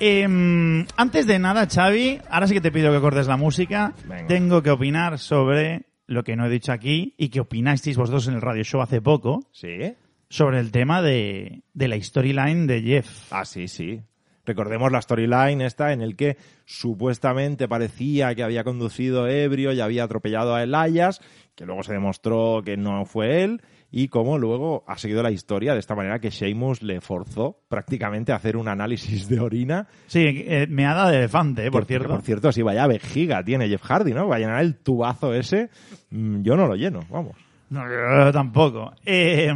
Em, 0.06 0.84
antes 0.98 1.26
de 1.26 1.38
nada, 1.38 1.66
Xavi, 1.66 2.20
ahora 2.28 2.46
sí 2.46 2.52
que 2.52 2.60
te 2.60 2.70
pido 2.70 2.92
que 2.92 3.00
cortes 3.00 3.26
la 3.26 3.38
música. 3.38 3.94
Venga. 4.06 4.26
Tengo 4.26 4.62
que 4.62 4.70
opinar 4.70 5.18
sobre 5.18 5.86
lo 6.06 6.22
que 6.24 6.36
no 6.36 6.44
he 6.44 6.50
dicho 6.50 6.72
aquí 6.72 7.14
y 7.16 7.30
que 7.30 7.40
opinasteis 7.40 7.96
vosotros 7.96 8.28
en 8.28 8.34
el 8.34 8.42
radio 8.42 8.64
show 8.64 8.82
hace 8.82 9.00
poco 9.00 9.48
¿Sí? 9.50 9.94
sobre 10.28 10.60
el 10.60 10.72
tema 10.72 11.00
de, 11.00 11.62
de 11.72 11.88
la 11.88 11.98
storyline 11.98 12.66
de 12.66 12.82
Jeff. 12.82 13.32
Ah, 13.32 13.46
sí, 13.46 13.66
sí. 13.66 14.02
Recordemos 14.44 14.92
la 14.92 15.00
storyline 15.00 15.62
esta 15.62 15.94
en 15.94 16.02
el 16.02 16.16
que 16.16 16.36
supuestamente 16.66 17.66
parecía 17.66 18.34
que 18.34 18.42
había 18.42 18.62
conducido 18.62 19.26
ebrio 19.26 19.72
y 19.72 19.80
había 19.80 20.04
atropellado 20.04 20.54
a 20.54 20.62
Elias, 20.64 21.22
que 21.54 21.64
luego 21.64 21.82
se 21.82 21.94
demostró 21.94 22.60
que 22.62 22.76
no 22.76 23.06
fue 23.06 23.42
él, 23.42 23.62
y 23.96 24.08
cómo 24.08 24.38
luego 24.38 24.82
ha 24.88 24.98
seguido 24.98 25.22
la 25.22 25.30
historia 25.30 25.72
de 25.72 25.78
esta 25.78 25.94
manera 25.94 26.18
que 26.18 26.30
Sheamus 26.30 26.82
le 26.82 27.00
forzó 27.00 27.60
prácticamente 27.68 28.32
a 28.32 28.36
hacer 28.36 28.56
un 28.56 28.66
análisis 28.66 29.28
de 29.28 29.38
orina. 29.38 29.86
Sí, 30.08 30.24
eh, 30.48 30.66
meada 30.68 31.08
de 31.10 31.18
elefante, 31.18 31.64
eh, 31.66 31.70
por 31.70 31.82
Que- 31.82 31.88
cierto. 31.94 32.08
que, 32.08 32.14
por 32.14 32.22
cierto, 32.22 32.50
si 32.50 32.62
vaya 32.62 32.88
vejiga 32.88 33.44
tiene 33.44 33.68
Jeff 33.68 33.82
Hardy, 33.84 34.12
¿no? 34.12 34.26
Va 34.26 34.34
a 34.36 34.38
llenar 34.40 34.60
el 34.62 34.74
tubazo 34.78 35.32
ese, 35.32 35.70
mm, 36.10 36.42
yo 36.42 36.56
no 36.56 36.66
lo 36.66 36.74
lleno, 36.74 37.00
vamos. 37.08 37.36
No, 37.70 37.82
yo 37.88 38.32
tampoco. 38.32 38.92
Eh, 39.06 39.52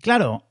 claro, 0.00 0.42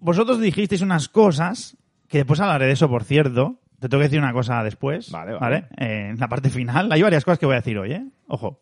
vosotros 0.00 0.40
dijisteis 0.40 0.82
unas 0.82 1.08
cosas, 1.08 1.76
que 2.08 2.18
después 2.18 2.40
hablaré 2.40 2.66
de 2.66 2.72
eso, 2.72 2.88
por 2.88 3.04
cierto. 3.04 3.60
Te 3.78 3.88
tengo 3.88 4.00
que 4.00 4.08
decir 4.08 4.18
una 4.18 4.32
cosa 4.32 4.64
después. 4.64 5.12
Vale, 5.12 5.34
vale. 5.34 5.66
Eh, 5.76 6.08
en 6.10 6.18
la 6.18 6.26
parte 6.26 6.50
final. 6.50 6.90
Hay 6.90 7.02
varias 7.02 7.24
cosas 7.24 7.38
que 7.38 7.46
voy 7.46 7.52
a 7.54 7.58
decir 7.60 7.78
hoy, 7.78 7.92
¿eh? 7.92 8.04
Ojo. 8.26 8.60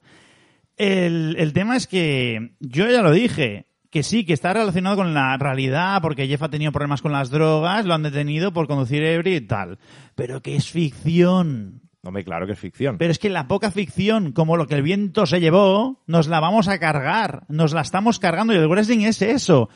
El, 0.76 1.36
el 1.38 1.52
tema 1.52 1.76
es 1.76 1.86
que 1.86 2.54
yo 2.60 2.88
ya 2.90 3.02
lo 3.02 3.10
dije, 3.10 3.66
que 3.90 4.02
sí, 4.02 4.24
que 4.24 4.34
está 4.34 4.52
relacionado 4.52 4.96
con 4.96 5.14
la 5.14 5.36
realidad, 5.38 6.02
porque 6.02 6.26
Jeff 6.26 6.42
ha 6.42 6.50
tenido 6.50 6.72
problemas 6.72 7.02
con 7.02 7.12
las 7.12 7.30
drogas, 7.30 7.86
lo 7.86 7.94
han 7.94 8.02
detenido 8.02 8.52
por 8.52 8.66
conducir 8.66 9.02
ebrio 9.02 9.36
y 9.36 9.40
tal. 9.40 9.78
Pero 10.14 10.42
que 10.42 10.56
es 10.56 10.70
ficción. 10.70 11.80
Hombre, 12.02 12.24
claro 12.24 12.46
que 12.46 12.52
es 12.52 12.58
ficción. 12.58 12.98
Pero 12.98 13.10
es 13.10 13.18
que 13.18 13.30
la 13.30 13.48
poca 13.48 13.70
ficción, 13.70 14.32
como 14.32 14.56
lo 14.56 14.66
que 14.66 14.74
el 14.74 14.82
viento 14.82 15.26
se 15.26 15.40
llevó, 15.40 16.02
nos 16.06 16.28
la 16.28 16.40
vamos 16.40 16.68
a 16.68 16.78
cargar, 16.78 17.44
nos 17.48 17.72
la 17.72 17.80
estamos 17.80 18.18
cargando 18.18 18.52
y 18.52 18.56
el 18.56 18.68
wrestling 18.68 19.00
es 19.00 19.22
eso, 19.22 19.70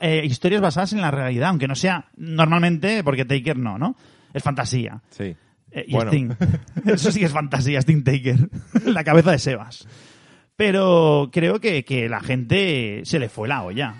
eh, 0.00 0.22
historias 0.24 0.62
basadas 0.62 0.92
en 0.92 1.00
la 1.00 1.10
realidad, 1.10 1.50
aunque 1.50 1.68
no 1.68 1.74
sea 1.74 2.10
normalmente, 2.16 3.04
porque 3.04 3.24
Taker 3.24 3.58
no, 3.58 3.76
¿no? 3.76 3.96
Es 4.32 4.42
fantasía. 4.42 5.02
Sí. 5.10 5.36
Eh, 5.72 5.84
y 5.88 5.94
Bueno. 5.94 6.10
Sting. 6.10 6.30
Eso 6.86 7.10
sí 7.10 7.18
que 7.18 7.26
es 7.26 7.32
fantasía, 7.32 7.80
Sting 7.80 8.04
Taker. 8.04 8.48
la 8.86 9.04
cabeza 9.04 9.32
de 9.32 9.38
Sebas. 9.38 9.86
Pero 10.56 11.30
creo 11.32 11.60
que, 11.60 11.84
que 11.84 12.08
la 12.08 12.20
gente 12.20 13.02
se 13.04 13.18
le 13.18 13.28
fue 13.28 13.48
la 13.48 13.62
olla. 13.62 13.94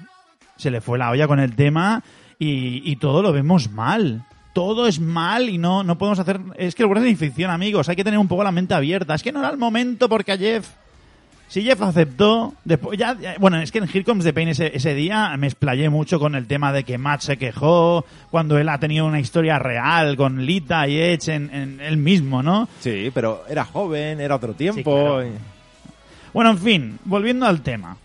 Se 0.57 0.71
le 0.71 0.81
fue 0.81 0.99
la 0.99 1.11
olla 1.11 1.27
con 1.27 1.41
el 1.41 1.57
tema 1.57 2.03
y, 2.39 2.89
y 2.91 2.97
todo 2.97 3.23
lo 3.23 3.33
vemos 3.33 3.71
mal. 3.71 4.25
Todo 4.53 4.87
es 4.87 5.01
mal 5.01 5.49
y 5.49 5.59
no, 5.59 5.83
no 5.83 5.99
podemos 5.99 6.21
hacer... 6.21 6.39
Es 6.57 6.77
que 6.77 6.85
el 6.85 6.89
wrestling 6.89 7.15
es 7.15 7.19
ficción, 7.19 7.51
amigos. 7.51 7.89
Hay 7.89 7.97
que 7.97 8.05
tener 8.05 8.21
un 8.21 8.29
poco 8.29 8.45
la 8.45 8.53
mente 8.53 8.73
abierta. 8.73 9.17
Es 9.17 9.23
que 9.25 9.33
no 9.33 9.41
era 9.41 9.51
el 9.51 9.57
momento 9.59 10.09
porque 10.09 10.33
a 10.33 10.39
Jeff... 10.39 10.69
Si 11.47 11.63
Jeff 11.63 11.81
aceptó, 11.83 12.55
después 12.65 12.99
ya, 12.99 13.17
ya- 13.21 13.35
bueno, 13.39 13.59
es 13.61 13.71
que 13.71 13.79
en 13.79 13.85
Here 13.85 14.03
Comes 14.03 14.25
the 14.25 14.33
Pain 14.33 14.49
ese, 14.49 14.75
ese 14.75 14.95
día 14.95 15.37
me 15.37 15.47
explayé 15.47 15.89
mucho 15.91 16.19
con 16.19 16.35
el 16.35 16.47
tema 16.47 16.73
de 16.73 16.85
que 16.85 16.97
Matt 16.99 17.21
se 17.21 17.37
quejó 17.37 18.05
cuando 18.31 18.59
él 18.59 18.69
ha 18.69 18.79
tenido 18.79 19.07
una 19.07 19.21
historia 19.21 19.59
real 19.59 20.17
con 20.17 20.47
Lita 20.47 20.89
y 20.89 20.99
Edge 20.99 21.29
en, 21.35 21.55
en 21.55 21.81
él 21.81 21.97
mismo, 21.99 22.43
¿no? 22.43 22.67
Sí, 22.81 23.11
pero 23.13 23.45
era 23.49 23.65
joven, 23.67 24.21
era 24.21 24.37
otro 24.37 24.55
tiempo. 24.55 24.79
Sí, 24.79 24.83
claro. 24.85 25.27
y- 25.27 25.54
Bueno, 26.35 26.51
en 26.51 26.59
fin, 26.59 26.99
volviendo 27.07 27.47
al 27.47 27.63
tema. 27.63 27.97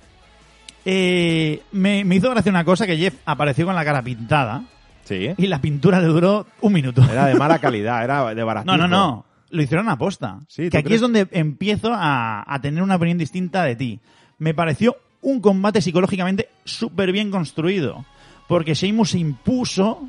Eh, 0.86 1.62
me, 1.74 2.04
me 2.06 2.16
hizo 2.16 2.30
gracia 2.30 2.50
una 2.50 2.64
cosa 2.64 2.88
que 2.88 2.98
Jeff 2.98 3.16
apareció 3.26 3.66
con 3.66 3.76
la 3.76 3.84
cara 3.84 4.02
pintada 4.02 4.64
Sí. 5.04 5.30
y 5.38 5.48
la 5.48 5.60
pintura 5.60 6.00
le 6.00 6.08
duró 6.08 6.46
un 6.62 6.72
minuto. 6.74 7.04
Era 7.12 7.26
de 7.26 7.36
mala 7.36 7.60
calidad, 7.60 8.04
era 8.04 8.34
de 8.34 8.44
barato. 8.44 8.66
No, 8.66 8.78
no, 8.78 8.88
no. 8.88 9.26
Lo 9.50 9.62
hicieron 9.64 9.90
a 9.90 9.98
posta. 9.98 10.40
Sí, 10.48 10.66
¿tú 10.66 10.70
que 10.72 10.78
aquí 10.78 10.86
crees? 10.86 10.98
es 10.98 11.02
donde 11.02 11.28
empiezo 11.32 11.92
a, 11.94 12.44
a 12.48 12.62
tener 12.62 12.84
una 12.84 12.96
opinión 12.96 13.18
distinta 13.18 13.64
de 13.64 13.76
ti. 13.76 14.00
Me 14.38 14.54
pareció 14.54 14.96
un 15.22 15.42
combate 15.42 15.82
psicológicamente 15.82 16.50
súper 16.64 17.12
bien 17.12 17.32
construido. 17.32 18.06
Porque 18.48 18.76
Sheamus 18.76 19.10
se 19.12 19.20
impuso 19.20 20.08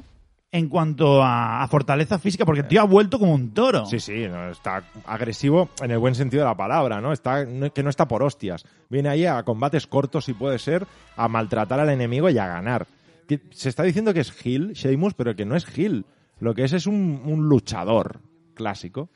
en 0.52 0.68
cuanto 0.68 1.22
a, 1.22 1.62
a 1.62 1.68
fortaleza 1.68 2.18
física, 2.18 2.44
porque 2.44 2.62
el 2.62 2.66
tío 2.68 2.80
ha 2.80 2.84
vuelto 2.84 3.18
como 3.18 3.32
un 3.34 3.50
toro. 3.54 3.86
Sí, 3.86 4.00
sí, 4.00 4.26
no, 4.28 4.48
está 4.50 4.82
agresivo 5.06 5.70
en 5.82 5.92
el 5.92 5.98
buen 5.98 6.14
sentido 6.14 6.42
de 6.42 6.48
la 6.48 6.56
palabra, 6.56 7.00
¿no? 7.00 7.12
Está, 7.12 7.44
no- 7.44 7.72
que 7.72 7.82
no 7.82 7.90
está 7.90 8.08
por 8.08 8.22
hostias. 8.22 8.64
Viene 8.88 9.08
ahí 9.08 9.26
a 9.26 9.42
combates 9.44 9.86
cortos, 9.86 10.24
si 10.24 10.32
puede 10.34 10.58
ser, 10.58 10.86
a 11.16 11.28
maltratar 11.28 11.78
al 11.78 11.90
enemigo 11.90 12.28
y 12.30 12.38
a 12.38 12.46
ganar. 12.48 12.86
Que 13.28 13.40
se 13.50 13.68
está 13.68 13.84
diciendo 13.84 14.12
que 14.12 14.20
es 14.20 14.44
Hill, 14.44 14.72
Sheamus, 14.72 15.14
pero 15.14 15.36
que 15.36 15.44
no 15.44 15.54
es 15.54 15.66
Hill. 15.78 16.04
Lo 16.40 16.54
que 16.54 16.64
es 16.64 16.72
es 16.72 16.86
un, 16.86 17.22
un 17.24 17.48
luchador 17.48 18.20
clásico. 18.54 19.08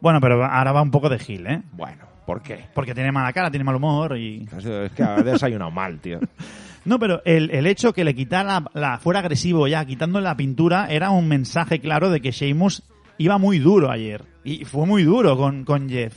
Bueno, 0.00 0.20
pero 0.20 0.44
ahora 0.44 0.72
va 0.72 0.82
un 0.82 0.90
poco 0.90 1.08
de 1.08 1.18
gil, 1.20 1.46
¿eh? 1.46 1.62
Bueno, 1.74 2.06
¿por 2.26 2.42
qué? 2.42 2.64
Porque 2.74 2.92
tiene 2.92 3.12
mala 3.12 3.32
cara, 3.32 3.50
tiene 3.52 3.62
mal 3.62 3.76
humor 3.76 4.18
y... 4.18 4.48
Es 4.58 4.90
que 4.92 5.02
ha 5.04 5.22
desayunado 5.22 5.70
mal, 5.70 6.00
tío. 6.00 6.18
No, 6.84 6.98
pero 6.98 7.22
el, 7.24 7.50
el 7.50 7.66
hecho 7.66 7.92
que 7.92 8.04
le 8.04 8.14
quitara 8.14 8.64
la, 8.74 8.98
fuera 8.98 9.20
agresivo 9.20 9.68
ya, 9.68 9.84
quitando 9.84 10.20
la 10.20 10.36
pintura, 10.36 10.86
era 10.90 11.10
un 11.10 11.28
mensaje 11.28 11.80
claro 11.80 12.10
de 12.10 12.20
que 12.20 12.32
Sheamus 12.32 12.82
iba 13.18 13.38
muy 13.38 13.58
duro 13.58 13.90
ayer. 13.90 14.24
Y 14.44 14.64
fue 14.64 14.84
muy 14.86 15.04
duro 15.04 15.36
con, 15.36 15.64
con 15.64 15.88
Jeff. 15.88 16.14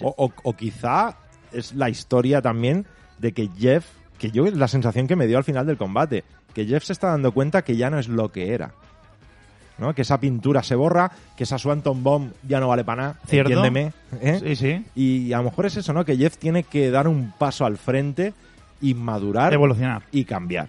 O, 0.00 0.14
o- 0.16 0.32
o 0.44 0.52
quizá 0.54 1.16
es 1.52 1.74
la 1.74 1.88
historia 1.90 2.40
también 2.42 2.86
de 3.18 3.32
que 3.32 3.48
Jeff, 3.58 3.86
que 4.18 4.30
yo 4.30 4.44
la 4.46 4.68
sensación 4.68 5.06
que 5.08 5.16
me 5.16 5.26
dio 5.26 5.36
al 5.38 5.44
final 5.44 5.66
del 5.66 5.76
combate, 5.76 6.22
que 6.52 6.64
Jeff 6.66 6.84
se 6.84 6.92
está 6.92 7.08
dando 7.08 7.32
cuenta 7.32 7.62
que 7.62 7.76
ya 7.76 7.90
no 7.90 7.98
es 7.98 8.08
lo 8.08 8.30
que 8.30 8.52
era. 8.54 8.72
¿no? 9.78 9.92
Que 9.94 10.02
esa 10.02 10.20
pintura 10.20 10.62
se 10.62 10.76
borra, 10.76 11.10
que 11.36 11.42
esa 11.42 11.58
Swanton 11.58 12.04
Bomb 12.04 12.30
ya 12.46 12.60
no 12.60 12.68
vale 12.68 12.84
para 12.84 13.02
nada, 13.02 13.18
¿Cierto? 13.26 13.52
entiéndeme. 13.52 13.92
¿eh? 14.20 14.38
Sí, 14.40 14.54
sí. 14.54 14.84
Y 14.94 15.32
a 15.32 15.38
lo 15.38 15.44
mejor 15.44 15.66
es 15.66 15.76
eso, 15.76 15.92
¿no? 15.92 16.04
Que 16.04 16.16
Jeff 16.16 16.36
tiene 16.38 16.62
que 16.62 16.90
dar 16.92 17.08
un 17.08 17.32
paso 17.36 17.64
al 17.66 17.76
frente 17.76 18.34
y 18.80 18.94
madurar 18.94 19.52
Evolucionar. 19.54 20.02
y 20.12 20.24
cambiar. 20.24 20.68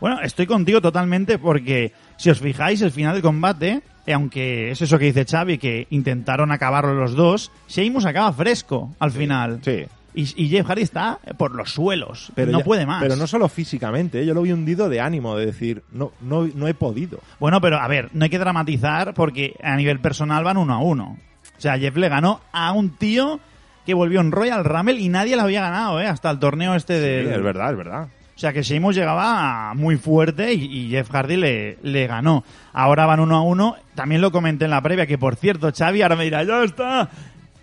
Bueno, 0.00 0.20
estoy 0.22 0.46
contigo 0.46 0.80
totalmente 0.80 1.38
porque 1.38 1.92
si 2.16 2.30
os 2.30 2.40
fijáis, 2.40 2.80
el 2.82 2.90
final 2.90 3.12
del 3.14 3.22
combate, 3.22 3.82
eh, 4.06 4.12
aunque 4.14 4.70
es 4.70 4.80
eso 4.80 4.98
que 4.98 5.06
dice 5.06 5.26
Xavi, 5.26 5.58
que 5.58 5.86
intentaron 5.90 6.50
acabarlo 6.52 6.94
los 6.94 7.14
dos, 7.14 7.52
Sheamus 7.68 8.06
acaba 8.06 8.32
fresco 8.32 8.94
al 8.98 9.10
final. 9.10 9.60
Sí. 9.62 9.84
Y, 10.12 10.42
y 10.44 10.48
Jeff 10.48 10.66
Hardy 10.66 10.82
está 10.82 11.18
por 11.36 11.54
los 11.54 11.70
suelos. 11.72 12.32
Pero 12.34 12.50
no 12.50 12.58
ya- 12.60 12.64
puede 12.64 12.84
más. 12.86 13.00
Pero 13.02 13.14
no 13.14 13.26
solo 13.26 13.48
físicamente, 13.48 14.22
¿eh? 14.22 14.26
yo 14.26 14.34
lo 14.34 14.42
vi 14.42 14.52
hundido 14.52 14.88
de 14.88 15.00
ánimo, 15.00 15.36
de 15.36 15.46
decir, 15.46 15.82
no, 15.92 16.12
no, 16.22 16.48
no 16.52 16.66
he 16.66 16.74
podido. 16.74 17.20
Bueno, 17.38 17.60
pero 17.60 17.78
a 17.78 17.86
ver, 17.86 18.08
no 18.14 18.24
hay 18.24 18.30
que 18.30 18.38
dramatizar 18.38 19.12
porque 19.14 19.54
a 19.62 19.76
nivel 19.76 20.00
personal 20.00 20.42
van 20.42 20.56
uno 20.56 20.72
a 20.74 20.78
uno. 20.78 21.16
O 21.56 21.60
sea, 21.60 21.78
Jeff 21.78 21.94
le 21.96 22.08
ganó 22.08 22.40
a 22.52 22.72
un 22.72 22.90
tío 22.96 23.38
que 23.86 23.94
volvió 23.94 24.20
en 24.20 24.32
Royal 24.32 24.64
Rumble 24.64 25.00
y 25.00 25.08
nadie 25.08 25.36
le 25.36 25.42
había 25.42 25.62
ganado, 25.62 26.00
¿eh? 26.00 26.06
Hasta 26.06 26.30
el 26.30 26.38
torneo 26.38 26.74
este 26.74 26.94
Sí, 26.94 27.00
del... 27.00 27.32
es 27.32 27.42
verdad, 27.42 27.70
es 27.72 27.76
verdad. 27.76 28.08
O 28.36 28.38
sea, 28.40 28.52
que 28.54 28.62
Sheamus 28.62 28.94
llegaba 28.96 29.74
muy 29.74 29.96
fuerte 29.96 30.54
y, 30.54 30.64
y 30.86 30.90
Jeff 30.90 31.10
Hardy 31.10 31.36
le, 31.36 31.78
le 31.82 32.06
ganó. 32.06 32.42
Ahora 32.72 33.04
van 33.04 33.20
uno 33.20 33.36
a 33.36 33.42
uno. 33.42 33.76
También 33.94 34.22
lo 34.22 34.32
comenté 34.32 34.64
en 34.64 34.70
la 34.70 34.80
previa, 34.80 35.06
que 35.06 35.18
por 35.18 35.36
cierto, 35.36 35.70
Xavi 35.76 36.00
ahora 36.00 36.16
me 36.16 36.24
dirá, 36.24 36.42
ya 36.44 36.62
está. 36.62 37.10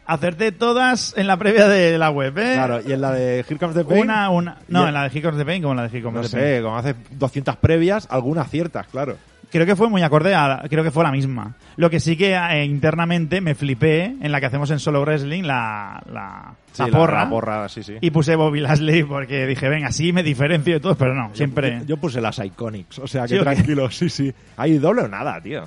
Acerté 0.05 0.51
todas 0.53 1.13
en 1.17 1.27
la 1.27 1.35
previa 1.35 1.67
de 1.67 1.97
la 1.97 2.11
web, 2.11 2.37
¿eh? 2.37 2.53
Claro, 2.53 2.79
y 2.87 2.93
en 2.93 3.01
la 3.01 3.11
de 3.11 3.39
Here 3.39 3.57
Comes 3.57 3.75
the 3.75 3.83
Pain, 3.83 4.01
Una, 4.03 4.29
una. 4.29 4.57
No, 4.69 4.87
en 4.87 4.93
la 4.93 5.09
de 5.09 5.17
Hickops 5.19 5.35
de 5.35 5.45
Pain, 5.45 5.61
como 5.61 5.73
en 5.73 5.77
la 5.77 5.87
de 5.89 5.97
Hickops 5.97 6.15
no 6.15 6.21
de 6.21 6.29
Pain. 6.29 6.43
sé, 6.43 6.61
como 6.61 6.77
hace 6.77 6.95
200 7.11 7.55
previas, 7.57 8.07
algunas 8.09 8.49
ciertas, 8.49 8.87
claro. 8.87 9.17
Creo 9.51 9.65
que 9.65 9.75
fue 9.77 9.89
muy 9.89 10.01
acorde 10.01 10.35
a 10.35 10.63
creo 10.69 10.83
que 10.83 10.91
fue 10.91 11.03
la 11.03 11.11
misma. 11.11 11.55
Lo 11.77 11.89
que 11.89 11.99
sí 11.99 12.17
que 12.17 12.35
eh, 12.35 12.65
internamente 12.65 13.39
me 13.39 13.55
flipé 13.55 14.03
en 14.21 14.31
la 14.31 14.39
que 14.41 14.47
hacemos 14.47 14.69
en 14.71 14.79
Solo 14.79 15.01
Wrestling, 15.01 15.43
la, 15.43 16.03
la, 16.11 16.53
Sí, 16.73 16.83
la 16.83 16.87
porra. 16.89 17.23
La, 17.23 17.29
porra, 17.29 17.69
sí, 17.69 17.81
sí. 17.81 17.95
Y 18.01 18.11
puse 18.11 18.35
Bobby 18.35 18.59
Lashley 18.59 19.03
porque 19.03 19.45
dije, 19.47 19.69
venga, 19.69 19.87
así 19.87 20.11
me 20.11 20.21
diferencio 20.21 20.73
de 20.73 20.79
todos, 20.81 20.97
pero 20.97 21.13
no, 21.15 21.29
siempre. 21.33 21.79
Yo, 21.81 21.85
yo 21.85 21.97
puse 21.97 22.19
las 22.19 22.39
Iconics, 22.39 22.99
o 22.99 23.07
sea, 23.07 23.27
¿Sí 23.27 23.35
que 23.35 23.41
tranquilo, 23.41 23.89
sí, 23.89 24.09
sí. 24.09 24.33
Hay 24.57 24.77
doble 24.79 25.03
o 25.03 25.07
nada, 25.07 25.39
tío. 25.41 25.63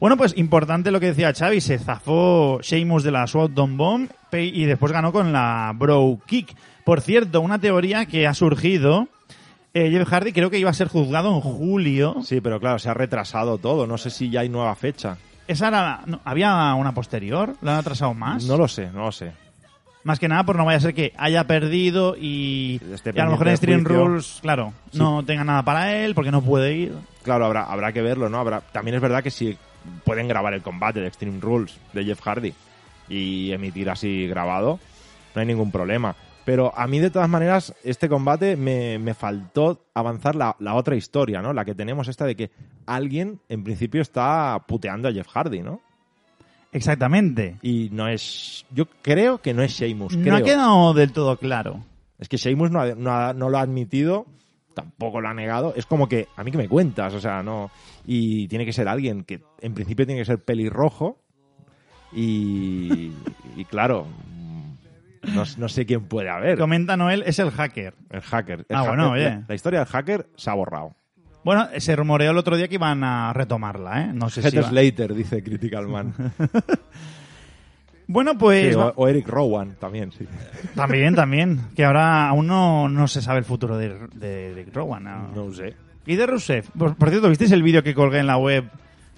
Bueno, 0.00 0.16
pues 0.16 0.34
importante 0.38 0.90
lo 0.90 0.98
que 1.00 1.06
decía 1.08 1.34
Xavi, 1.34 1.60
se 1.60 1.78
zafó 1.78 2.60
Sheamus 2.62 3.02
de 3.04 3.10
la 3.10 3.26
Swordon 3.26 3.76
Bomb 3.76 4.08
pe- 4.30 4.44
y 4.46 4.64
después 4.64 4.92
ganó 4.92 5.12
con 5.12 5.32
la 5.32 5.72
Bro 5.76 6.18
Kick. 6.26 6.54
Por 6.84 7.02
cierto, 7.02 7.42
una 7.42 7.58
teoría 7.58 8.06
que 8.06 8.26
ha 8.26 8.32
surgido, 8.32 9.08
eh, 9.74 9.90
Jeff 9.90 10.08
Hardy 10.08 10.32
creo 10.32 10.50
que 10.50 10.58
iba 10.58 10.70
a 10.70 10.74
ser 10.74 10.88
juzgado 10.88 11.34
en 11.34 11.40
julio. 11.40 12.16
Sí, 12.22 12.40
pero 12.40 12.58
claro, 12.60 12.78
se 12.78 12.88
ha 12.88 12.94
retrasado 12.94 13.58
todo. 13.58 13.86
No 13.86 13.98
sé 13.98 14.10
si 14.10 14.30
ya 14.30 14.40
hay 14.40 14.48
nueva 14.48 14.74
fecha. 14.74 15.16
¿Esa 15.46 15.68
era 15.68 16.02
no, 16.06 16.20
¿Había 16.24 16.74
una 16.74 16.94
posterior? 16.94 17.56
¿La 17.62 17.72
han 17.72 17.78
atrasado 17.78 18.14
más? 18.14 18.44
No 18.44 18.56
lo 18.56 18.68
sé, 18.68 18.90
no 18.92 19.04
lo 19.06 19.12
sé. 19.12 19.32
Más 20.02 20.18
que 20.18 20.28
nada 20.28 20.44
por 20.44 20.56
no 20.56 20.64
vaya 20.64 20.78
a 20.78 20.80
ser 20.80 20.94
que 20.94 21.12
haya 21.18 21.44
perdido 21.46 22.16
y, 22.16 22.80
Esté 22.92 23.12
y 23.14 23.20
a 23.20 23.24
lo 23.24 23.32
mejor 23.32 23.48
en 23.48 23.56
Stream. 23.56 23.84
Rules, 23.84 24.38
claro, 24.40 24.72
no 24.94 25.22
tenga 25.24 25.44
nada 25.44 25.62
para 25.62 25.94
él 25.94 26.14
porque 26.14 26.30
no 26.30 26.40
puede 26.40 26.74
ir. 26.74 26.94
Claro, 27.22 27.44
habrá, 27.44 27.64
habrá 27.64 27.92
que 27.92 28.00
verlo, 28.00 28.30
¿no? 28.30 28.38
Habrá, 28.38 28.60
también 28.60 28.94
es 28.94 29.02
verdad 29.02 29.22
que 29.22 29.30
si 29.30 29.58
pueden 30.04 30.26
grabar 30.26 30.54
el 30.54 30.62
combate 30.62 31.00
de 31.00 31.08
Extreme 31.08 31.40
Rules 31.40 31.76
de 31.92 32.04
Jeff 32.04 32.20
Hardy 32.22 32.54
y 33.10 33.52
emitir 33.52 33.90
así 33.90 34.26
grabado, 34.26 34.78
no 35.34 35.40
hay 35.40 35.46
ningún 35.46 35.70
problema. 35.70 36.16
Pero 36.50 36.76
a 36.76 36.88
mí, 36.88 36.98
de 36.98 37.10
todas 37.10 37.28
maneras, 37.28 37.72
este 37.84 38.08
combate 38.08 38.56
me, 38.56 38.98
me 38.98 39.14
faltó 39.14 39.84
avanzar 39.94 40.34
la, 40.34 40.56
la 40.58 40.74
otra 40.74 40.96
historia, 40.96 41.40
¿no? 41.40 41.52
La 41.52 41.64
que 41.64 41.76
tenemos 41.76 42.08
esta 42.08 42.26
de 42.26 42.34
que 42.34 42.50
alguien, 42.86 43.38
en 43.48 43.62
principio, 43.62 44.02
está 44.02 44.60
puteando 44.66 45.06
a 45.06 45.12
Jeff 45.12 45.28
Hardy, 45.28 45.62
¿no? 45.62 45.80
Exactamente. 46.72 47.56
Y 47.62 47.90
no 47.92 48.08
es... 48.08 48.66
Yo 48.74 48.86
creo 49.00 49.38
que 49.40 49.54
no 49.54 49.62
es 49.62 49.70
Sheamus, 49.74 50.16
No 50.16 50.22
creo. 50.24 50.34
ha 50.34 50.42
quedado 50.42 50.92
del 50.92 51.12
todo 51.12 51.36
claro. 51.36 51.84
Es 52.18 52.28
que 52.28 52.36
Sheamus 52.36 52.72
no, 52.72 52.80
ha- 52.80 52.94
no, 52.96 53.12
ha- 53.12 53.32
no 53.32 53.48
lo 53.48 53.56
ha 53.56 53.60
admitido, 53.62 54.26
tampoco 54.74 55.20
lo 55.20 55.28
ha 55.28 55.34
negado. 55.34 55.72
Es 55.76 55.86
como 55.86 56.08
que, 56.08 56.26
a 56.34 56.42
mí 56.42 56.50
que 56.50 56.58
me 56.58 56.68
cuentas, 56.68 57.14
o 57.14 57.20
sea, 57.20 57.44
no. 57.44 57.70
Y 58.06 58.48
tiene 58.48 58.66
que 58.66 58.72
ser 58.72 58.88
alguien 58.88 59.22
que 59.22 59.40
en 59.60 59.72
principio 59.72 60.04
tiene 60.04 60.20
que 60.22 60.26
ser 60.26 60.38
pelirrojo. 60.42 61.16
Y, 62.12 63.12
y 63.56 63.64
claro, 63.66 64.06
no, 65.22 65.44
no 65.58 65.68
sé 65.68 65.86
quién 65.86 66.04
puede 66.04 66.28
haber. 66.30 66.58
Comenta 66.58 66.96
Noel, 66.96 67.22
es 67.26 67.38
el 67.38 67.50
hacker. 67.50 67.94
El 68.10 68.20
hacker. 68.22 68.66
El 68.68 68.76
Ah, 68.76 68.80
hacker- 68.84 68.86
bueno, 68.88 69.10
oye. 69.12 69.40
La, 69.48 69.54
historia 69.54 69.80
del 69.80 69.88
hacker 69.88 70.26
se 70.36 70.50
ha 70.50 70.54
borrado. 70.54 70.94
Bueno, 71.44 71.68
se 71.78 71.96
rumoreó 71.96 72.32
el 72.32 72.38
otro 72.38 72.56
día 72.56 72.68
que 72.68 72.74
iban 72.74 73.02
a 73.02 73.32
retomarla, 73.32 74.02
¿eh? 74.02 74.10
No 74.12 74.28
sé 74.28 74.42
si 74.42 74.48
Heath 74.56 74.64
va- 74.64 74.68
Slater, 74.68 75.14
dice 75.14 75.42
Critical 75.42 75.88
Man. 75.88 76.12
Bueno, 78.06 78.36
pues 78.36 78.74
Sí, 78.74 78.74
o, 78.74 78.92
o 78.96 79.06
Eric 79.08 79.28
Rowan 79.28 79.76
también, 79.78 80.10
sí. 80.10 80.26
también, 80.74 81.14
también. 81.14 81.60
Que 81.76 81.84
ahora 81.84 82.28
aún 82.28 82.48
no, 82.48 82.88
no 82.88 83.06
se 83.06 83.22
sabe 83.22 83.38
el 83.38 83.44
futuro 83.44 83.76
de, 83.78 84.08
de 84.14 84.52
Rick 84.52 84.74
Rowan. 84.74 85.04
¿no? 85.04 85.28
No 85.46 85.52
sé. 85.52 85.76
Y 86.06 86.16
de 86.16 86.26
Rusev. 86.26 86.64
Por, 86.76 86.96
por 86.96 87.10
cierto, 87.10 87.28
¿visteis 87.28 87.52
el 87.52 87.62
vídeo 87.62 87.84
que 87.84 87.94
colgué 87.94 88.18
en 88.18 88.26
la 88.26 88.36
web 88.36 88.64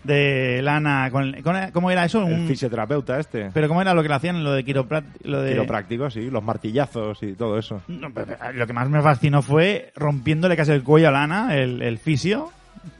de 0.04 0.60
Lana? 0.62 1.08
Con, 1.10 1.32
con- 1.42 1.70
¿Cómo 1.72 1.90
era 1.90 2.04
eso? 2.04 2.26
El 2.26 2.32
Un- 2.40 2.48
fisioterapeuta 2.48 3.18
este. 3.20 3.50
Pero 3.52 3.68
¿cómo 3.68 3.80
era 3.82 3.94
lo 3.94 4.02
que 4.02 4.08
le 4.08 4.14
hacían? 4.14 4.42
Lo 4.44 4.52
de 4.52 4.64
quiropráctico. 4.64 5.28
Lo 5.28 5.42
de... 5.42 5.50
Quiropráctico, 5.52 6.10
sí. 6.10 6.30
Los 6.30 6.42
martillazos 6.42 7.22
y 7.22 7.32
todo 7.34 7.58
eso. 7.58 7.82
No, 7.88 8.12
pero- 8.12 8.26
pero 8.38 8.52
lo 8.52 8.66
que 8.66 8.72
más 8.72 8.88
me 8.88 9.00
fascinó 9.02 9.42
fue 9.42 9.92
rompiéndole 9.96 10.56
casi 10.56 10.72
el 10.72 10.82
cuello 10.82 11.08
a 11.08 11.12
Lana, 11.12 11.56
el, 11.56 11.82
el 11.82 11.98
fisio. 11.98 12.50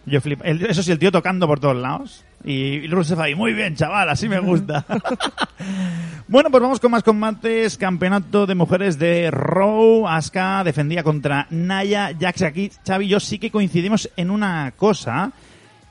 Yo 0.06 0.20
flip, 0.20 0.40
el- 0.44 0.64
eso 0.66 0.82
sí, 0.82 0.92
el 0.92 0.98
tío 0.98 1.10
tocando 1.10 1.46
por 1.46 1.58
todos 1.58 1.76
lados. 1.76 2.24
Y 2.44 2.86
Rusev 2.88 3.20
ahí, 3.20 3.34
muy 3.36 3.52
bien, 3.52 3.76
chaval, 3.76 4.08
así 4.08 4.28
me 4.28 4.38
gusta. 4.40 4.84
bueno, 6.28 6.50
pues 6.50 6.62
vamos 6.62 6.80
con 6.80 6.90
más 6.90 7.02
combates. 7.02 7.76
Campeonato 7.78 8.46
de 8.46 8.54
mujeres 8.54 8.98
de 8.98 9.30
Raw. 9.30 10.08
Asuka 10.08 10.64
defendía 10.64 11.02
contra 11.02 11.46
Naya 11.50 12.10
Jax. 12.18 12.42
Aquí, 12.42 12.70
Xavi 12.86 13.06
y 13.06 13.08
yo 13.08 13.20
sí 13.20 13.38
que 13.38 13.50
coincidimos 13.50 14.10
en 14.16 14.30
una 14.30 14.72
cosa. 14.76 15.32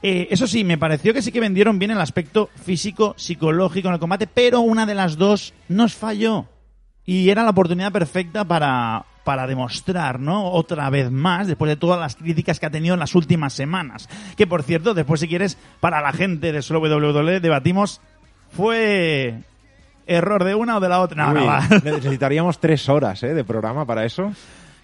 Eh, 0.03 0.27
eso 0.31 0.47
sí, 0.47 0.63
me 0.63 0.77
pareció 0.77 1.13
que 1.13 1.21
sí 1.21 1.31
que 1.31 1.39
vendieron 1.39 1.77
bien 1.77 1.91
el 1.91 2.01
aspecto 2.01 2.49
físico, 2.63 3.13
psicológico 3.17 3.87
en 3.87 3.93
el 3.93 3.99
combate, 3.99 4.27
pero 4.27 4.61
una 4.61 4.85
de 4.85 4.95
las 4.95 5.17
dos 5.17 5.53
nos 5.69 5.93
falló. 5.93 6.45
y 7.05 7.29
era 7.29 7.43
la 7.43 7.49
oportunidad 7.51 7.91
perfecta 7.91 8.45
para, 8.45 9.05
para 9.23 9.47
demostrar, 9.47 10.19
¿no? 10.19 10.51
Otra 10.51 10.89
vez 10.89 11.11
más, 11.11 11.47
después 11.47 11.69
de 11.69 11.75
todas 11.75 11.99
las 11.99 12.15
críticas 12.15 12.59
que 12.59 12.65
ha 12.65 12.71
tenido 12.71 12.93
en 12.93 12.99
las 12.99 13.15
últimas 13.15 13.53
semanas. 13.53 14.09
Que 14.37 14.47
por 14.47 14.63
cierto, 14.63 14.93
después 14.93 15.19
si 15.19 15.27
quieres, 15.27 15.57
para 15.79 16.01
la 16.01 16.13
gente 16.13 16.51
de 16.51 16.61
solo 16.61 16.79
WWE 16.79 17.39
debatimos, 17.39 18.01
fue 18.51 19.41
error 20.07 20.43
de 20.43 20.55
una 20.55 20.77
o 20.77 20.79
de 20.79 20.89
la 20.89 20.99
otra. 20.99 21.27
No, 21.27 21.33
no, 21.33 21.41
Uy, 21.41 21.47
va. 21.47 21.67
necesitaríamos 21.83 22.59
tres 22.59 22.87
horas 22.89 23.21
¿eh? 23.23 23.33
de 23.33 23.43
programa 23.43 23.85
para 23.85 24.05
eso. 24.05 24.31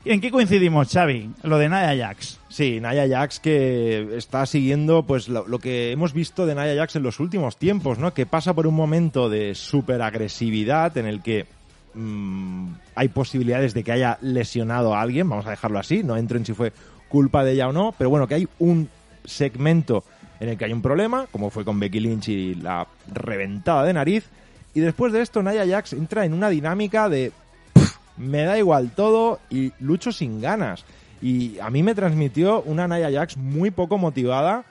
¿En 0.09 0.21
qué 0.21 0.31
coincidimos, 0.31 0.89
Xavi? 0.89 1.31
Lo 1.43 1.57
de 1.57 1.67
Nia 1.67 1.93
Jax. 1.97 2.39
Sí, 2.47 2.79
Nia 2.79 3.07
Jax 3.09 3.41
que 3.41 4.15
está 4.15 4.45
siguiendo 4.45 5.03
pues 5.03 5.27
lo, 5.27 5.59
que 5.59 5.91
hemos 5.91 6.13
visto 6.13 6.45
de 6.45 6.55
Nia 6.55 6.75
Jax 6.75 6.95
en 6.95 7.03
los 7.03 7.19
últimos 7.19 7.57
tiempos, 7.57 7.99
¿no? 7.99 8.13
Que 8.13 8.25
pasa 8.25 8.53
por 8.53 8.67
un 8.67 8.75
momento 8.75 9.29
de 9.29 9.53
súper 9.53 10.01
agresividad 10.01 10.97
en 10.97 11.07
el 11.07 11.21
que 11.21 11.45
mm, 11.93 12.67
hay 12.95 13.09
posibilidades 13.09 13.73
de 13.73 13.83
que 13.83 13.91
haya 13.91 14.17
lesionado 14.21 14.95
a 14.95 15.01
alguien, 15.01 15.27
vamos 15.27 15.45
a 15.45 15.49
dejarlo 15.49 15.77
así, 15.77 16.03
no 16.03 16.15
entro 16.15 16.37
en 16.37 16.45
si 16.45 16.53
fue 16.53 16.71
culpa 17.09 17.43
de 17.43 17.53
ella 17.53 17.67
o 17.67 17.73
no, 17.73 17.93
pero 17.97 18.09
bueno, 18.09 18.27
que 18.27 18.35
hay 18.35 18.47
un 18.59 18.89
segmento 19.25 20.05
en 20.39 20.49
el 20.49 20.57
que 20.57 20.65
hay 20.65 20.73
un 20.73 20.81
problema, 20.81 21.27
como 21.31 21.49
fue 21.49 21.65
con 21.65 21.81
Becky 21.81 21.99
Lynch 21.99 22.29
y 22.29 22.55
la 22.55 22.87
reventada 23.11 23.83
de 23.83 23.93
nariz, 23.93 24.25
y 24.73 24.79
después 24.79 25.11
de 25.11 25.21
esto 25.21 25.43
Nia 25.43 25.67
Jax 25.67 25.93
entra 25.93 26.23
en 26.23 26.33
una 26.33 26.49
dinámica 26.49 27.09
de 27.09 27.31
"Pff, 27.31 27.46
me 28.17 28.43
da 28.43 28.57
igual 28.57 28.91
todo 28.95 29.39
y 29.49 29.71
lucho 29.79 30.11
sin 30.11 30.41
ganas. 30.41 30.85
Y 31.21 31.57
a 31.59 31.69
mí 31.69 31.81
me 31.83 31.95
transmitió 31.95 32.61
una 32.61 32.87
Nia 32.87 33.11
Jax 33.11 33.37
muy 33.37 33.71
poco 33.71 33.97
motivada 33.97 34.63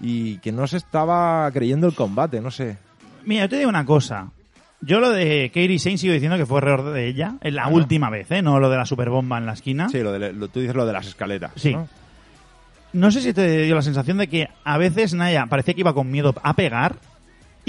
y 0.00 0.38
que 0.38 0.52
no 0.52 0.66
se 0.66 0.76
estaba 0.76 1.50
creyendo 1.52 1.86
el 1.88 1.94
combate, 1.94 2.40
no 2.40 2.50
sé. 2.50 2.76
Mira, 3.24 3.42
yo 3.44 3.48
te 3.48 3.56
digo 3.58 3.68
una 3.68 3.84
cosa. 3.84 4.30
Yo 4.80 5.00
lo 5.00 5.10
de 5.10 5.50
Kairi 5.52 5.80
Sane 5.80 5.98
sigo 5.98 6.12
diciendo 6.14 6.36
que 6.36 6.46
fue 6.46 6.58
error 6.58 6.92
de 6.92 7.08
ella, 7.08 7.34
en 7.40 7.56
la 7.56 7.66
última 7.66 8.10
vez, 8.10 8.30
¿eh? 8.30 8.42
No 8.42 8.60
lo 8.60 8.70
de 8.70 8.76
la 8.76 8.86
superbomba 8.86 9.38
en 9.38 9.46
la 9.46 9.54
esquina. 9.54 9.88
Sí, 9.88 9.98
lo 10.00 10.12
de, 10.12 10.32
lo- 10.32 10.46
tú 10.48 10.60
dices 10.60 10.76
lo 10.76 10.86
de 10.86 10.92
las 10.92 11.08
escaleras. 11.08 11.50
Sí. 11.56 11.72
¿no? 11.72 11.88
No 12.92 13.10
sé 13.10 13.20
si 13.20 13.32
te 13.34 13.62
dio 13.64 13.74
la 13.74 13.82
sensación 13.82 14.18
de 14.18 14.28
que 14.28 14.48
a 14.64 14.78
veces 14.78 15.14
Naya 15.14 15.46
parecía 15.46 15.74
que 15.74 15.80
iba 15.80 15.92
con 15.94 16.10
miedo 16.10 16.32
a 16.42 16.54
pegar 16.54 16.94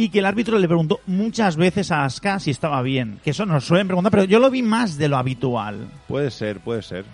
y 0.04 0.10
que 0.10 0.20
el 0.20 0.26
árbitro 0.26 0.58
le 0.58 0.68
preguntó 0.68 1.00
muchas 1.08 1.56
veces 1.58 1.92
a 1.92 2.06
Asuka 2.06 2.40
si 2.40 2.52
estaba 2.52 2.82
bien. 2.82 3.20
Que 3.24 3.32
eso 3.32 3.46
nos 3.46 3.66
suelen 3.66 3.88
preguntar, 3.88 4.12
pero 4.12 4.24
yo 4.24 4.40
lo 4.40 4.50
vi 4.50 4.62
más 4.62 4.98
de 4.98 5.10
lo 5.10 5.18
habitual. 5.18 5.90
Puede 6.08 6.32
ser, 6.32 6.60
puede 6.60 6.82
ser. 6.82 7.06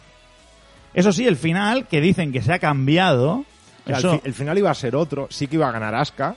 Eso 0.94 1.12
sí, 1.12 1.26
el 1.26 1.36
final, 1.36 1.88
que 1.88 2.00
dicen 2.02 2.32
que 2.32 2.42
se 2.42 2.54
ha 2.54 2.60
cambiado. 2.60 3.44
Eso, 3.86 4.20
fi- 4.20 4.28
el 4.28 4.34
final 4.34 4.58
iba 4.58 4.72
a 4.72 4.76
ser 4.76 4.96
otro, 4.96 5.28
sí 5.30 5.48
que 5.48 5.56
iba 5.56 5.68
a 5.68 5.72
ganar 5.72 5.94
Asuka, 5.96 6.36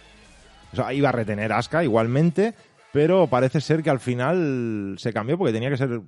o 0.72 0.76
sea, 0.76 0.92
iba 0.92 1.08
a 1.08 1.12
retener 1.12 1.52
Asuka 1.52 1.84
igualmente, 1.84 2.54
pero 2.92 3.26
parece 3.26 3.60
ser 3.60 3.82
que 3.82 3.90
al 3.90 4.00
final 4.00 4.96
se 4.98 5.12
cambió 5.12 5.38
porque 5.38 5.52
tenía 5.52 5.70
que 5.70 5.76
ser 5.76 6.00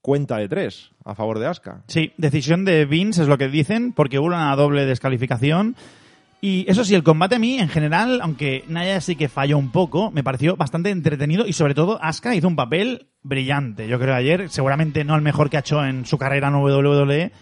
cuenta 0.00 0.36
de 0.38 0.48
tres 0.48 0.90
a 1.04 1.14
favor 1.14 1.38
de 1.38 1.46
Asuka. 1.46 1.82
Sí, 1.88 2.12
decisión 2.16 2.64
de 2.64 2.84
Vince 2.86 3.22
es 3.22 3.28
lo 3.28 3.36
que 3.36 3.48
dicen, 3.48 3.92
porque 3.92 4.18
hubo 4.18 4.26
una 4.28 4.54
doble 4.56 4.86
descalificación. 4.86 5.76
Y 6.40 6.64
eso 6.70 6.84
sí, 6.84 6.94
el 6.94 7.02
combate 7.02 7.34
a 7.34 7.38
mí, 7.40 7.58
en 7.58 7.68
general, 7.68 8.20
aunque 8.22 8.64
Naya 8.68 9.00
sí 9.00 9.16
que 9.16 9.28
falló 9.28 9.58
un 9.58 9.72
poco, 9.72 10.12
me 10.12 10.22
pareció 10.22 10.56
bastante 10.56 10.90
entretenido 10.90 11.46
y 11.46 11.52
sobre 11.52 11.74
todo 11.74 11.98
Asuka 12.00 12.34
hizo 12.36 12.46
un 12.46 12.54
papel 12.54 13.08
brillante. 13.22 13.88
Yo 13.88 13.98
creo 13.98 14.14
ayer, 14.14 14.48
seguramente 14.48 15.02
no 15.04 15.16
el 15.16 15.22
mejor 15.22 15.50
que 15.50 15.56
ha 15.56 15.60
hecho 15.60 15.84
en 15.84 16.06
su 16.06 16.16
carrera 16.16 16.46
en 16.48 16.54
WWE, 16.54 17.32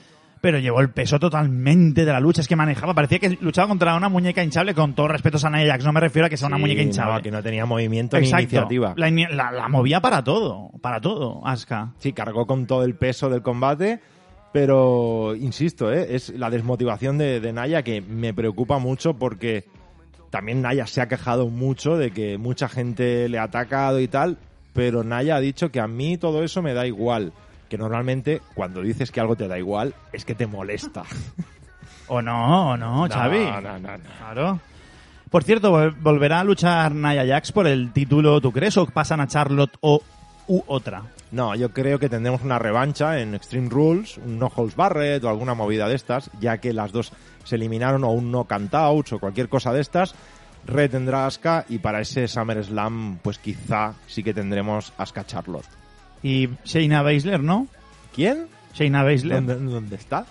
pero 0.41 0.59
llevó 0.59 0.81
el 0.81 0.91
peso 0.91 1.19
totalmente 1.19 2.07
de 2.07 2.13
la 2.13 2.21
lucha. 2.21 2.41
Es 2.41 2.49
que 2.49 2.57
manejaba, 2.57 2.95
parecía 2.95 3.19
que 3.19 3.37
luchaba 3.41 3.69
contra 3.69 3.95
una 3.97 4.09
muñeca 4.09 4.43
hinchable 4.43 4.73
con 4.75 4.95
todo 4.95 5.09
respeto 5.09 5.39
a 5.47 5.51
Nia 5.51 5.67
Jax. 5.73 5.85
No 5.85 5.93
me 5.93 6.01
refiero 6.01 6.27
a 6.27 6.31
que 6.31 6.39
sea 6.39 6.49
una 6.49 6.57
Sí, 6.57 6.63
muñeca 6.63 6.81
no, 6.81 6.87
hinchable. 6.89 7.23
que 7.23 7.31
no 7.31 7.43
tenía 7.43 7.67
movimiento 7.67 8.17
ni 8.19 8.25
Exacto. 8.25 8.43
iniciativa. 8.45 8.95
La, 8.97 9.11
ini- 9.11 9.29
la- 9.29 9.51
la 9.53 9.69
movía 9.69 10.01
para 10.01 10.25
todo, 10.25 10.71
para 10.81 11.03
todo, 11.03 11.47
Asuka. 11.47 11.93
Sí, 11.99 12.15
cargó 12.15 12.47
con 12.47 12.67
todo 12.67 12.83
el 12.85 12.95
peso 12.95 13.29
del 13.29 13.43
combate, 13.43 14.01
pero 14.57 15.35
insisto, 15.37 15.93
¿eh? 15.93 16.15
es 16.15 16.31
la 16.31 16.49
desmotivación 16.49 17.19
de, 17.19 17.41
de 17.41 17.53
Naya 17.53 17.83
que 17.83 18.01
me 18.01 18.33
preocupa 18.33 18.79
mucho 18.79 19.13
porque 19.13 19.65
también 20.31 20.63
Naya 20.63 20.87
se 20.87 21.03
ha 21.03 21.09
quejado 21.09 21.49
mucho 21.49 21.99
de 21.99 22.11
que 22.11 22.39
mucha 22.39 22.67
gente 22.67 23.29
le 23.29 23.39
ha 23.39 23.43
atacado 23.43 24.01
y 24.01 24.09
tal, 24.09 24.39
pero 24.73 25.05
Naya 25.05 25.37
ha 25.37 25.41
dicho 25.41 25.71
que 25.71 25.79
a 25.79 25.87
mí 25.87 26.17
todo 26.17 26.43
eso 26.43 26.63
me 26.63 26.73
da 26.73 26.87
igual. 26.87 27.35
Que 27.69 27.77
normalmente 27.77 28.41
cuando 28.55 28.81
dices 28.81 29.11
que 29.11 29.21
algo 29.21 29.37
te 29.37 29.47
da 29.47 29.59
igual 29.59 29.93
es 30.15 30.25
que 30.25 30.35
te 30.35 30.47
molesta. 30.47 31.03
O 32.09 32.23
no, 32.23 32.71
o 32.71 32.77
no, 32.79 33.09
Xavi. 33.11 33.39
No, 33.39 33.61
no, 33.61 33.79
no, 33.81 33.99
no. 33.99 34.05
Claro. 34.19 34.61
Por 35.29 35.43
cierto, 35.43 35.73
vol- 35.73 35.95
¿volverá 36.01 36.39
a 36.41 36.45
luchar 36.45 36.95
Nia 36.95 37.27
Jax 37.27 37.51
por 37.53 37.67
el 37.67 37.93
título, 37.93 38.41
tú 38.41 38.53
crees? 38.53 38.77
¿O 38.79 38.87
pasan 38.87 39.21
a 39.21 39.27
Charlotte 39.27 39.77
o 39.81 40.01
u 40.47 40.63
otra? 40.69 41.03
No, 41.33 41.55
yo 41.55 41.71
creo 41.73 41.99
que 41.99 42.09
tendremos 42.09 42.43
una 42.43 42.59
revancha 42.59 43.19
en 43.19 43.35
Extreme 43.35 43.69
Rules, 43.69 44.19
un 44.19 44.39
No 44.39 44.51
Holds 44.55 44.77
Barrett 44.77 45.25
o 45.25 45.29
alguna 45.29 45.55
movida 45.55 45.89
de 45.89 45.97
estas, 45.97 46.31
ya 46.41 46.59
que 46.59 46.73
las 46.73 46.93
dos 46.93 47.13
se 47.45 47.57
eliminaron 47.57 48.05
o 48.05 48.11
un 48.11 48.31
No 48.31 48.45
Countouts 48.45 49.13
o 49.13 49.19
cualquier 49.19 49.49
cosa 49.49 49.73
de 49.73 49.81
estas. 49.81 50.15
Red 50.67 50.91
tendrá 50.91 51.27
Asuka 51.27 51.65
y 51.69 51.79
para 51.79 52.01
ese 52.01 52.27
SummerSlam, 52.27 53.19
pues 53.23 53.39
quizá 53.39 53.95
sí 54.07 54.23
que 54.23 54.35
tendremos 54.35 54.93
Asuka 54.99 55.25
Charlotte. 55.27 55.67
Y 56.23 56.49
Shayna 56.65 57.03
Baszler, 57.03 57.41
¿no? 57.41 57.69
¿Quién? 58.15 58.47
Shayna 58.75 59.03
Baszler. 59.03 59.45
¿Dónde, 59.45 59.55
dónde 59.55 59.97
está? 59.97 60.27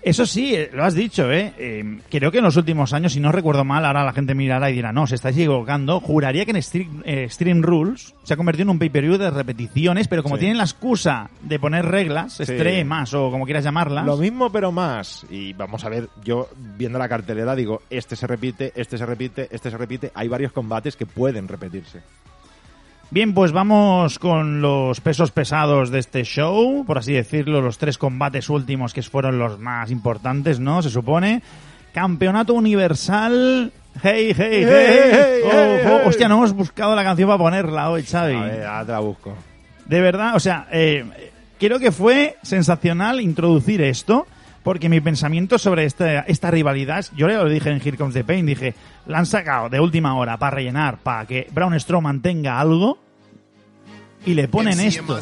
Eso 0.00 0.24
sí, 0.26 0.54
eh, 0.54 0.70
lo 0.72 0.84
has 0.84 0.94
dicho, 0.94 1.30
¿eh? 1.32 1.52
Eh, 1.58 1.98
Creo 2.08 2.30
que 2.30 2.38
en 2.38 2.44
los 2.44 2.56
últimos 2.56 2.92
años, 2.92 3.12
si 3.12 3.20
no 3.20 3.32
recuerdo 3.32 3.64
mal, 3.64 3.84
ahora 3.84 4.04
la 4.04 4.12
gente 4.12 4.34
mirará 4.34 4.70
y 4.70 4.74
dirá, 4.74 4.92
no, 4.92 5.06
se 5.06 5.16
estáis 5.16 5.36
equivocando. 5.36 6.00
Juraría 6.00 6.44
que 6.44 6.52
en 6.52 6.56
Extreme, 6.56 7.02
eh, 7.04 7.24
Extreme 7.24 7.62
Rules 7.62 8.14
se 8.22 8.34
ha 8.34 8.36
convertido 8.36 8.62
en 8.64 8.70
un 8.70 8.78
pay-per-view 8.78 9.18
de 9.18 9.30
repeticiones, 9.30 10.06
pero 10.06 10.22
como 10.22 10.36
Sí. 10.36 10.40
tienen 10.40 10.58
la 10.58 10.64
excusa 10.64 11.30
de 11.42 11.58
poner 11.58 11.84
reglas, 11.86 12.38
extremas 12.40 13.12
o 13.14 13.30
como 13.30 13.44
quieras 13.44 13.64
llamarlas, 13.64 14.06
Lo 14.06 14.16
mismo 14.16 14.50
pero 14.52 14.70
más. 14.70 15.26
Y 15.30 15.52
vamos 15.52 15.84
a 15.84 15.88
ver, 15.88 16.08
yo 16.24 16.48
viendo 16.76 16.98
la 16.98 17.08
cartelera 17.08 17.56
digo, 17.56 17.82
este 17.90 18.14
se 18.14 18.26
repite, 18.26 18.72
este 18.76 18.98
se 18.98 19.04
repite, 19.06 19.48
este 19.50 19.70
se 19.70 19.76
repite. 19.76 20.12
Hay 20.14 20.28
varios 20.28 20.52
combates 20.52 20.94
que 20.96 21.06
pueden 21.06 21.48
repetirse. 21.48 22.00
Bien, 23.10 23.32
pues 23.32 23.52
vamos 23.52 24.18
con 24.18 24.60
los 24.60 25.00
pesos 25.00 25.30
pesados 25.30 25.90
de 25.90 25.98
este 25.98 26.24
show, 26.24 26.84
por 26.86 26.98
así 26.98 27.14
decirlo, 27.14 27.62
los 27.62 27.78
tres 27.78 27.96
combates 27.96 28.50
últimos 28.50 28.92
que 28.92 29.02
fueron 29.02 29.38
los 29.38 29.58
más 29.58 29.90
importantes, 29.90 30.60
¿no? 30.60 30.82
Se 30.82 30.90
supone. 30.90 31.42
Campeonato 31.94 32.52
Universal. 32.52 33.72
Hey, 34.02 34.34
hey, 34.36 34.36
hey. 34.36 34.66
hey, 34.68 35.10
hey, 35.12 35.40
Oh, 35.44 36.00
oh. 36.04 36.08
Hostia, 36.08 36.28
no 36.28 36.36
hemos 36.36 36.52
buscado 36.52 36.94
la 36.94 37.02
canción 37.02 37.28
para 37.28 37.38
ponerla 37.38 37.88
hoy, 37.88 38.02
Xavi. 38.02 38.34
A 38.34 38.42
ver, 38.42 38.66
ahora 38.66 38.84
te 38.84 38.92
la 38.92 38.98
busco. 39.00 39.34
De 39.86 40.00
verdad, 40.02 40.36
o 40.36 40.40
sea, 40.40 40.68
eh, 40.70 41.04
creo 41.58 41.78
que 41.78 41.90
fue 41.90 42.36
sensacional 42.42 43.22
introducir 43.22 43.80
esto, 43.80 44.26
porque 44.62 44.88
mi 44.88 45.00
pensamiento 45.00 45.58
sobre 45.58 45.84
esta, 45.84 46.20
esta 46.20 46.50
rivalidad, 46.50 47.06
yo 47.16 47.28
ya 47.28 47.42
lo 47.42 47.48
dije 47.48 47.70
en 47.70 47.80
Here 47.80 47.96
Comes 47.96 48.14
the 48.14 48.24
Pain, 48.24 48.46
dije, 48.46 48.74
la 49.06 49.18
han 49.18 49.26
sacado 49.26 49.68
de 49.68 49.80
última 49.80 50.14
hora 50.14 50.36
para 50.38 50.56
rellenar, 50.56 50.98
para 50.98 51.26
que 51.26 51.48
Braun 51.52 51.78
Strowman 51.78 52.20
tenga 52.22 52.60
algo, 52.60 52.98
y 54.26 54.34
le 54.34 54.48
ponen 54.48 54.80
esto. 54.80 55.18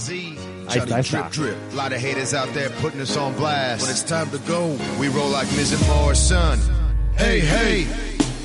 Ahí 0.69 0.79
está, 0.79 1.01
está. 1.01 1.29
Drip, 1.31 1.33
drip. 1.33 1.75
Lot 1.75 1.93
of 1.93 2.01
haters 2.01 2.35
out 2.35 2.53
there 2.55 2.71
putting 2.83 3.01
us 3.01 3.17
on 3.17 3.35
blast. 3.37 3.83
When 3.83 3.91
it's 3.91 4.03
time 4.03 4.29
to 4.31 4.39
go, 4.51 4.77
we 4.99 5.09
roll 5.09 5.31
like 5.31 5.47
Miz 5.57 5.73
and 5.73 5.87
Mars, 5.87 6.19
son. 6.19 6.59
Hey, 7.17 7.41
hey, 7.41 7.87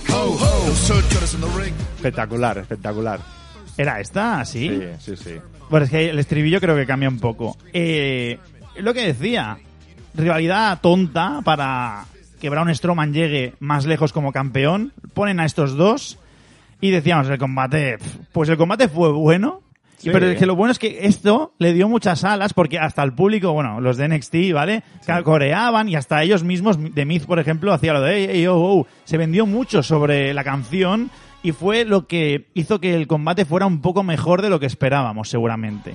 ho, 0.09 0.37
ho. 0.37 0.65
Those 0.67 0.87
turncutters 0.87 1.33
in 1.33 1.41
the 1.41 1.47
ring. 1.57 1.73
Espectacular, 1.95 2.57
espectacular. 2.59 3.19
¿Era 3.77 3.99
esta? 3.99 4.45
¿Sí? 4.45 4.69
Sí, 4.99 5.15
sí, 5.15 5.23
sí. 5.23 5.39
Bueno, 5.69 5.85
es 5.85 5.91
que 5.91 6.09
el 6.09 6.19
estribillo 6.19 6.59
creo 6.59 6.75
que 6.75 6.85
cambia 6.85 7.09
un 7.09 7.19
poco. 7.19 7.57
Eh, 7.73 8.37
lo 8.77 8.93
que 8.93 9.13
decía, 9.13 9.57
rivalidad 10.15 10.79
tonta 10.81 11.41
para 11.43 12.05
que 12.39 12.49
Braun 12.49 12.73
Strowman 12.73 13.13
llegue 13.13 13.53
más 13.59 13.85
lejos 13.85 14.13
como 14.13 14.31
campeón. 14.31 14.93
Ponen 15.13 15.39
a 15.39 15.45
estos 15.45 15.75
dos 15.75 16.17
y 16.79 16.89
decíamos, 16.91 17.29
el 17.29 17.37
combate, 17.37 17.97
pues 18.31 18.49
el 18.49 18.57
combate 18.57 18.87
fue 18.87 19.11
bueno. 19.11 19.61
Sí. 19.97 20.09
Pero 20.11 20.25
es 20.29 20.39
que 20.39 20.47
lo 20.47 20.55
bueno 20.55 20.71
es 20.71 20.79
que 20.79 21.05
esto 21.05 21.53
le 21.59 21.73
dio 21.73 21.87
muchas 21.87 22.23
alas 22.23 22.53
porque 22.53 22.79
hasta 22.79 23.03
el 23.03 23.13
público, 23.13 23.53
bueno, 23.53 23.79
los 23.81 23.97
de 23.97 24.07
NXT, 24.07 24.35
¿vale? 24.51 24.81
Ca- 25.05 25.21
Coreaban 25.21 25.87
y 25.89 25.95
hasta 25.95 26.23
ellos 26.23 26.43
mismos, 26.43 26.79
de 26.95 27.05
Miz, 27.05 27.27
por 27.27 27.37
ejemplo, 27.37 27.71
hacía 27.71 27.93
lo 27.93 28.01
de 28.01 28.15
hey, 28.15 28.27
hey, 28.33 28.47
oh, 28.47 28.57
oh". 28.57 28.87
Se 29.03 29.17
vendió 29.19 29.45
mucho 29.45 29.83
sobre 29.83 30.33
la 30.33 30.43
canción 30.43 31.11
y 31.43 31.51
fue 31.51 31.85
lo 31.85 32.07
que 32.07 32.47
hizo 32.55 32.81
que 32.81 32.95
el 32.95 33.05
combate 33.05 33.45
fuera 33.45 33.67
un 33.67 33.81
poco 33.81 34.01
mejor 34.01 34.41
de 34.41 34.49
lo 34.49 34.59
que 34.59 34.65
esperábamos, 34.65 35.29
seguramente. 35.29 35.93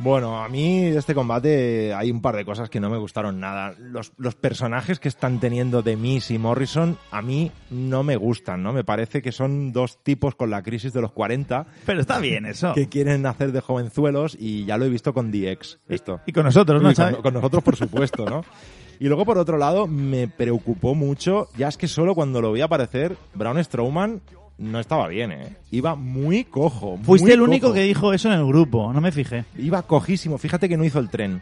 Bueno, 0.00 0.44
a 0.44 0.48
mí 0.48 0.90
de 0.90 0.98
este 0.98 1.12
combate 1.12 1.92
hay 1.92 2.12
un 2.12 2.22
par 2.22 2.36
de 2.36 2.44
cosas 2.44 2.70
que 2.70 2.78
no 2.78 2.88
me 2.88 2.98
gustaron 2.98 3.40
nada. 3.40 3.74
Los, 3.80 4.12
los 4.16 4.36
personajes 4.36 5.00
que 5.00 5.08
están 5.08 5.40
teniendo 5.40 5.82
de 5.82 5.96
Miss 5.96 6.30
y 6.30 6.38
Morrison 6.38 6.96
a 7.10 7.20
mí 7.20 7.50
no 7.70 8.04
me 8.04 8.14
gustan, 8.16 8.62
¿no? 8.62 8.72
Me 8.72 8.84
parece 8.84 9.22
que 9.22 9.32
son 9.32 9.72
dos 9.72 9.98
tipos 10.04 10.36
con 10.36 10.50
la 10.50 10.62
crisis 10.62 10.92
de 10.92 11.00
los 11.00 11.10
40 11.10 11.66
Pero 11.84 12.00
está 12.00 12.20
bien 12.20 12.46
eso. 12.46 12.74
que 12.74 12.88
quieren 12.88 13.26
hacer 13.26 13.50
de 13.50 13.60
jovenzuelos 13.60 14.36
y 14.38 14.64
ya 14.66 14.78
lo 14.78 14.84
he 14.84 14.88
visto 14.88 15.12
con 15.12 15.32
DX, 15.32 15.80
esto. 15.88 16.20
Y 16.26 16.32
con 16.32 16.44
nosotros, 16.44 16.80
¿no, 16.80 16.92
Y 16.92 16.94
con, 16.94 17.04
Xavi? 17.04 17.22
con 17.22 17.34
nosotros, 17.34 17.64
por 17.64 17.74
supuesto, 17.76 18.24
¿no? 18.24 18.44
Y 19.00 19.06
luego, 19.06 19.24
por 19.24 19.38
otro 19.38 19.58
lado, 19.58 19.86
me 19.86 20.26
preocupó 20.26 20.96
mucho, 20.96 21.46
ya 21.56 21.68
es 21.68 21.76
que 21.76 21.86
solo 21.86 22.16
cuando 22.16 22.40
lo 22.42 22.50
vi 22.50 22.62
aparecer, 22.62 23.16
Braun 23.32 23.62
Strowman 23.62 24.20
no 24.58 24.80
estaba 24.80 25.06
bien, 25.08 25.32
¿eh? 25.32 25.56
Iba 25.70 25.94
muy 25.94 26.44
cojo. 26.44 26.98
Fuiste 27.02 27.28
muy 27.28 27.34
el 27.34 27.42
único 27.42 27.68
cojo. 27.68 27.74
que 27.74 27.82
dijo 27.82 28.12
eso 28.12 28.28
en 28.28 28.38
el 28.38 28.46
grupo, 28.46 28.92
no 28.92 29.00
me 29.00 29.12
fijé. 29.12 29.44
Iba 29.56 29.82
cojísimo. 29.82 30.36
Fíjate 30.36 30.68
que 30.68 30.76
no 30.76 30.84
hizo 30.84 30.98
el 30.98 31.08
tren. 31.08 31.40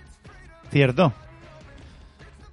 Cierto. 0.71 1.13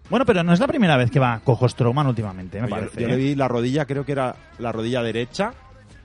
Bueno, 0.09 0.25
pero 0.25 0.43
no 0.43 0.53
es 0.53 0.59
la 0.59 0.67
primera 0.67 0.95
vez 0.97 1.11
que 1.11 1.19
va 1.19 1.41
cojo 1.43 1.67
Strowman 1.67 2.07
últimamente, 2.07 2.61
me 2.61 2.67
parece. 2.67 3.01
Yo, 3.01 3.07
¿eh? 3.07 3.11
le 3.11 3.17
vi 3.17 3.35
la 3.35 3.47
rodilla, 3.47 3.85
creo 3.85 4.05
que 4.05 4.11
era 4.11 4.35
la 4.59 4.71
rodilla 4.71 5.01
derecha, 5.01 5.53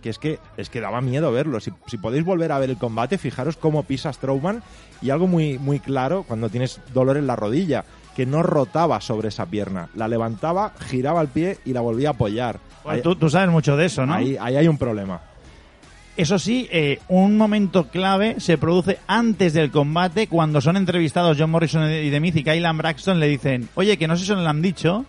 que 0.03 0.11
es 0.11 0.19
que 0.19 0.39
es 0.57 0.71
que 0.71 0.81
daba 0.81 1.01
miedo 1.01 1.31
verlo. 1.31 1.61
Si, 1.61 1.73
si 1.87 1.99
podéis 1.99 2.25
volver 2.25 2.53
a 2.53 2.59
ver 2.59 2.71
el 2.71 2.79
combate, 2.79 3.19
fijaros 3.19 3.57
cómo 3.57 3.83
pisa 3.83 4.13
Strowman 4.13 4.63
y 5.03 5.11
algo 5.11 5.27
muy 5.27 5.59
muy 5.59 5.79
claro 5.79 6.23
cuando 6.23 6.49
tienes 6.49 6.81
dolor 6.93 7.17
en 7.17 7.27
la 7.27 7.37
rodilla, 7.37 7.85
que 8.19 8.27
no 8.27 8.43
rotaba 8.43 9.01
sobre 9.01 9.29
esa 9.29 9.47
pierna, 9.47 9.91
la 9.95 10.09
levantaba, 10.09 10.73
giraba 10.89 11.21
el 11.21 11.29
pie 11.29 11.59
y 11.65 11.73
la 11.73 11.81
volvía 11.83 12.09
a 12.09 12.11
apoyar. 12.11 12.59
Pues 12.83 12.97
Ahí, 12.97 13.01
tú, 13.03 13.15
tú 13.15 13.31
sabes 13.31 13.49
mucho 13.49 13.77
de 13.77 13.87
eso, 13.87 14.05
¿no? 14.05 14.13
ahí, 14.13 14.37
ahí 14.41 14.57
hay 14.57 14.67
un 14.67 14.77
problema. 14.77 15.21
Eso 16.17 16.37
sí, 16.41 16.69
eh, 16.73 16.99
un 17.07 17.37
momento 17.37 17.87
clave 17.91 18.41
se 18.41 18.59
produce 18.59 18.99
antes 19.07 19.53
del 19.53 19.71
combate 19.71 20.27
cuando 20.27 20.61
son 20.61 20.77
entrevistados 20.77 21.37
John 21.39 21.51
Morrison 21.53 21.85
y 21.89 22.11
The 22.11 22.19
Miz 22.19 22.35
y 22.35 22.43
Kylan 22.43 22.77
Braxton 22.77 23.21
le 23.21 23.29
dicen, 23.29 23.69
oye, 23.77 23.97
que 23.97 24.09
no 24.09 24.17
sé 24.17 24.25
si 24.25 24.33
lo 24.33 24.41
han 24.49 24.61
dicho, 24.63 25.05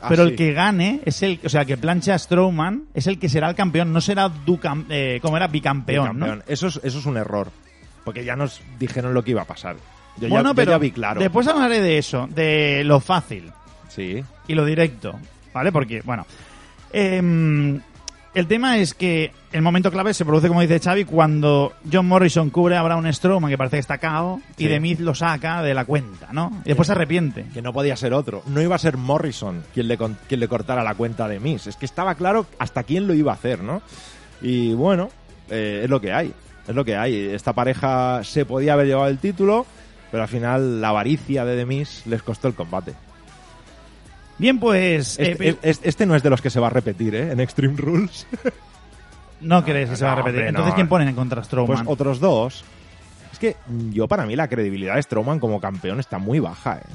Ah, 0.00 0.06
pero 0.08 0.24
sí. 0.24 0.30
el 0.30 0.36
que 0.36 0.52
gane 0.54 1.00
es 1.04 1.22
el, 1.22 1.38
o 1.44 1.48
sea, 1.50 1.66
que 1.66 1.76
plancha 1.76 2.14
a 2.14 2.18
Strowman 2.18 2.84
es 2.94 3.06
el 3.06 3.18
que 3.18 3.28
será 3.28 3.50
el 3.50 3.54
campeón, 3.54 3.92
no 3.92 4.00
será 4.00 4.30
ducam, 4.30 4.86
eh, 4.88 5.18
como 5.20 5.36
era 5.36 5.48
bicampeón, 5.48 6.18
¿no? 6.18 6.38
Eso, 6.46 6.68
es, 6.68 6.80
eso 6.82 6.98
es 6.98 7.04
un 7.06 7.18
error, 7.18 7.50
porque 8.04 8.24
ya 8.24 8.36
nos 8.36 8.62
dijeron 8.78 9.12
lo 9.12 9.22
que 9.22 9.32
iba 9.32 9.42
a 9.42 9.46
pasar. 9.46 9.76
Yo, 10.16 10.28
ya- 10.28 10.34
bueno, 10.34 10.50
yo 10.50 10.54
pero 10.54 10.70
ya 10.72 10.78
vi 10.78 10.90
claro. 10.90 11.20
después 11.20 11.46
hablaré 11.48 11.80
de 11.80 11.98
eso, 11.98 12.28
de 12.30 12.82
lo 12.84 13.00
fácil 13.00 13.50
Sí. 13.88 14.22
y 14.48 14.54
lo 14.54 14.64
directo, 14.64 15.14
¿vale? 15.52 15.72
Porque, 15.72 16.02
bueno, 16.02 16.24
em, 16.92 17.80
el 18.34 18.46
tema 18.48 18.78
es 18.78 18.94
que 18.94 19.32
el 19.52 19.62
momento 19.62 19.90
clave 19.92 20.12
se 20.14 20.24
produce, 20.24 20.48
como 20.48 20.60
dice 20.60 20.80
Xavi, 20.80 21.04
cuando 21.04 21.72
John 21.92 22.06
Morrison 22.06 22.50
cubre 22.50 22.76
a 22.76 22.82
Braun 22.82 23.12
Strowman, 23.12 23.48
que 23.50 23.56
parece 23.58 23.76
que 23.76 23.80
está 23.80 23.98
cao, 23.98 24.40
y 24.56 24.64
Sí. 24.64 24.68
The 24.68 24.80
Miz 24.80 24.98
lo 25.00 25.14
saca 25.14 25.62
de 25.62 25.72
la 25.74 25.84
cuenta, 25.84 26.28
¿no? 26.32 26.50
Y 26.64 26.68
después 26.68 26.86
se 26.86 26.92
arrepiente. 26.92 27.44
que 27.54 27.62
no 27.62 27.72
podía 27.72 27.96
ser 27.96 28.12
otro. 28.12 28.42
No 28.46 28.60
iba 28.60 28.74
a 28.74 28.78
ser 28.78 28.96
Morrison 28.96 29.62
quien 29.72 29.86
le, 29.88 29.96
quien 29.96 30.40
le 30.40 30.48
cortara 30.48 30.82
la 30.82 30.94
cuenta 30.94 31.28
de 31.28 31.38
Miss. 31.38 31.68
Es 31.68 31.76
que 31.76 31.86
estaba 31.86 32.14
claro 32.16 32.46
hasta 32.58 32.82
quién 32.82 33.06
lo 33.06 33.14
iba 33.14 33.30
a 33.32 33.36
hacer, 33.36 33.62
¿no? 33.62 33.82
Y 34.42 34.72
bueno, 34.74 35.10
eh, 35.50 35.82
es 35.84 35.90
lo 35.90 36.00
que 36.00 36.12
hay. 36.12 36.32
Es 36.66 36.74
lo 36.74 36.84
que 36.84 36.96
hay. 36.96 37.16
Esta 37.32 37.52
pareja 37.52 38.24
se 38.24 38.44
podía 38.44 38.72
haber 38.72 38.86
llevado 38.88 39.08
el 39.08 39.18
título, 39.18 39.64
pero 40.14 40.22
al 40.22 40.28
final 40.28 40.80
la 40.80 40.90
avaricia 40.90 41.44
de 41.44 41.56
The 41.56 41.66
Miz 41.66 42.06
les 42.06 42.22
costó 42.22 42.46
el 42.46 42.54
combate. 42.54 42.94
Bien, 44.38 44.60
pues... 44.60 45.18
eh, 45.18 45.32
Este, 45.32 45.58
es- 45.62 45.80
este 45.82 46.06
no 46.06 46.14
es 46.14 46.22
de 46.22 46.30
los 46.30 46.40
que 46.40 46.50
se 46.50 46.60
va 46.60 46.68
a 46.68 46.70
repetir, 46.70 47.16
¿eh? 47.16 47.32
En 47.32 47.40
Extreme 47.40 47.74
Rules. 47.76 48.24
no 49.40 49.64
crees 49.64 49.90
que 49.90 49.96
se 49.96 50.04
va 50.04 50.12
a 50.12 50.14
repetir. 50.14 50.34
hombre, 50.38 50.48
Entonces, 50.50 50.70
no. 50.70 50.74
¿quién 50.76 50.88
ponen 50.88 51.08
en 51.08 51.16
contra 51.16 51.36
Pues 51.40 51.46
Strowman? 51.48 51.84
otros 51.88 52.20
dos. 52.20 52.64
Es 53.32 53.40
que 53.40 53.56
yo, 53.90 54.06
para 54.06 54.24
mí, 54.24 54.36
la 54.36 54.46
credibilidad 54.46 54.94
de 54.94 55.02
Strowman 55.02 55.40
como 55.40 55.60
campeón 55.60 55.98
está 55.98 56.18
muy 56.18 56.38
baja, 56.38 56.76
¿eh? 56.78 56.94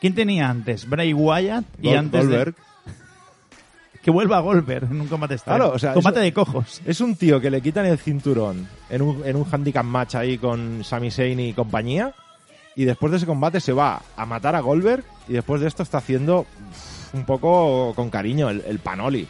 ¿Quién 0.00 0.14
tenía 0.14 0.48
antes? 0.48 0.88
Bray 0.88 1.12
Wyatt 1.12 1.64
y 1.82 1.92
antes 1.94 2.12
de- 2.22 2.26
Goldberg. 2.28 2.54
Que 4.08 4.12
vuelva 4.12 4.40
Goldberg 4.40 4.84
en 4.90 5.02
un 5.02 5.06
combate 5.06 5.34
extremo. 5.34 5.58
Claro, 5.58 5.72
o 5.74 5.78
sea, 5.78 5.92
combate 5.92 6.20
de 6.20 6.32
cojos. 6.32 6.80
Es 6.86 7.02
un 7.02 7.14
tío 7.14 7.42
que 7.42 7.50
le 7.50 7.60
quitan 7.60 7.84
el 7.84 7.98
cinturón 7.98 8.66
en 8.88 9.02
un, 9.02 9.22
en 9.26 9.36
un 9.36 9.44
handicap 9.52 9.84
match 9.84 10.14
ahí 10.14 10.38
con 10.38 10.82
Sami 10.82 11.10
Zayn 11.10 11.38
y 11.38 11.52
compañía. 11.52 12.14
Y 12.74 12.86
después 12.86 13.10
de 13.10 13.18
ese 13.18 13.26
combate 13.26 13.60
se 13.60 13.74
va 13.74 14.00
a 14.16 14.24
matar 14.24 14.56
a 14.56 14.60
Goldberg. 14.60 15.04
Y 15.28 15.34
después 15.34 15.60
de 15.60 15.68
esto 15.68 15.82
está 15.82 15.98
haciendo 15.98 16.46
un 17.12 17.26
poco 17.26 17.92
con 17.94 18.08
cariño 18.08 18.48
el, 18.48 18.62
el 18.66 18.78
panoli. 18.78 19.28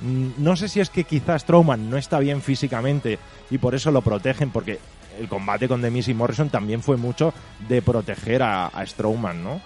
Mm, 0.00 0.28
No 0.38 0.56
sé 0.56 0.68
si 0.68 0.80
es 0.80 0.88
que 0.88 1.04
quizás 1.04 1.42
Strowman 1.42 1.90
no 1.90 1.98
está 1.98 2.18
bien 2.18 2.40
físicamente 2.40 3.18
y 3.50 3.58
por 3.58 3.74
eso 3.74 3.90
lo 3.90 4.00
protegen, 4.00 4.48
porque 4.48 4.78
el 5.20 5.28
combate 5.28 5.68
con 5.68 5.82
The 5.82 5.90
Miz 5.90 6.08
y 6.08 6.14
Morrison 6.14 6.48
también 6.48 6.80
fue 6.82 6.96
mucho 6.96 7.34
de 7.68 7.82
proteger 7.82 8.42
a, 8.42 8.68
a 8.68 8.86
Strowman, 8.86 9.44
¿no? 9.44 9.60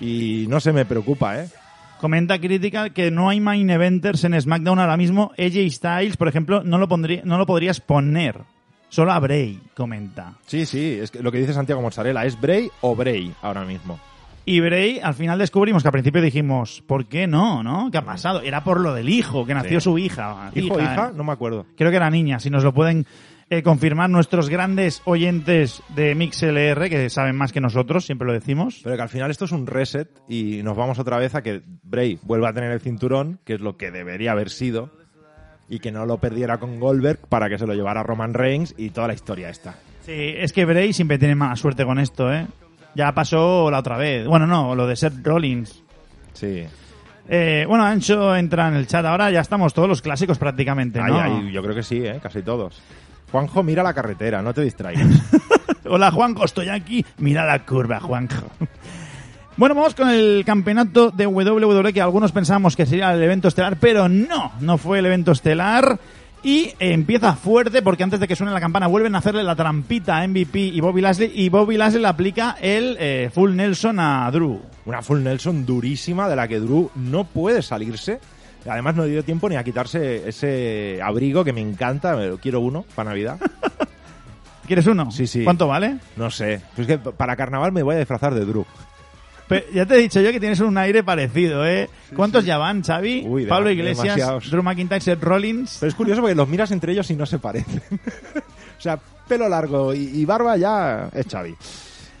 Y 0.00 0.46
no 0.48 0.60
se 0.60 0.72
me 0.72 0.86
preocupa, 0.86 1.40
¿eh? 1.40 1.48
Comenta 2.04 2.38
crítica 2.38 2.90
que 2.90 3.10
no 3.10 3.30
hay 3.30 3.40
main 3.40 3.70
eventers 3.70 4.24
en 4.24 4.38
SmackDown 4.38 4.78
ahora 4.78 4.98
mismo. 4.98 5.32
AJ 5.38 5.70
Styles, 5.70 6.18
por 6.18 6.28
ejemplo, 6.28 6.62
no 6.62 6.76
lo, 6.76 6.86
pondría, 6.86 7.22
no 7.24 7.38
lo 7.38 7.46
podrías 7.46 7.80
poner. 7.80 8.42
Solo 8.90 9.10
a 9.10 9.18
Bray, 9.20 9.58
comenta. 9.74 10.34
Sí, 10.44 10.66
sí, 10.66 10.98
es 11.00 11.10
que 11.10 11.22
lo 11.22 11.32
que 11.32 11.38
dice 11.38 11.54
Santiago 11.54 11.80
Mozzarella 11.80 12.26
es 12.26 12.38
Bray 12.38 12.68
o 12.82 12.94
Bray 12.94 13.32
ahora 13.40 13.64
mismo. 13.64 13.98
Y 14.44 14.60
Bray, 14.60 15.00
al 15.02 15.14
final 15.14 15.38
descubrimos 15.38 15.82
que 15.82 15.88
al 15.88 15.92
principio 15.92 16.20
dijimos, 16.20 16.82
¿por 16.86 17.06
qué 17.06 17.26
no? 17.26 17.62
¿No? 17.62 17.90
¿Qué 17.90 17.96
ha 17.96 18.04
pasado? 18.04 18.42
Era 18.42 18.62
por 18.64 18.80
lo 18.80 18.92
del 18.92 19.08
hijo, 19.08 19.46
que 19.46 19.54
nació 19.54 19.80
Sí. 19.80 19.84
su 19.84 19.96
hija. 19.96 20.50
¿Hijo 20.54 20.74
o 20.74 20.80
hija? 20.82 21.08
¿eh? 21.08 21.12
No 21.16 21.24
me 21.24 21.32
acuerdo. 21.32 21.64
Creo 21.74 21.90
que 21.90 21.96
era 21.96 22.10
niña, 22.10 22.38
si 22.38 22.50
nos 22.50 22.64
lo 22.64 22.74
pueden 22.74 23.06
eh, 23.50 23.62
confirmar 23.62 24.10
nuestros 24.10 24.48
grandes 24.48 25.02
oyentes 25.04 25.82
de 25.94 26.14
MixLR, 26.14 26.88
que 26.88 27.10
saben 27.10 27.36
más 27.36 27.52
que 27.52 27.60
nosotros, 27.60 28.04
siempre 28.04 28.26
lo 28.26 28.32
decimos. 28.32 28.80
Pero 28.82 28.96
que 28.96 29.02
al 29.02 29.08
final 29.08 29.30
esto 29.30 29.44
es 29.44 29.52
un 29.52 29.66
reset 29.66 30.08
y 30.28 30.62
nos 30.62 30.76
vamos 30.76 30.98
otra 30.98 31.18
vez 31.18 31.34
a 31.34 31.42
que 31.42 31.62
Bray 31.82 32.18
vuelva 32.22 32.50
a 32.50 32.52
tener 32.52 32.70
el 32.70 32.80
cinturón, 32.80 33.38
que 33.44 33.54
es 33.54 33.60
lo 33.60 33.76
que 33.76 33.90
debería 33.90 34.32
haber 34.32 34.50
sido, 34.50 34.90
y 35.68 35.78
que 35.78 35.92
no 35.92 36.06
lo 36.06 36.18
perdiera 36.18 36.58
con 36.58 36.78
Goldberg 36.78 37.18
para 37.28 37.48
que 37.48 37.58
se 37.58 37.66
lo 37.66 37.74
llevara 37.74 38.02
Roman 38.02 38.34
Reigns 38.34 38.74
y 38.76 38.90
toda 38.90 39.08
la 39.08 39.14
historia 39.14 39.48
esta. 39.48 39.74
Sí, 40.02 40.34
es 40.36 40.52
que 40.52 40.64
Bray 40.64 40.92
siempre 40.92 41.18
tiene 41.18 41.34
mala 41.34 41.56
suerte 41.56 41.84
con 41.84 41.98
esto, 41.98 42.32
¿eh? 42.32 42.46
Ya 42.94 43.12
pasó 43.12 43.70
la 43.70 43.80
otra 43.80 43.96
vez. 43.96 44.26
Bueno, 44.26 44.46
no, 44.46 44.74
lo 44.74 44.86
de 44.86 44.94
Seth 44.94 45.24
Rollins. 45.24 45.82
Sí. 46.34 46.64
Eh, 47.28 47.64
bueno, 47.66 47.84
Ancho 47.84 48.36
entra 48.36 48.68
en 48.68 48.74
el 48.74 48.86
chat 48.86 49.04
ahora, 49.04 49.30
ya 49.30 49.40
estamos 49.40 49.72
todos 49.72 49.88
los 49.88 50.02
clásicos 50.02 50.38
prácticamente, 50.38 51.00
¿no? 51.00 51.18
ahí, 51.18 51.50
yo 51.50 51.62
creo 51.62 51.74
que 51.74 51.82
sí, 51.82 52.04
¿eh? 52.04 52.18
casi 52.22 52.42
todos. 52.42 52.82
Juanjo, 53.34 53.64
mira 53.64 53.82
la 53.82 53.92
carretera, 53.92 54.42
no 54.42 54.54
te 54.54 54.60
distraigas. 54.60 55.08
Hola 55.86 56.12
Juanjo, 56.12 56.44
estoy 56.44 56.68
aquí. 56.68 57.04
Mira 57.18 57.44
la 57.44 57.64
curva, 57.66 57.98
Juanjo. 57.98 58.46
Bueno, 59.56 59.74
vamos 59.74 59.96
con 59.96 60.08
el 60.08 60.44
campeonato 60.46 61.10
de 61.10 61.26
WWE 61.26 61.92
que 61.92 62.00
algunos 62.00 62.30
pensábamos 62.30 62.76
que 62.76 62.86
sería 62.86 63.12
el 63.12 63.20
evento 63.20 63.48
estelar, 63.48 63.76
pero 63.80 64.08
no, 64.08 64.52
no 64.60 64.78
fue 64.78 65.00
el 65.00 65.06
evento 65.06 65.32
estelar. 65.32 65.98
Y 66.44 66.74
empieza 66.78 67.34
fuerte 67.34 67.82
porque 67.82 68.04
antes 68.04 68.20
de 68.20 68.28
que 68.28 68.36
suene 68.36 68.52
la 68.52 68.60
campana 68.60 68.86
vuelven 68.86 69.16
a 69.16 69.18
hacerle 69.18 69.42
la 69.42 69.56
trampita 69.56 70.18
a 70.18 70.28
MVP 70.28 70.60
y 70.60 70.80
Bobby 70.80 71.00
Lashley 71.00 71.32
y 71.34 71.48
Bobby 71.48 71.76
Lashley 71.76 72.02
le 72.02 72.08
aplica 72.08 72.56
el 72.60 72.96
eh, 73.00 73.30
full 73.34 73.56
Nelson 73.56 73.98
a 73.98 74.30
Drew. 74.30 74.60
Una 74.84 75.02
full 75.02 75.24
Nelson 75.24 75.66
durísima 75.66 76.28
de 76.28 76.36
la 76.36 76.46
que 76.46 76.60
Drew 76.60 76.88
no 76.94 77.24
puede 77.24 77.62
salirse. 77.62 78.20
Además 78.68 78.94
no 78.96 79.04
dio 79.04 79.22
tiempo 79.24 79.48
ni 79.48 79.56
a 79.56 79.64
quitarse 79.64 80.28
ese 80.28 81.00
abrigo 81.02 81.44
que 81.44 81.52
me 81.52 81.60
encanta, 81.60 82.16
me 82.16 82.26
lo 82.28 82.38
quiero 82.38 82.60
uno 82.60 82.84
para 82.94 83.10
Navidad. 83.10 83.38
¿Quieres 84.66 84.86
uno? 84.86 85.10
Sí, 85.10 85.26
sí. 85.26 85.44
¿Cuánto 85.44 85.68
vale? 85.68 85.98
No 86.16 86.30
sé, 86.30 86.60
pues 86.74 86.88
es 86.88 86.96
que 86.98 87.10
para 87.10 87.36
carnaval 87.36 87.72
me 87.72 87.82
voy 87.82 87.96
a 87.96 87.98
disfrazar 87.98 88.34
de 88.34 88.44
Drew. 88.46 88.64
Pe- 89.46 89.66
ya 89.74 89.84
te 89.84 89.96
he 89.96 89.98
dicho 89.98 90.22
yo 90.22 90.32
que 90.32 90.40
tienes 90.40 90.60
un 90.60 90.78
aire 90.78 91.02
parecido, 91.04 91.66
¿eh? 91.66 91.90
¿Cuántos 92.16 92.46
ya 92.46 92.56
van, 92.56 92.82
Xavi? 92.82 93.24
Uy, 93.26 93.44
Pablo 93.44 93.70
Iglesias, 93.70 94.04
demasiados. 94.04 94.50
Drew 94.50 94.62
McIntyre, 94.62 95.02
Seth 95.02 95.22
Rollins. 95.22 95.76
Pero 95.80 95.90
es 95.90 95.94
curioso 95.94 96.22
porque 96.22 96.34
los 96.34 96.48
miras 96.48 96.70
entre 96.70 96.92
ellos 96.92 97.10
y 97.10 97.16
no 97.16 97.26
se 97.26 97.38
parecen. 97.38 97.82
o 98.78 98.80
sea, 98.80 98.98
pelo 99.28 99.46
largo 99.50 99.92
y, 99.92 99.98
y 100.14 100.24
barba 100.24 100.56
ya 100.56 101.10
es 101.12 101.26
Xavi. 101.30 101.54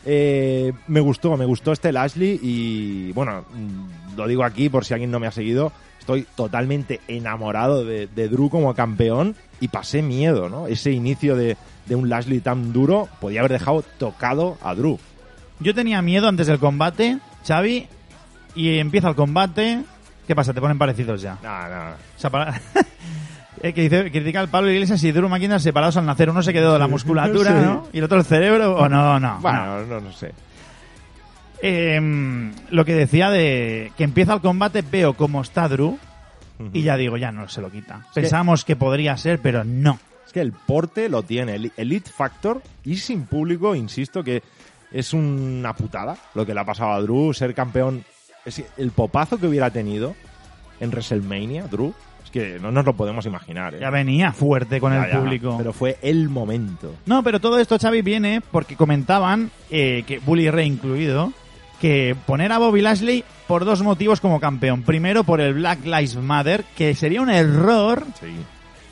Eh, 0.04 0.70
me 0.88 1.00
gustó, 1.00 1.34
me 1.38 1.46
gustó 1.46 1.72
este 1.72 1.90
Lashley 1.92 2.38
y 2.42 3.12
bueno, 3.12 3.46
mm, 3.54 4.16
lo 4.18 4.26
digo 4.28 4.44
aquí 4.44 4.68
por 4.68 4.84
si 4.84 4.92
alguien 4.92 5.10
no 5.10 5.18
me 5.18 5.26
ha 5.26 5.30
seguido, 5.32 5.72
estoy 6.04 6.26
totalmente 6.36 7.00
enamorado 7.08 7.82
de, 7.82 8.06
de 8.06 8.28
Drew 8.28 8.50
como 8.50 8.74
campeón 8.74 9.34
y 9.58 9.68
pasé 9.68 10.02
miedo, 10.02 10.50
¿no? 10.50 10.66
Ese 10.66 10.90
inicio 10.92 11.34
de, 11.34 11.56
de 11.86 11.96
un 11.96 12.10
Lashley 12.10 12.40
tan 12.40 12.74
duro 12.74 13.08
podía 13.22 13.40
haber 13.40 13.52
dejado 13.52 13.82
tocado 13.98 14.58
a 14.62 14.74
Drew. 14.74 14.98
Yo 15.60 15.74
tenía 15.74 16.02
miedo 16.02 16.28
antes 16.28 16.46
del 16.46 16.58
combate, 16.58 17.18
Xavi, 17.48 17.88
y 18.54 18.78
empieza 18.78 19.08
el 19.08 19.14
combate. 19.14 19.82
¿Qué 20.26 20.34
pasa? 20.36 20.52
Te 20.52 20.60
ponen 20.60 20.76
parecidos 20.78 21.22
ya. 21.22 21.38
No, 21.42 21.68
no. 21.68 21.90
O 21.92 22.18
sea, 22.18 22.28
para- 22.30 22.60
Eh, 23.62 23.72
que 23.72 23.80
dice, 23.82 24.10
critica 24.10 24.40
al 24.40 24.48
Pablo 24.48 24.70
Iglesias 24.70 25.02
y 25.04 25.12
Drew 25.12 25.26
McIntyre 25.26 25.58
separados 25.58 25.96
al 25.96 26.04
nacer. 26.04 26.28
Uno 26.28 26.42
se 26.42 26.52
quedó 26.52 26.74
de 26.74 26.78
la 26.78 26.86
musculatura. 26.86 27.52
¿no? 27.62 27.88
Y 27.94 27.98
el 27.98 28.04
otro 28.04 28.18
el 28.18 28.24
cerebro, 28.26 28.76
o 28.76 28.88
no, 28.90 29.18
no. 29.18 29.20
no. 29.20 29.38
Bueno, 29.40 29.86
no, 29.86 30.00
no 30.02 30.12
sé. 30.12 30.32
Eh, 31.66 32.50
lo 32.70 32.84
que 32.84 32.94
decía 32.94 33.30
de 33.30 33.90
que 33.96 34.04
empieza 34.04 34.34
el 34.34 34.40
combate, 34.42 34.82
veo 34.82 35.14
cómo 35.14 35.40
está 35.40 35.66
Drew 35.66 35.98
y 36.74 36.82
ya 36.82 36.96
digo, 36.98 37.16
ya 37.16 37.32
no 37.32 37.48
se 37.48 37.60
lo 37.62 37.70
quita. 37.70 38.02
que- 38.14 38.20
Pensábamos 38.20 38.64
que 38.66 38.76
podría 38.76 39.16
ser, 39.16 39.38
pero 39.40 39.64
no. 39.64 39.98
Es 40.26 40.32
que 40.32 40.40
el 40.40 40.52
porte 40.52 41.08
lo 41.08 41.22
tiene, 41.22 41.54
el 41.54 41.72
Elite 41.76 42.10
Factor, 42.10 42.62
y 42.84 42.96
sin 42.96 43.24
público, 43.26 43.74
insisto, 43.74 44.22
que 44.22 44.42
es 44.92 45.12
una 45.14 45.74
putada 45.74 46.16
lo 46.34 46.44
que 46.46 46.52
le 46.54 46.60
ha 46.60 46.64
pasado 46.64 46.92
a 46.92 47.00
Drew, 47.00 47.32
ser 47.32 47.54
campeón. 47.54 48.04
Es 48.44 48.56
que 48.56 48.66
el 48.76 48.90
popazo 48.90 49.38
que 49.38 49.46
hubiera 49.46 49.70
tenido 49.70 50.14
en 50.80 50.90
WrestleMania, 50.90 51.64
Drew, 51.68 51.94
es 52.22 52.30
que 52.30 52.58
no 52.60 52.70
nos 52.72 52.84
lo 52.84 52.92
podemos 52.94 53.24
imaginar. 53.26 53.74
¿eh? 53.74 53.78
Ya 53.80 53.88
venía 53.90 54.32
fuerte 54.32 54.80
con 54.80 54.92
Ya, 54.92 55.04
el 55.06 55.12
ya, 55.12 55.18
público. 55.18 55.54
Pero 55.56 55.72
fue 55.72 55.96
el 56.02 56.28
momento. 56.28 56.94
No, 57.06 57.22
pero 57.22 57.40
todo 57.40 57.58
esto, 57.58 57.78
Xavi, 57.78 58.02
viene 58.02 58.42
porque 58.42 58.76
comentaban 58.76 59.50
eh, 59.70 60.04
que 60.06 60.18
Bully 60.18 60.50
Ray 60.50 60.66
incluido, 60.68 61.32
que 61.80 62.16
poner 62.26 62.52
a 62.52 62.58
Bobby 62.58 62.80
Lashley 62.82 63.24
por 63.46 63.64
dos 63.64 63.82
motivos 63.82 64.20
como 64.20 64.40
campeón. 64.40 64.82
Primero, 64.82 65.24
por 65.24 65.40
el 65.40 65.54
Black 65.54 65.84
Lives 65.84 66.16
Matter, 66.16 66.64
que 66.76 66.94
sería 66.94 67.20
un 67.20 67.30
error 67.30 68.04
Sí. 68.20 68.28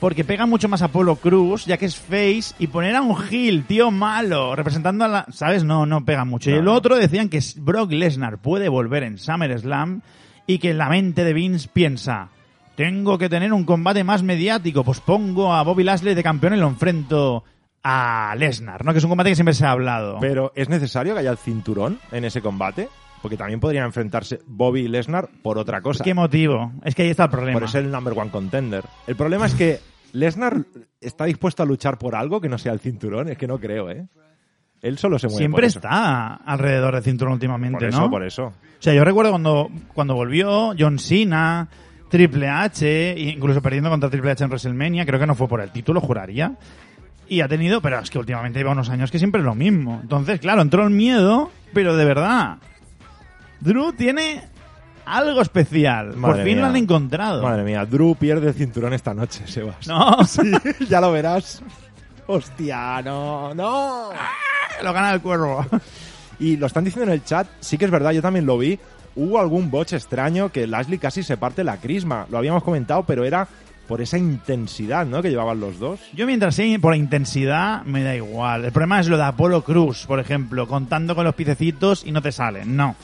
porque 0.01 0.25
pega 0.25 0.47
mucho 0.47 0.69
más 0.69 0.83
a 0.83 0.87
Apolo 0.87 1.17
Cruz, 1.17 1.65
ya 1.65 1.77
que 1.77 1.87
es 1.87 1.97
face, 1.97 2.55
y 2.59 2.67
poner 2.67 2.97
a 2.97 3.03
un 3.03 3.17
heel, 3.31 3.65
tío 3.65 3.91
malo, 3.91 4.55
representando 4.57 5.05
a 5.05 5.09
la... 5.09 5.27
¿Sabes? 5.31 5.65
No, 5.65 5.87
no 5.87 6.05
pega 6.05 6.25
mucho. 6.25 6.51
y 6.51 6.55
el 6.55 6.69
otro 6.69 6.97
decían 6.97 7.29
que 7.29 7.41
Brock 7.57 7.93
Lesnar 7.93 8.39
puede 8.39 8.69
volver 8.69 9.05
en 9.05 9.19
SummerSlam 9.19 10.01
y 10.47 10.59
que 10.59 10.71
en 10.71 10.79
la 10.79 10.89
mente 10.89 11.23
de 11.25 11.33
Vince 11.33 11.69
piensa, 11.73 12.29
tengo 12.75 13.17
que 13.17 13.29
tener 13.29 13.53
un 13.53 13.65
combate 13.65 14.03
más 14.03 14.23
mediático, 14.23 14.83
pues 14.83 14.99
pongo 15.01 15.55
a 15.55 15.63
Bobby 15.63 15.85
Lashley 15.85 16.15
de 16.15 16.23
campeón 16.23 16.55
y 16.55 16.57
lo 16.59 16.67
enfrento 16.67 17.45
a 17.83 18.35
Lesnar, 18.37 18.85
¿no? 18.85 18.93
Que 18.93 18.99
es 18.99 19.05
un 19.05 19.11
combate 19.11 19.31
que 19.31 19.35
siempre 19.37 19.55
se 19.55 19.67
ha 19.67 19.71
hablado. 19.73 20.19
Pero 20.21 20.53
¿es 20.55 20.69
necesario 20.69 21.15
que 21.15 21.21
haya 21.21 21.31
el 21.31 21.39
cinturón 21.39 21.99
en 22.13 22.25
ese 22.25 22.41
combate? 22.41 22.89
Porque 23.21 23.37
también 23.37 23.61
podrían 23.61 23.85
enfrentarse 23.87 24.41
Bobby 24.47 24.81
y 24.83 24.89
Lesnar 24.89 25.29
por 25.43 25.59
otra 25.59 25.81
cosa. 25.81 26.03
¿Qué 26.03 26.15
motivo? 26.15 26.73
Es 26.85 26.95
que 26.95 27.03
ahí 27.03 27.11
está 27.11 27.25
el 27.25 27.31
problema. 27.31 27.61
Por 27.61 27.69
ser 27.69 27.85
el 27.85 27.91
number 27.91 28.17
one 28.17 28.31
contender. 28.31 28.85
El 29.07 29.17
problema 29.17 29.47
es 29.47 29.55
que 29.55 29.79
Lesnar 30.13 30.65
está 31.01 31.25
dispuesto 31.25 31.63
a 31.63 31.67
luchar 31.67 31.99
por 31.99 32.15
algo 32.15 32.41
que 32.41 32.49
no 32.49 32.59
sea 32.59 32.73
el 32.73 32.81
cinturón. 32.81 33.29
Es 33.29 33.39
que 33.39 33.47
no 33.47 33.59
creo, 33.59 33.91
¿eh? 33.91 34.07
Él 34.81 34.99
solo 34.99 35.17
se 35.21 35.29
mueve 35.29 35.39
Siempre 35.39 35.61
por 35.63 35.65
eso. 35.65 35.79
está 35.79 36.35
alrededor 36.35 36.95
del 36.95 37.05
cinturón 37.05 37.35
últimamente, 37.35 37.79
Por 37.79 37.89
eso, 37.89 38.01
¿no? 38.01 38.11
por 38.11 38.25
eso. 38.25 38.47
O 38.47 38.53
sea, 38.81 38.93
yo 38.93 39.05
recuerdo 39.05 39.31
cuando, 39.31 39.71
cuando 39.95 40.15
volvió 40.17 40.75
John 40.77 40.99
Cena, 40.99 41.69
Triple 42.11 42.49
H, 42.49 43.15
incluso 43.17 43.63
perdiendo 43.63 43.91
contra 43.91 44.11
Triple 44.11 44.33
H 44.33 44.43
en 44.43 44.51
WrestleMania, 44.51 45.07
creo 45.07 45.21
que 45.21 45.27
no 45.29 45.37
fue 45.37 45.47
por 45.47 45.61
el 45.61 45.71
título, 45.71 46.01
juraría. 46.01 46.57
Y 47.29 47.41
ha 47.41 47.49
tenido, 47.49 47.81
pero 47.81 47.99
es 47.99 48.11
que 48.11 48.19
últimamente 48.19 48.59
lleva 48.59 48.73
unos 48.73 48.91
años 48.91 49.11
que 49.11 49.19
siempre 49.19 49.41
es 49.41 49.45
lo 49.45 49.55
mismo. 49.55 50.01
Entonces, 50.03 50.41
claro, 50.41 50.61
entró 50.63 50.85
el 50.85 50.91
miedo, 50.91 51.51
pero 51.73 51.97
de 51.97 52.05
verdad. 52.05 52.59
Drew 53.61 53.93
tiene 53.93 54.43
algo 55.05 55.41
especial. 55.41 56.15
por 56.21 56.37
fin 56.37 56.45
mía. 56.45 56.57
lo 56.57 56.67
han 56.67 56.77
encontrado. 56.77 57.43
Madre 57.43 57.63
mía, 57.63 57.87
Drew 57.87 58.15
pierde 58.17 58.49
el 58.49 58.55
cinturón 58.55 58.93
esta 58.93 59.15
noche, 59.15 59.47
Sebas. 59.47 59.87
No, 59.87 60.19
ya 60.89 61.01
lo 61.01 61.13
verás. 61.13 61.63
Hostia, 62.27 63.03
no, 63.03 63.55
no. 63.55 64.11
lo 64.83 64.93
gana 64.93 65.13
el 65.13 65.21
cuervo. 65.21 65.65
Y 66.39 66.57
lo 66.57 66.67
están 66.67 66.85
diciendo 66.85 67.11
en 67.11 67.19
el 67.19 67.25
chat, 67.25 67.47
sí 67.61 67.79
que 67.79 67.85
es 67.85 67.91
verdad, 67.91 68.13
yo 68.13 68.23
también 68.23 68.47
lo 68.47 68.59
vi. 68.59 68.79
Hubo 69.15 69.39
algún 69.39 69.71
botch 69.71 69.93
extraño 69.93 70.51
que 70.51 70.67
Lashley 70.67 70.99
casi 70.99 71.23
se 71.23 71.37
parte 71.37 71.63
la 71.63 71.77
crisma. 71.77 72.27
Lo 72.31 72.39
habíamos 72.39 72.63
comentado, 72.63 73.05
pero 73.05 73.25
era 73.25 73.47
por 73.89 74.01
esa 74.01 74.17
intensidad, 74.19 75.05
¿no? 75.07 75.21
Que 75.23 75.31
llevaban 75.31 75.61
los 75.61 75.79
dos. 75.79 76.01
Yo 76.15 76.27
mientras 76.27 76.55
sea 76.55 76.79
por 76.79 76.93
la 76.93 76.97
intensidad, 76.97 77.83
me 77.85 78.03
da 78.03 78.15
igual. 78.15 78.65
El 78.65 78.73
problema 78.73 79.01
es 79.01 79.09
lo 79.09 79.17
de 79.17 79.25
Apolo 79.25 79.63
Cruz, 79.63 80.07
por 80.07 80.21
ejemplo, 80.21 80.67
contando 80.67 81.15
con 81.15 81.25
los 81.25 81.35
piececitos 81.35 82.05
y 82.07 82.13
no 82.13 82.23
te 82.23 82.33
salen. 82.33 82.77
No. 82.77 82.97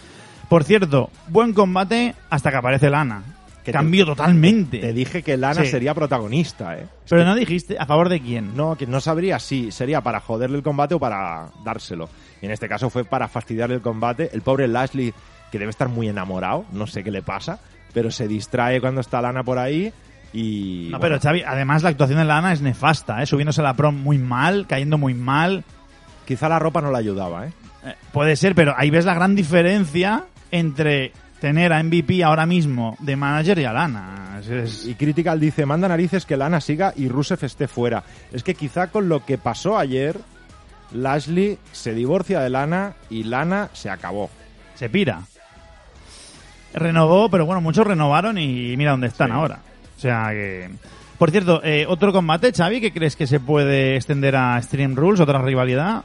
Por 0.48 0.64
cierto, 0.64 1.10
buen 1.28 1.52
combate 1.52 2.14
hasta 2.30 2.50
que 2.50 2.56
aparece 2.56 2.88
Lana. 2.90 3.22
Que 3.64 3.72
te- 3.72 3.76
Cambió 3.78 4.06
totalmente. 4.06 4.78
Te 4.78 4.94
dije 4.94 5.22
que 5.22 5.36
Lana 5.36 5.62
Sí. 5.62 5.66
sería 5.70 5.92
protagonista, 5.92 6.78
¿eh? 6.78 6.86
Pero 7.06 7.24
no 7.26 7.34
dijiste 7.34 7.76
a 7.78 7.84
favor 7.84 8.08
de 8.08 8.20
quién. 8.20 8.56
No, 8.56 8.76
que 8.76 8.86
no 8.86 8.98
sabría 9.00 9.38
si 9.40 9.70
sería 9.72 10.00
para 10.00 10.20
joderle 10.20 10.56
el 10.56 10.62
combate 10.62 10.94
o 10.94 10.98
para 10.98 11.48
dárselo. 11.64 12.08
Y 12.40 12.46
en 12.46 12.52
este 12.52 12.66
caso 12.66 12.88
fue 12.88 13.04
para 13.04 13.28
fastidiarle 13.28 13.74
el 13.74 13.82
combate. 13.82 14.30
El 14.32 14.40
pobre 14.40 14.68
Lashley, 14.68 15.12
que 15.52 15.58
debe 15.58 15.68
estar 15.70 15.88
muy 15.90 16.08
enamorado, 16.08 16.64
no 16.72 16.86
sé 16.86 17.04
qué 17.04 17.10
le 17.10 17.20
pasa, 17.20 17.58
pero 17.92 18.10
se 18.10 18.26
distrae 18.26 18.80
cuando 18.80 19.02
está 19.02 19.20
Lana 19.20 19.42
por 19.42 19.58
ahí 19.58 19.92
y... 20.32 20.88
No, 20.90 20.98
bueno, 20.98 21.16
pero 21.16 21.20
Xavi, 21.20 21.42
además 21.42 21.82
la 21.82 21.88
actuación 21.90 22.18
de 22.18 22.24
Lana 22.24 22.52
es 22.52 22.60
nefasta, 22.60 23.22
¿eh? 23.22 23.26
subiéndose 23.26 23.60
a 23.60 23.64
la 23.64 23.74
prom 23.74 23.96
muy 23.96 24.18
mal, 24.18 24.66
cayendo 24.68 24.98
muy 24.98 25.14
mal. 25.14 25.64
quizá 26.26 26.48
la 26.48 26.58
ropa 26.58 26.80
no 26.82 26.90
le 26.92 26.98
ayudaba, 26.98 27.46
¿eh? 27.46 27.52
Eh, 27.86 27.94
puede 28.12 28.36
ser, 28.36 28.54
pero 28.54 28.74
ahí 28.76 28.90
ves 28.90 29.04
la 29.06 29.14
gran 29.14 29.34
diferencia 29.34 30.24
entre 30.50 31.12
tener 31.40 31.72
a 31.72 31.82
MVP 31.82 32.22
ahora 32.24 32.44
mismo 32.46 32.96
de 33.00 33.14
manager 33.16 33.58
y 33.60 33.64
a 33.64 33.72
Lana. 33.72 34.38
Es- 34.40 34.48
es- 34.50 34.86
Y 34.86 34.94
Critical 34.96 35.38
dice, 35.40 35.64
manda 35.64 35.88
narices 35.88 36.26
que 36.26 36.36
Lana 36.36 36.60
siga 36.60 36.92
y 36.96 37.08
Rusev 37.08 37.38
esté 37.44 37.68
fuera. 37.68 38.02
Es 38.32 38.42
que 38.42 38.54
quizá 38.54 38.88
con 38.88 39.08
lo 39.08 39.24
que 39.24 39.38
pasó 39.38 39.78
ayer, 39.78 40.18
Lashley 40.92 41.58
se 41.72 41.94
divorcia 41.94 42.40
de 42.40 42.50
Lana 42.50 42.94
y 43.08 43.22
Lana 43.24 43.68
se 43.72 43.88
acabó. 43.90 44.28
se 44.74 44.88
pira. 44.90 45.20
Renovó, 46.74 47.28
pero 47.30 47.46
bueno, 47.46 47.60
muchos 47.60 47.86
renovaron 47.86 48.38
y 48.38 48.76
mira 48.76 48.90
dónde 48.92 49.06
están 49.08 49.28
Sí. 49.28 49.32
ahora. 49.34 49.58
O 49.98 50.00
sea 50.00 50.28
que... 50.30 50.70
Por 51.18 51.32
cierto, 51.32 51.60
eh, 51.64 51.84
otro 51.88 52.12
combate, 52.12 52.52
Xavi, 52.52 52.80
que 52.80 52.92
crees 52.92 53.16
que 53.16 53.26
se 53.26 53.40
puede 53.40 53.96
extender 53.96 54.36
a 54.36 54.62
Stream 54.62 54.94
Rules, 54.94 55.18
otra 55.18 55.42
rivalidad. 55.42 56.04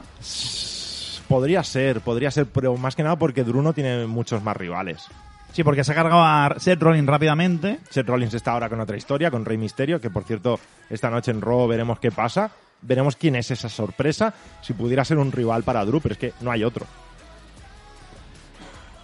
Podría 1.28 1.62
ser, 1.62 2.00
podría 2.00 2.32
ser, 2.32 2.46
pero 2.46 2.76
más 2.76 2.96
que 2.96 3.04
nada 3.04 3.16
porque 3.16 3.44
Drew 3.44 3.62
no 3.62 3.72
tiene 3.72 4.06
muchos 4.06 4.42
más 4.42 4.56
rivales. 4.56 5.06
Sí, 5.52 5.62
porque 5.62 5.84
se 5.84 5.92
ha 5.92 5.94
cargado 5.94 6.20
a 6.20 6.56
Seth 6.58 6.82
Rollins 6.82 7.06
rápidamente. 7.06 7.78
Seth 7.88 8.08
Rollins 8.08 8.34
está 8.34 8.50
ahora 8.50 8.68
con 8.68 8.80
otra 8.80 8.96
historia, 8.96 9.30
con 9.30 9.44
Rey 9.44 9.56
Misterio, 9.56 10.00
que 10.00 10.10
por 10.10 10.24
cierto, 10.24 10.58
esta 10.90 11.08
noche 11.10 11.30
en 11.30 11.40
Raw 11.40 11.68
veremos 11.68 12.00
qué 12.00 12.10
pasa. 12.10 12.50
Veremos 12.82 13.14
quién 13.14 13.36
es 13.36 13.52
esa 13.52 13.68
sorpresa, 13.68 14.34
si 14.60 14.72
pudiera 14.72 15.04
ser 15.04 15.18
un 15.18 15.30
rival 15.30 15.62
para 15.62 15.84
Drew, 15.84 16.00
pero 16.00 16.14
es 16.14 16.18
que 16.18 16.32
no 16.40 16.50
hay 16.50 16.64
otro. 16.64 16.86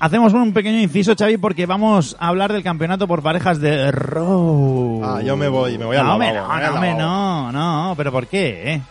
Hacemos 0.02 0.32
un 0.32 0.54
pequeño 0.54 0.80
inciso, 0.80 1.14
Xavi, 1.14 1.36
porque 1.36 1.66
vamos 1.66 2.16
a 2.18 2.28
hablar 2.28 2.54
del 2.54 2.62
campeonato 2.62 3.06
por 3.06 3.22
parejas 3.22 3.60
de 3.60 3.92
Raw. 3.92 5.02
Ah, 5.04 5.20
yo 5.22 5.36
me 5.36 5.46
voy, 5.48 5.76
me 5.76 5.84
voy 5.84 5.98
no, 5.98 6.14
hombre, 6.14 6.32
lavabo, 6.32 6.54
no, 6.54 6.58
no, 6.58 6.80
lavabo. 6.80 6.98
no, 6.98 7.52
no, 7.52 7.94
pero 7.98 8.10
¿por 8.10 8.26
qué? 8.26 8.72
eh? 8.72 8.82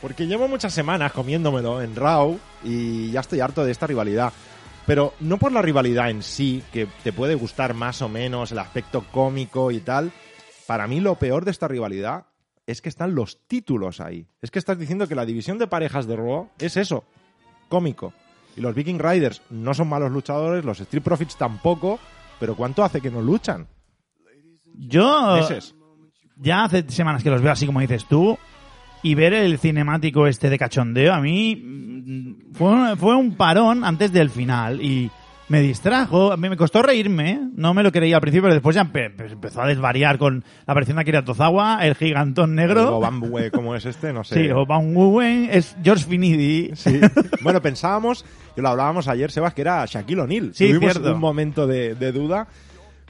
Porque 0.00 0.28
llevo 0.28 0.46
muchas 0.46 0.72
semanas 0.72 1.10
comiéndomelo 1.10 1.82
en 1.82 1.96
Raw 1.96 2.38
y 2.62 3.10
ya 3.10 3.18
estoy 3.20 3.40
harto 3.40 3.64
de 3.64 3.72
esta 3.72 3.88
rivalidad. 3.88 4.32
Pero 4.86 5.14
no 5.18 5.38
por 5.38 5.50
la 5.50 5.60
rivalidad 5.60 6.10
en 6.10 6.22
sí, 6.22 6.62
que 6.72 6.86
te 7.02 7.12
puede 7.12 7.34
gustar 7.34 7.74
más 7.74 8.00
o 8.00 8.08
menos 8.08 8.52
el 8.52 8.60
aspecto 8.60 9.04
cómico 9.10 9.72
y 9.72 9.80
tal. 9.80 10.12
Para 10.68 10.86
mí 10.86 11.00
lo 11.00 11.16
peor 11.16 11.44
de 11.44 11.50
esta 11.50 11.66
rivalidad 11.66 12.26
es 12.64 12.80
que 12.80 12.90
están 12.90 13.16
los 13.16 13.40
títulos 13.48 14.00
ahí. 14.00 14.28
Es 14.40 14.52
que 14.52 14.60
estás 14.60 14.78
diciendo 14.78 15.08
que 15.08 15.16
la 15.16 15.26
división 15.26 15.58
de 15.58 15.66
parejas 15.66 16.06
de 16.06 16.14
Raw 16.14 16.48
es 16.60 16.76
eso, 16.76 17.02
cómico. 17.68 18.12
Y 18.56 18.60
los 18.60 18.74
Viking 18.74 18.98
Riders 18.98 19.42
no 19.50 19.74
son 19.74 19.88
malos 19.88 20.10
luchadores, 20.12 20.64
los 20.64 20.78
Street 20.80 21.02
Profits 21.02 21.36
tampoco, 21.36 21.98
pero 22.38 22.54
¿cuánto 22.54 22.84
hace 22.84 23.00
que 23.00 23.10
no 23.10 23.20
luchan? 23.20 23.66
Yo 24.76 25.36
Meses. 25.36 25.74
ya 26.36 26.64
hace 26.64 26.84
semanas 26.88 27.22
que 27.22 27.30
los 27.30 27.42
veo 27.42 27.52
así 27.52 27.66
como 27.66 27.80
dices 27.80 28.06
tú 28.06 28.36
y 29.02 29.14
ver 29.14 29.32
el 29.34 29.58
cinemático 29.58 30.26
este 30.26 30.50
de 30.50 30.58
cachondeo 30.58 31.12
a 31.14 31.20
mí 31.20 31.54
mm, 31.56 32.52
fue, 32.54 32.68
un- 32.70 32.96
fue 32.96 33.14
un 33.16 33.36
parón 33.36 33.84
antes 33.84 34.12
del 34.12 34.30
final 34.30 34.80
y 34.82 35.10
me 35.48 35.60
distrajo, 35.60 36.32
a 36.32 36.36
mí 36.38 36.48
me 36.48 36.56
costó 36.56 36.82
reírme, 36.82 37.38
no 37.54 37.74
me 37.74 37.82
lo 37.82 37.92
creía 37.92 38.16
al 38.16 38.22
principio, 38.22 38.44
pero 38.44 38.54
después 38.54 38.74
ya 38.74 38.82
empe- 38.84 39.12
pues 39.14 39.32
empezó 39.32 39.60
a 39.60 39.66
desvariar 39.66 40.16
con 40.18 40.42
la 40.66 40.72
aparición 40.72 40.96
de 40.96 41.02
Akira 41.02 41.24
Tozawa, 41.24 41.84
el 41.86 41.94
gigantón 41.96 42.54
negro. 42.54 42.96
O 42.96 43.00
Bambue, 43.00 43.50
como 43.50 43.74
es 43.74 43.84
este, 43.84 44.12
no 44.14 44.24
sé. 44.24 44.44
Sí, 44.44 44.50
o 44.50 44.64
Van 44.64 44.96
Wuwen, 44.96 45.48
es 45.52 45.76
George 45.84 46.04
Finidi. 46.06 46.70
Sí. 46.74 46.98
Bueno, 47.42 47.60
pensábamos, 47.60 48.24
y 48.56 48.60
lo 48.62 48.70
hablábamos 48.70 49.06
ayer, 49.06 49.30
Sebas, 49.30 49.52
que 49.52 49.60
era 49.60 49.84
Shaquille 49.84 50.22
O'Neal. 50.22 50.50
Sí, 50.54 50.68
Tuvimos 50.68 50.92
cierto. 50.92 51.12
un 51.12 51.20
momento 51.20 51.66
de, 51.66 51.94
de 51.94 52.12
duda, 52.12 52.46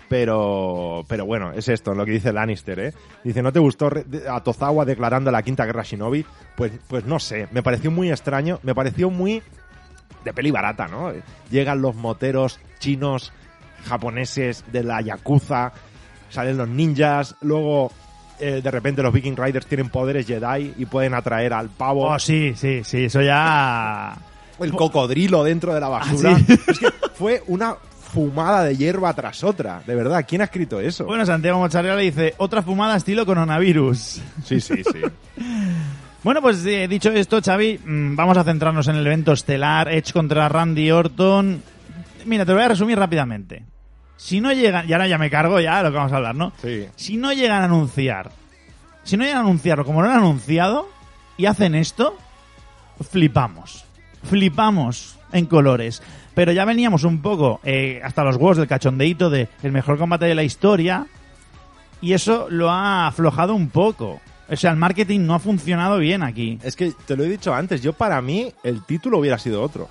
pero, 0.08 1.04
pero 1.08 1.24
bueno, 1.26 1.52
es 1.52 1.68
esto, 1.68 1.94
lo 1.94 2.04
que 2.04 2.12
dice 2.12 2.32
Lannister, 2.32 2.78
¿eh? 2.80 2.92
Dice, 3.22 3.42
¿no 3.42 3.52
te 3.52 3.58
gustó 3.58 3.90
a 4.30 4.40
Tozawa 4.42 4.84
declarando 4.84 5.30
la 5.30 5.42
quinta 5.42 5.64
guerra 5.64 5.82
Shinobi? 5.82 6.24
Pues, 6.56 6.72
pues 6.88 7.04
no 7.06 7.18
sé, 7.18 7.48
me 7.52 7.62
pareció 7.62 7.90
muy 7.90 8.10
extraño, 8.10 8.60
me 8.62 8.74
pareció 8.74 9.08
muy 9.10 9.42
de 10.24 10.32
peli 10.32 10.50
barata, 10.50 10.88
¿no? 10.88 11.12
Llegan 11.50 11.80
los 11.82 11.94
moteros 11.94 12.58
chinos, 12.78 13.32
japoneses 13.86 14.64
de 14.72 14.82
la 14.82 15.00
Yakuza, 15.00 15.72
salen 16.30 16.56
los 16.56 16.68
ninjas, 16.68 17.36
luego... 17.42 17.92
eh, 18.40 18.60
de 18.62 18.70
repente 18.70 19.02
los 19.02 19.12
Viking 19.12 19.36
Riders 19.36 19.66
tienen 19.66 19.88
poderes 19.90 20.26
Jedi 20.26 20.74
y 20.76 20.86
pueden 20.86 21.14
atraer 21.14 21.52
al 21.52 21.68
pavo 21.68 22.08
Oh, 22.10 22.18
sí, 22.18 22.54
sí, 22.56 22.82
sí, 22.82 23.04
eso 23.04 23.22
ya... 23.22 24.16
el 24.58 24.72
cocodrilo 24.72 25.44
dentro 25.44 25.72
de 25.72 25.80
la 25.80 25.88
basura. 25.88 26.32
Ah, 26.32 26.38
sí. 26.38 26.58
Es 26.68 26.78
que 26.78 26.88
fue 27.14 27.42
una 27.46 27.76
fumada 28.12 28.64
de 28.64 28.76
hierba 28.76 29.12
tras 29.12 29.42
otra. 29.44 29.82
De 29.86 29.94
verdad, 29.94 30.24
¿quién 30.26 30.40
ha 30.40 30.44
escrito 30.44 30.80
eso? 30.80 31.04
Bueno, 31.04 31.24
Santiago 31.26 31.58
Mocharela 31.58 31.96
dice, 31.96 32.34
otra 32.38 32.62
fumada 32.62 32.96
estilo 32.96 33.24
coronavirus. 33.26 34.20
sí, 34.44 34.60
sí, 34.60 34.82
sí. 34.84 35.00
Bueno, 36.24 36.40
pues 36.40 36.64
eh, 36.64 36.88
dicho 36.88 37.10
esto, 37.10 37.40
Xavi, 37.44 37.80
mm, 37.84 38.16
vamos 38.16 38.38
a 38.38 38.44
centrarnos 38.44 38.88
en 38.88 38.96
el 38.96 39.06
evento 39.06 39.32
estelar, 39.32 39.92
Edge 39.92 40.10
contra 40.10 40.48
Randy 40.48 40.90
Orton. 40.90 41.62
Mira, 42.24 42.46
te 42.46 42.52
lo 42.52 42.56
voy 42.56 42.64
a 42.64 42.68
resumir 42.68 42.98
rápidamente. 42.98 43.62
Si 44.16 44.40
no 44.40 44.50
llegan, 44.50 44.88
y 44.88 44.94
ahora 44.94 45.06
ya 45.06 45.18
me 45.18 45.28
cargo 45.28 45.60
ya 45.60 45.82
lo 45.82 45.90
que 45.90 45.98
vamos 45.98 46.12
a 46.12 46.16
hablar, 46.16 46.34
¿no? 46.34 46.54
Sí. 46.62 46.86
Si 46.96 47.18
no 47.18 47.34
llegan 47.34 47.60
a 47.60 47.64
anunciar, 47.66 48.30
si 49.02 49.18
no 49.18 49.24
llegan 49.24 49.38
a 49.38 49.42
anunciarlo 49.42 49.84
como 49.84 50.00
lo 50.00 50.08
han 50.08 50.16
anunciado 50.16 50.88
y 51.36 51.44
hacen 51.44 51.74
esto, 51.74 52.16
flipamos. 53.10 53.84
Flipamos 54.22 55.18
en 55.30 55.44
colores. 55.44 56.02
Pero 56.34 56.52
ya 56.52 56.64
veníamos 56.64 57.04
un 57.04 57.20
poco 57.20 57.60
eh, 57.64 58.00
hasta 58.02 58.24
los 58.24 58.36
huevos 58.36 58.56
del 58.56 58.66
cachondeito 58.66 59.28
de 59.28 59.48
el 59.62 59.72
mejor 59.72 59.98
combate 59.98 60.24
de 60.24 60.34
la 60.34 60.42
historia 60.42 61.06
y 62.00 62.14
eso 62.14 62.46
lo 62.48 62.70
ha 62.70 63.08
aflojado 63.08 63.54
un 63.54 63.68
poco. 63.68 64.22
O 64.48 64.56
sea, 64.56 64.70
el 64.70 64.76
marketing 64.76 65.20
no 65.20 65.34
ha 65.34 65.38
funcionado 65.38 65.98
bien 65.98 66.22
aquí. 66.22 66.58
Es 66.62 66.76
que 66.76 66.92
te 67.06 67.16
lo 67.16 67.24
he 67.24 67.28
dicho 67.28 67.54
antes, 67.54 67.82
yo 67.82 67.92
para 67.94 68.20
mí 68.20 68.52
el 68.62 68.84
título 68.84 69.18
hubiera 69.18 69.38
sido 69.38 69.62
otro. 69.62 69.88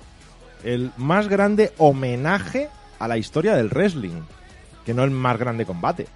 el 0.62 0.90
más 0.96 1.28
grande 1.28 1.72
homenaje 1.78 2.68
a 2.98 3.06
la 3.08 3.18
historia 3.18 3.54
del 3.54 3.68
wrestling, 3.68 4.22
que 4.86 4.94
no 4.94 5.04
el 5.04 5.10
más 5.10 5.38
grande 5.38 5.66
combate. 5.66 6.06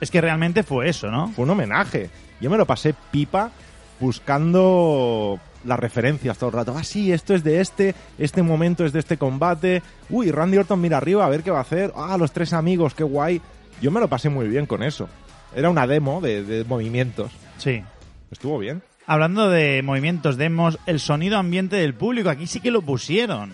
Es 0.00 0.10
que 0.10 0.20
realmente 0.20 0.62
fue 0.62 0.88
eso, 0.88 1.10
¿no? 1.10 1.28
Fue 1.28 1.44
un 1.44 1.50
homenaje. 1.50 2.08
Yo 2.40 2.50
me 2.50 2.56
lo 2.56 2.66
pasé 2.66 2.94
pipa 3.10 3.50
buscando 3.98 5.38
las 5.64 5.78
referencias 5.78 6.38
todo 6.38 6.50
el 6.50 6.56
rato. 6.56 6.74
Ah, 6.76 6.84
sí, 6.84 7.12
esto 7.12 7.34
es 7.34 7.44
de 7.44 7.60
este, 7.60 7.94
este 8.18 8.42
momento 8.42 8.84
es 8.84 8.92
de 8.92 9.00
este 9.00 9.16
combate. 9.18 9.82
Uy, 10.08 10.30
Randy 10.30 10.56
Orton 10.58 10.80
mira 10.80 10.96
arriba 10.96 11.26
a 11.26 11.28
ver 11.28 11.42
qué 11.42 11.50
va 11.50 11.58
a 11.58 11.62
hacer. 11.62 11.92
Ah, 11.96 12.16
los 12.16 12.32
tres 12.32 12.52
amigos, 12.52 12.94
qué 12.94 13.04
guay. 13.04 13.40
Yo 13.82 13.90
me 13.90 14.00
lo 14.00 14.08
pasé 14.08 14.28
muy 14.28 14.48
bien 14.48 14.66
con 14.66 14.82
eso. 14.82 15.08
Era 15.54 15.68
una 15.68 15.86
demo 15.86 16.20
de, 16.20 16.44
de 16.44 16.64
movimientos. 16.64 17.32
Sí. 17.60 17.82
Estuvo 18.30 18.58
bien. 18.58 18.82
Hablando 19.06 19.50
de 19.50 19.82
movimientos, 19.82 20.36
demos 20.36 20.78
el 20.86 21.00
sonido 21.00 21.36
ambiente 21.38 21.76
del 21.76 21.94
público. 21.94 22.30
Aquí 22.30 22.46
sí 22.46 22.60
que 22.60 22.70
lo 22.70 22.82
pusieron. 22.82 23.52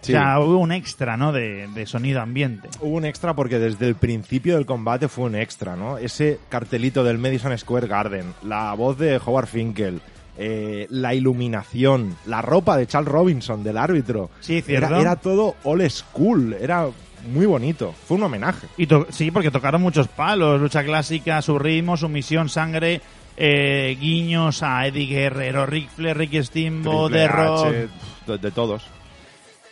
Sí. 0.00 0.12
O 0.14 0.16
sea, 0.16 0.40
hubo 0.40 0.58
un 0.58 0.72
extra, 0.72 1.16
¿no? 1.16 1.32
De, 1.32 1.68
de 1.68 1.86
sonido 1.86 2.20
ambiente. 2.20 2.68
Hubo 2.80 2.96
un 2.96 3.04
extra 3.04 3.34
porque 3.34 3.58
desde 3.58 3.86
el 3.86 3.96
principio 3.96 4.56
del 4.56 4.66
combate 4.66 5.08
fue 5.08 5.26
un 5.26 5.34
extra, 5.34 5.76
¿no? 5.76 5.98
Ese 5.98 6.38
cartelito 6.48 7.04
del 7.04 7.18
Madison 7.18 7.56
Square 7.56 7.86
Garden, 7.86 8.32
la 8.44 8.72
voz 8.74 8.96
de 8.98 9.20
Howard 9.24 9.48
Finkel, 9.48 10.00
eh, 10.38 10.86
la 10.90 11.14
iluminación, 11.14 12.16
la 12.26 12.42
ropa 12.42 12.76
de 12.76 12.86
Charles 12.86 13.10
Robinson, 13.10 13.64
del 13.64 13.76
árbitro. 13.76 14.30
Sí, 14.40 14.62
cierto. 14.62 14.86
Era, 14.86 15.00
era 15.00 15.16
todo 15.16 15.56
old 15.64 15.90
school, 15.90 16.54
era 16.54 16.86
muy 17.32 17.46
bonito. 17.46 17.92
Fue 18.06 18.16
un 18.16 18.22
homenaje. 18.22 18.68
Y 18.76 18.88
sí, 19.10 19.30
porque 19.30 19.50
tocaron 19.50 19.82
muchos 19.82 20.08
palos, 20.08 20.60
lucha 20.60 20.84
clásica, 20.84 21.42
su 21.42 21.58
ritmo, 21.58 21.96
sumisión, 21.96 22.48
sangre, 22.48 23.00
eh, 23.40 23.96
guiños 24.00 24.62
a 24.64 24.86
Eddie 24.86 25.06
Guerrero, 25.06 25.64
Rick 25.64 25.90
Flair, 25.90 26.16
Ricky 26.18 26.42
Steamboat, 26.42 27.12
The 27.12 27.28
Rock. 27.28 27.66
De, 28.26 28.38
de 28.38 28.50
todos. 28.50 28.84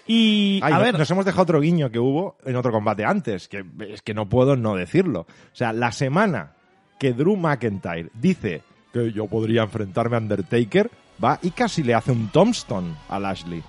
Y, 0.06 0.60
Ay, 0.62 0.72
a 0.72 0.78
ver, 0.78 0.96
nos 0.96 1.10
hemos 1.10 1.24
dejado 1.24 1.42
otro 1.42 1.60
guiño 1.60 1.90
que 1.90 1.98
hubo 1.98 2.36
en 2.44 2.54
otro 2.54 2.70
combate 2.70 3.04
antes, 3.04 3.48
que 3.48 3.64
es 3.88 4.02
que 4.02 4.14
no 4.14 4.28
puedo 4.28 4.54
no 4.56 4.76
decirlo. 4.76 5.22
O 5.22 5.26
sea, 5.56 5.72
la 5.72 5.90
semana 5.90 6.52
que 6.98 7.12
Drew 7.12 7.36
McIntyre 7.36 8.10
dice 8.14 8.62
que 8.92 9.10
yo 9.12 9.26
podría 9.26 9.62
enfrentarme 9.62 10.16
a 10.16 10.20
Undertaker, 10.20 10.90
va 11.22 11.40
y 11.42 11.50
casi 11.50 11.82
le 11.82 11.94
hace 11.94 12.12
un 12.12 12.28
tombstone 12.28 12.94
a 13.08 13.18
Lashley. 13.18 13.64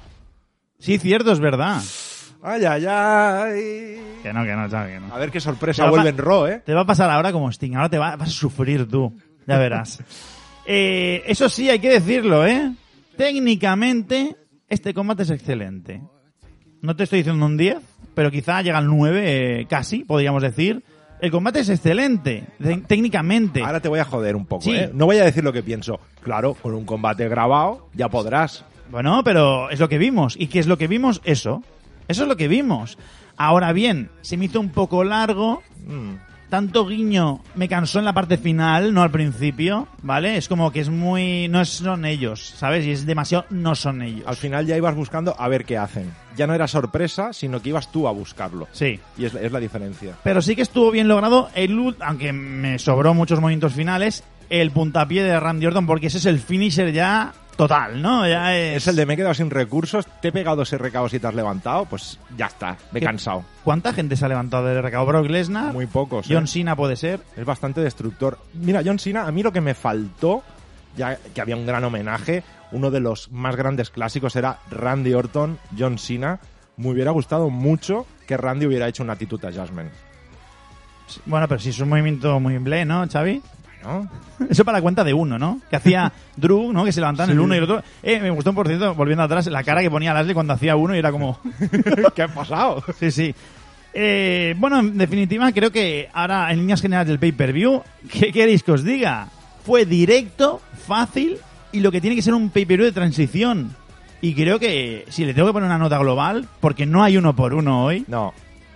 sí, 0.77 0.99
cierto, 0.99 1.31
es 1.31 1.39
verdad. 1.39 1.81
Ay, 2.43 2.63
ay, 2.65 2.85
ay. 2.85 4.01
Que 4.21 4.31
no, 4.31 4.43
que 4.43 4.53
no, 4.53 4.69
que 4.69 4.99
no. 4.99 5.13
A 5.13 5.17
ver 5.17 5.31
qué 5.31 5.39
sorpresa 5.41 5.89
vuelve 5.89 6.09
en 6.09 6.17
Raw, 6.19 6.45
¿eh? 6.45 6.61
Te 6.63 6.73
va 6.75 6.81
a 6.81 6.85
pasar 6.85 7.09
ahora 7.09 7.31
como 7.31 7.49
Sting, 7.51 7.73
ahora 7.75 7.89
te 7.89 7.97
va- 7.97 8.15
vas 8.15 8.29
a 8.29 8.31
sufrir 8.31 8.87
tú, 8.87 9.11
ya 9.47 9.57
verás. 9.57 10.03
Eh, 10.65 11.23
eso 11.27 11.47
sí, 11.49 11.69
hay 11.69 11.79
que 11.79 11.89
decirlo, 11.89 12.45
¿eh? 12.45 12.71
Técnicamente, 13.37 14.35
este 14.69 14.93
combate 14.93 15.23
es 15.23 15.29
excelente. 15.29 16.01
No 16.81 16.95
te 16.95 17.03
estoy 17.03 17.19
diciendo 17.19 17.45
un 17.45 17.57
10, 17.57 17.77
pero 18.13 18.31
quizá 18.31 18.61
llega 18.61 18.77
al 18.77 18.87
9, 18.87 19.61
eh, 19.61 19.65
casi, 19.69 20.03
podríamos 20.03 20.41
decir. 20.43 20.83
El 21.19 21.31
combate 21.31 21.59
es 21.61 21.69
excelente, 21.69 22.43
te- 22.61 22.77
técnicamente. 22.77 23.63
Ahora 23.63 23.79
te 23.79 23.89
voy 23.89 23.99
a 23.99 24.05
joder 24.05 24.35
un 24.35 24.45
poco, 24.45 24.63
Sí. 24.63 24.71
¿eh? 24.75 24.91
No 24.93 25.05
voy 25.05 25.17
a 25.17 25.23
decir 25.25 25.43
lo 25.43 25.51
que 25.53 25.63
pienso. 25.63 25.99
Claro, 26.21 26.53
con 26.53 26.73
un 26.73 26.85
combate 26.85 27.27
grabado 27.27 27.89
ya 27.93 28.07
podrás. 28.09 28.63
Bueno, 28.91 29.23
pero 29.23 29.69
es 29.69 29.79
lo 29.79 29.89
que 29.89 29.97
vimos. 29.97 30.35
¿Y 30.39 30.47
qué 30.47 30.59
es 30.59 30.67
lo 30.67 30.77
que 30.77 30.87
vimos? 30.87 31.21
Eso. 31.25 31.63
Eso 32.07 32.23
es 32.23 32.29
lo 32.29 32.37
que 32.37 32.47
vimos. 32.47 32.97
Ahora 33.35 33.73
bien, 33.73 34.09
se 34.21 34.37
me 34.37 34.45
hizo 34.45 34.59
un 34.59 34.69
poco 34.69 35.03
largo. 35.03 35.61
Mm. 35.85 36.15
Tanto 36.49 36.85
guiño 36.85 37.41
me 37.55 37.67
cansó 37.67 37.99
en 37.99 38.05
la 38.05 38.13
parte 38.13 38.37
final, 38.37 38.93
no 38.93 39.01
al 39.03 39.11
principio, 39.11 39.87
¿vale? 40.01 40.37
Es 40.37 40.47
como 40.47 40.71
que 40.71 40.79
es 40.79 40.89
muy... 40.89 41.49
No 41.49 41.65
son 41.65 42.05
ellos, 42.05 42.53
¿sabes? 42.55 42.85
Y 42.85 42.91
es 42.91 43.05
demasiado... 43.05 43.45
No 43.49 43.75
son 43.75 44.01
ellos. 44.01 44.23
Al 44.25 44.37
final 44.37 44.65
ya 44.65 44.77
ibas 44.77 44.95
buscando 44.95 45.35
a 45.37 45.47
ver 45.49 45.65
qué 45.65 45.77
hacen. 45.77 46.09
Ya 46.37 46.47
no 46.47 46.53
era 46.53 46.67
sorpresa, 46.67 47.33
sino 47.33 47.61
que 47.61 47.69
ibas 47.69 47.91
tú 47.91 48.07
a 48.07 48.11
buscarlo. 48.11 48.67
Sí. 48.71 48.97
Y 49.17 49.25
es, 49.25 49.33
la- 49.33 49.41
es 49.41 49.51
la 49.51 49.59
diferencia. 49.59 50.15
Pero 50.23 50.41
sí 50.41 50.55
que 50.55 50.61
estuvo 50.61 50.89
bien 50.89 51.09
logrado 51.09 51.49
el... 51.53 51.95
Aunque 51.99 52.31
me 52.31 52.79
sobró 52.79 53.13
muchos 53.13 53.41
momentos 53.41 53.73
finales, 53.73 54.23
el 54.49 54.71
puntapié 54.71 55.23
de 55.23 55.37
Randy 55.39 55.65
Orton, 55.65 55.85
porque 55.85 56.07
ese 56.07 56.19
es 56.19 56.25
el 56.27 56.39
finisher 56.39 56.93
ya 56.93 57.33
total, 57.57 58.01
¿no? 58.01 58.25
Ya 58.27 58.55
es... 58.55 58.77
Es 58.77 58.87
el 58.87 58.95
de 58.95 59.05
me 59.05 59.15
he 59.15 59.17
quedado 59.17 59.33
sin 59.33 59.49
recursos, 59.49 60.05
te 60.21 60.29
he 60.29 60.31
pegado 60.31 60.61
ese 60.61 60.77
recado 60.77 61.09
si 61.09 61.19
te 61.19 61.27
has 61.27 61.35
levantado, 61.35 61.83
pues 61.85 62.17
ya 62.37 62.45
está, 62.45 62.77
me 62.91 62.99
he 62.99 63.01
¿Qué- 63.01 63.05
cansado. 63.07 63.43
¿Cuánta 63.63 63.91
gente 63.91 64.15
se 64.15 64.23
ha 64.23 64.29
levantado 64.29 64.65
del 64.65 64.81
recado? 64.81 65.05
Brock 65.05 65.27
Lesnar, 65.29 65.73
Muy 65.73 65.87
pocos. 65.87 66.29
¿eh? 66.29 66.33
John 66.33 66.47
Cena 66.47 66.75
puede 66.75 66.95
ser. 66.95 67.19
Es 67.35 67.43
bastante 67.43 67.81
destructor. 67.81 68.37
Mira, 68.53 68.81
John 68.85 68.99
Cena, 68.99 69.27
a 69.27 69.31
mí 69.31 69.43
lo 69.43 69.51
que 69.51 69.59
me 69.61 69.73
faltó, 69.73 70.43
ya 70.95 71.17
que 71.33 71.41
había 71.41 71.55
un 71.57 71.65
gran 71.65 71.83
homenaje, 71.83 72.43
uno 72.71 72.91
de 72.91 72.99
los 73.01 73.31
más 73.31 73.55
grandes 73.55 73.89
clásicos 73.89 74.35
era 74.35 74.59
Randy 74.71 75.13
Orton, 75.13 75.57
John 75.77 75.97
Cena. 75.97 76.39
Me 76.77 76.89
hubiera 76.91 77.11
gustado 77.11 77.49
mucho 77.49 78.05
que 78.27 78.37
Randy 78.37 78.67
hubiera 78.67 78.87
hecho 78.87 79.01
una 79.03 79.13
actitud 79.13 79.43
a 79.45 79.51
Jasmine. 79.51 79.89
Bueno, 81.25 81.47
pero 81.47 81.59
si 81.59 81.69
es 81.69 81.79
un 81.79 81.89
movimiento 81.89 82.39
muy 82.39 82.57
ble, 82.57 82.83
¿no, 82.85 83.07
Xavi? 83.07 83.41
¿No? 83.87 84.09
Eso 84.49 84.65
para 84.65 84.77
la 84.79 84.81
cuenta 84.81 85.03
de 85.03 85.13
uno, 85.13 85.39
¿no? 85.39 85.61
Que 85.69 85.77
hacía 85.77 86.11
Drew, 86.35 86.73
¿no? 86.73 86.83
Que 86.85 86.91
se 86.91 86.99
levantaban 86.99 87.31
el 87.31 87.39
uno 87.39 87.55
y 87.55 87.57
el 87.57 87.63
otro. 87.63 87.81
Eh, 88.03 88.19
me 88.19 88.29
gustó, 88.29 88.53
por 88.53 88.67
cierto, 88.67 88.93
volviendo 88.95 89.23
atrás, 89.23 89.47
la 89.47 89.63
cara 89.63 89.81
que 89.81 89.89
ponía 89.89 90.13
Lashley 90.13 90.33
cuando 90.33 90.53
hacía 90.53 90.75
uno 90.75 90.95
y 90.95 90.99
era 90.99 91.11
como... 91.11 91.39
¿Qué 92.15 92.21
ha 92.23 92.27
pasado? 92.27 92.83
sí, 92.99 93.11
sí. 93.11 93.33
Eh, 93.93 94.53
bueno, 94.57 94.79
en 94.79 94.97
definitiva, 94.97 95.51
creo 95.51 95.71
que 95.71 96.09
ahora, 96.13 96.51
en 96.51 96.59
líneas 96.59 96.81
generales 96.81 97.07
del 97.07 97.19
pay-per-view, 97.19 97.81
¿qué 98.11 98.31
queréis 98.31 98.61
que 98.61 98.71
os 98.73 98.83
diga? 98.83 99.29
Fue 99.65 99.85
directo, 99.85 100.61
fácil 100.85 101.37
y 101.71 101.79
lo 101.79 101.91
que 101.91 101.99
tiene 102.01 102.15
que 102.15 102.21
ser 102.21 102.33
un 102.33 102.49
pay-per-view 102.49 102.85
de 102.85 102.91
transición. 102.91 103.75
Y 104.21 104.33
creo 104.33 104.59
que 104.59 105.05
si 105.09 105.25
le 105.25 105.33
tengo 105.33 105.47
que 105.47 105.53
poner 105.53 105.67
una 105.67 105.77
nota 105.77 105.97
global, 105.97 106.47
porque 106.59 106.85
no 106.85 107.03
hay 107.03 107.17
uno 107.17 107.35
por 107.35 107.53
uno 107.53 107.85
hoy, 107.85 108.03
No. 108.07 108.33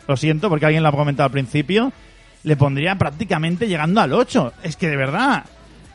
lo 0.07 0.17
siento 0.17 0.49
porque 0.49 0.65
alguien 0.65 0.83
lo 0.83 0.89
ha 0.89 0.91
comentado 0.91 1.25
al 1.25 1.31
principio, 1.31 1.91
le 2.43 2.55
pondría 2.55 2.95
prácticamente 2.95 3.67
llegando 3.67 4.01
al 4.01 4.13
8. 4.13 4.53
Es 4.63 4.75
que 4.75 4.87
de 4.87 4.95
verdad, 4.97 5.45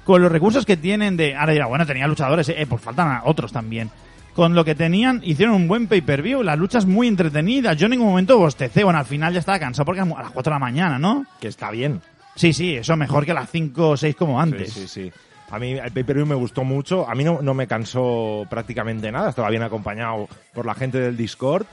con 0.04 0.22
los 0.22 0.30
recursos 0.30 0.64
que 0.64 0.76
tienen 0.76 1.16
de... 1.16 1.34
Ahora 1.34 1.52
dirá, 1.52 1.66
bueno, 1.66 1.86
tenía 1.86 2.06
luchadores, 2.06 2.48
eh, 2.48 2.66
pues 2.68 2.82
faltan 2.82 3.08
a 3.08 3.22
otros 3.24 3.52
también. 3.52 3.90
Con 4.34 4.54
lo 4.54 4.64
que 4.64 4.74
tenían, 4.74 5.22
hicieron 5.24 5.54
un 5.54 5.66
buen 5.66 5.86
pay-per-view, 5.86 6.42
las 6.42 6.58
luchas 6.58 6.84
muy 6.84 7.08
entretenidas. 7.08 7.76
Yo 7.76 7.86
en 7.86 7.92
ningún 7.92 8.08
momento 8.08 8.38
bostecé, 8.38 8.84
bueno, 8.84 8.98
al 8.98 9.06
final 9.06 9.32
ya 9.32 9.40
estaba 9.40 9.58
cansado 9.58 9.86
porque 9.86 10.02
a 10.02 10.04
las 10.04 10.30
4 10.30 10.50
de 10.50 10.54
la 10.54 10.58
mañana, 10.58 10.98
¿no? 10.98 11.24
Que 11.40 11.48
está 11.48 11.70
bien. 11.70 12.02
Sí, 12.34 12.52
sí, 12.52 12.74
eso 12.74 12.96
mejor 12.96 13.24
que 13.24 13.30
a 13.30 13.34
las 13.34 13.50
5 13.50 13.88
o 13.88 13.96
6 13.96 14.14
como 14.14 14.38
antes. 14.38 14.72
Sí, 14.72 14.86
sí, 14.86 14.88
sí. 14.88 15.12
A 15.50 15.58
mí 15.58 15.72
el 15.72 15.90
pay-per-view 15.90 16.26
me 16.26 16.34
gustó 16.34 16.64
mucho. 16.64 17.08
A 17.08 17.14
mí 17.14 17.24
no, 17.24 17.40
no 17.40 17.54
me 17.54 17.66
cansó 17.66 18.44
prácticamente 18.50 19.10
nada. 19.10 19.30
Estaba 19.30 19.48
bien 19.48 19.62
acompañado 19.62 20.28
por 20.52 20.66
la 20.66 20.74
gente 20.74 20.98
del 20.98 21.16
Discord. 21.16 21.64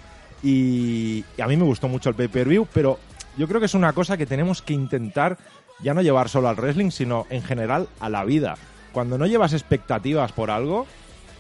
Y, 0.42 1.24
y 1.38 1.42
a 1.42 1.48
mí 1.48 1.58
me 1.58 1.64
gustó 1.64 1.88
mucho 1.88 2.10
el 2.10 2.16
pay-per-view. 2.16 2.68
Pero 2.74 3.00
yo 3.38 3.48
creo 3.48 3.60
que 3.60 3.66
es 3.68 3.74
una 3.74 3.94
cosa 3.94 4.18
que 4.18 4.26
tenemos 4.26 4.62
que 4.62 4.74
intentar 4.74 5.38
ya 5.82 5.94
no 5.94 6.02
llevar 6.02 6.30
solo 6.30 6.50
al 6.50 6.56
wrestling, 6.56 6.92
sino 6.92 7.26
en 7.30 7.44
general 7.44 7.88
a 8.00 8.10
la 8.10 8.24
vida. 8.24 8.56
Cuando 8.92 9.18
no 9.18 9.26
llevas 9.26 9.54
expectativas 9.54 10.32
por 10.32 10.52
algo, 10.52 10.86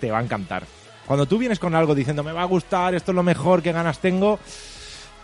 te 0.01 0.11
va 0.11 0.19
a 0.19 0.23
encantar. 0.23 0.63
Cuando 1.05 1.25
tú 1.25 1.37
vienes 1.37 1.59
con 1.59 1.75
algo 1.75 1.93
diciendo 1.95 2.23
me 2.23 2.31
va 2.31 2.41
a 2.41 2.45
gustar, 2.45 2.95
esto 2.95 3.11
es 3.11 3.15
lo 3.15 3.23
mejor, 3.23 3.61
qué 3.61 3.71
ganas 3.71 3.99
tengo, 3.99 4.39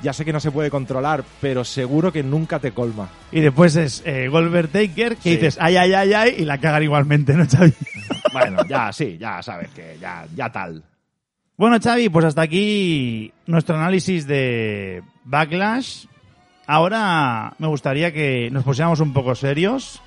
ya 0.02 0.14
sé 0.14 0.24
que 0.26 0.32
no 0.34 0.40
se 0.40 0.52
puede 0.52 0.70
controlar, 0.70 1.24
pero 1.42 1.64
seguro 1.66 2.12
que 2.14 2.22
nunca 2.24 2.60
te 2.60 2.72
colma. 2.72 3.10
Y 3.32 3.42
después 3.42 3.76
es 3.76 4.04
eh, 4.06 4.28
Goldberg 4.30 4.70
Taker, 4.70 5.16
que 5.18 5.22
Sí. 5.24 5.30
dices 5.32 5.58
ay, 5.60 5.76
ay, 5.78 5.94
ay, 5.94 6.14
ay, 6.14 6.36
y 6.38 6.46
la 6.46 6.58
cagan 6.60 6.84
igualmente, 6.84 7.34
¿no, 7.34 7.46
Xavi? 7.48 7.74
Bueno, 8.32 8.64
ya 8.70 8.94
sí, 8.94 9.18
ya 9.20 9.42
sabes 9.42 9.70
que 9.72 9.98
ya, 10.00 10.26
ya 10.36 10.52
tal. 10.52 10.84
Bueno, 11.58 11.78
Xavi, 11.82 12.10
pues 12.10 12.26
hasta 12.26 12.44
aquí 12.44 13.34
nuestro 13.48 13.76
análisis 13.76 14.28
de 14.28 15.02
Backlash. 15.26 16.06
Ahora 16.72 17.56
me 17.58 17.66
gustaría 17.66 18.14
que 18.14 18.52
nos 18.52 18.64
pusiéramos 18.64 19.00
un 19.00 19.12
poco 19.12 19.34
serios 19.34 20.04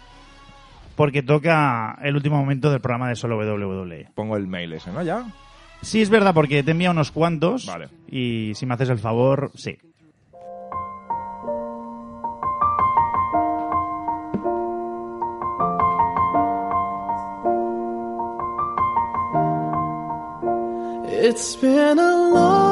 porque 0.94 1.20
toca 1.20 1.98
el 2.00 2.14
último 2.14 2.36
momento 2.36 2.70
del 2.70 2.80
programa 2.80 3.08
de 3.08 3.16
Solo 3.16 3.36
WWE. 3.36 4.10
Pongo 4.14 4.36
el 4.36 4.46
mail 4.46 4.72
ese, 4.72 4.92
¿no? 4.92 5.02
Ya. 5.02 5.26
Sí, 5.80 6.00
es 6.00 6.08
verdad, 6.08 6.32
porque 6.32 6.62
te 6.62 6.70
envía 6.70 6.92
unos 6.92 7.10
cuantos. 7.10 7.66
Vale. 7.66 7.88
Y 8.06 8.52
si 8.54 8.64
me 8.64 8.74
haces 8.74 8.90
el 8.90 9.00
favor, 9.00 9.50
sí. 9.56 9.76
It's 21.24 21.56
been 21.56 21.98
a 21.98 22.30
long 22.30 22.71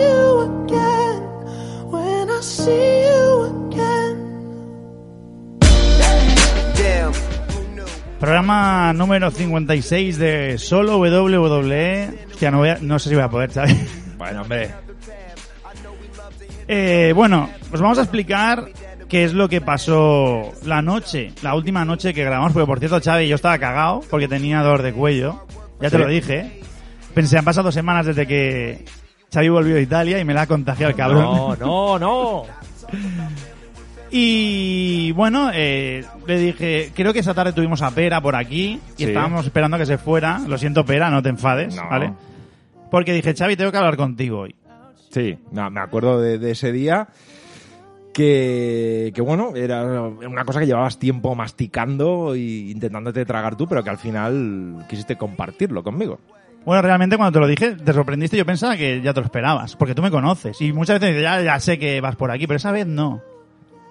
Programa 8.21 8.93
número 8.93 9.31
56 9.31 10.17
de 10.19 10.57
Solo 10.59 10.99
WWE. 10.99 12.27
Hostia, 12.31 12.51
no, 12.51 12.59
voy 12.59 12.69
a- 12.69 12.77
no 12.79 12.99
sé 12.99 13.09
si 13.09 13.15
voy 13.15 13.23
a 13.23 13.29
poder, 13.29 13.51
¿sabes? 13.51 13.75
Bueno, 14.21 14.43
hombre. 14.43 14.69
Eh, 16.67 17.11
bueno, 17.15 17.49
os 17.73 17.81
vamos 17.81 17.97
a 17.97 18.03
explicar 18.03 18.65
qué 19.09 19.23
es 19.23 19.33
lo 19.33 19.49
que 19.49 19.59
pasó 19.61 20.51
la 20.63 20.83
noche, 20.83 21.33
la 21.41 21.55
última 21.55 21.83
noche 21.83 22.13
que 22.13 22.23
grabamos, 22.23 22.53
porque 22.53 22.67
por 22.67 22.77
cierto, 22.77 23.01
Xavi, 23.03 23.27
yo 23.27 23.33
estaba 23.35 23.57
cagado 23.57 24.01
porque 24.11 24.27
tenía 24.27 24.59
dolor 24.61 24.83
de 24.83 24.93
cuello. 24.93 25.43
Ya 25.81 25.89
te 25.89 25.97
Sí. 25.97 26.03
lo 26.03 26.07
dije. 26.07 26.61
Pensé, 27.15 27.39
han 27.39 27.43
pasado 27.45 27.65
dos 27.65 27.73
semanas 27.73 28.05
desde 28.05 28.27
que 28.27 28.85
Xavi 29.33 29.49
volvió 29.49 29.73
de 29.73 29.81
Italia 29.81 30.19
y 30.19 30.23
me 30.25 30.35
la 30.35 30.43
ha 30.43 30.47
contagiado 30.47 30.91
el 30.91 30.95
cabrón. 30.95 31.23
No, 31.23 31.55
no, 31.55 31.97
no. 31.99 32.43
Y 34.11 35.11
bueno, 35.13 35.51
eh, 35.53 36.03
le 36.27 36.37
dije, 36.37 36.91
creo 36.93 37.13
que 37.13 37.19
esa 37.19 37.33
tarde 37.33 37.53
tuvimos 37.53 37.81
a 37.81 37.91
Pera 37.91 38.19
por 38.21 38.35
aquí 38.35 38.79
y 38.97 39.03
Sí. 39.03 39.03
estábamos 39.05 39.45
esperando 39.45 39.77
a 39.77 39.79
que 39.79 39.85
se 39.85 39.97
fuera. 39.97 40.39
Lo 40.47 40.57
siento, 40.57 40.83
Pera, 40.85 41.09
no 41.09 41.23
te 41.23 41.29
enfades, 41.29 41.75
No. 41.75 41.87
¿vale? 41.89 42.13
Porque 42.89 43.13
dije, 43.13 43.33
Xavi, 43.33 43.55
tengo 43.55 43.71
que 43.71 43.77
hablar 43.77 43.95
contigo 43.95 44.39
hoy. 44.41 44.55
Sí, 45.11 45.37
no, 45.51 45.69
me 45.71 45.79
acuerdo 45.79 46.19
de, 46.19 46.37
de 46.39 46.51
ese 46.51 46.71
día 46.73 47.07
que, 48.13 49.11
que, 49.15 49.21
bueno, 49.21 49.53
era 49.55 49.83
una 50.01 50.43
cosa 50.43 50.59
que 50.59 50.65
llevabas 50.65 50.99
tiempo 50.99 51.33
masticando 51.33 52.33
e 52.33 52.39
intentándote 52.71 53.23
tragar 53.25 53.55
tú, 53.55 53.67
pero 53.67 53.83
que 53.83 53.89
al 53.89 53.97
final 53.97 54.85
quisiste 54.89 55.15
compartirlo 55.15 55.83
conmigo. 55.83 56.19
Bueno, 56.65 56.81
realmente 56.81 57.17
cuando 57.17 57.31
te 57.31 57.39
lo 57.39 57.47
dije, 57.47 57.71
te 57.75 57.93
sorprendiste. 57.93 58.37
Yo 58.37 58.45
pensaba 58.45 58.75
que 58.77 59.01
ya 59.01 59.13
te 59.13 59.21
lo 59.21 59.25
esperabas, 59.25 59.75
porque 59.77 59.95
tú 59.95 60.01
me 60.01 60.11
conoces. 60.11 60.59
Y 60.61 60.73
muchas 60.73 60.99
veces 60.99 61.15
dices, 61.15 61.23
ya, 61.23 61.41
ya 61.41 61.59
sé 61.59 61.79
que 61.79 62.01
vas 62.01 62.15
por 62.17 62.29
aquí, 62.29 62.45
pero 62.45 62.57
esa 62.57 62.71
vez 62.71 62.85
no. 62.85 63.21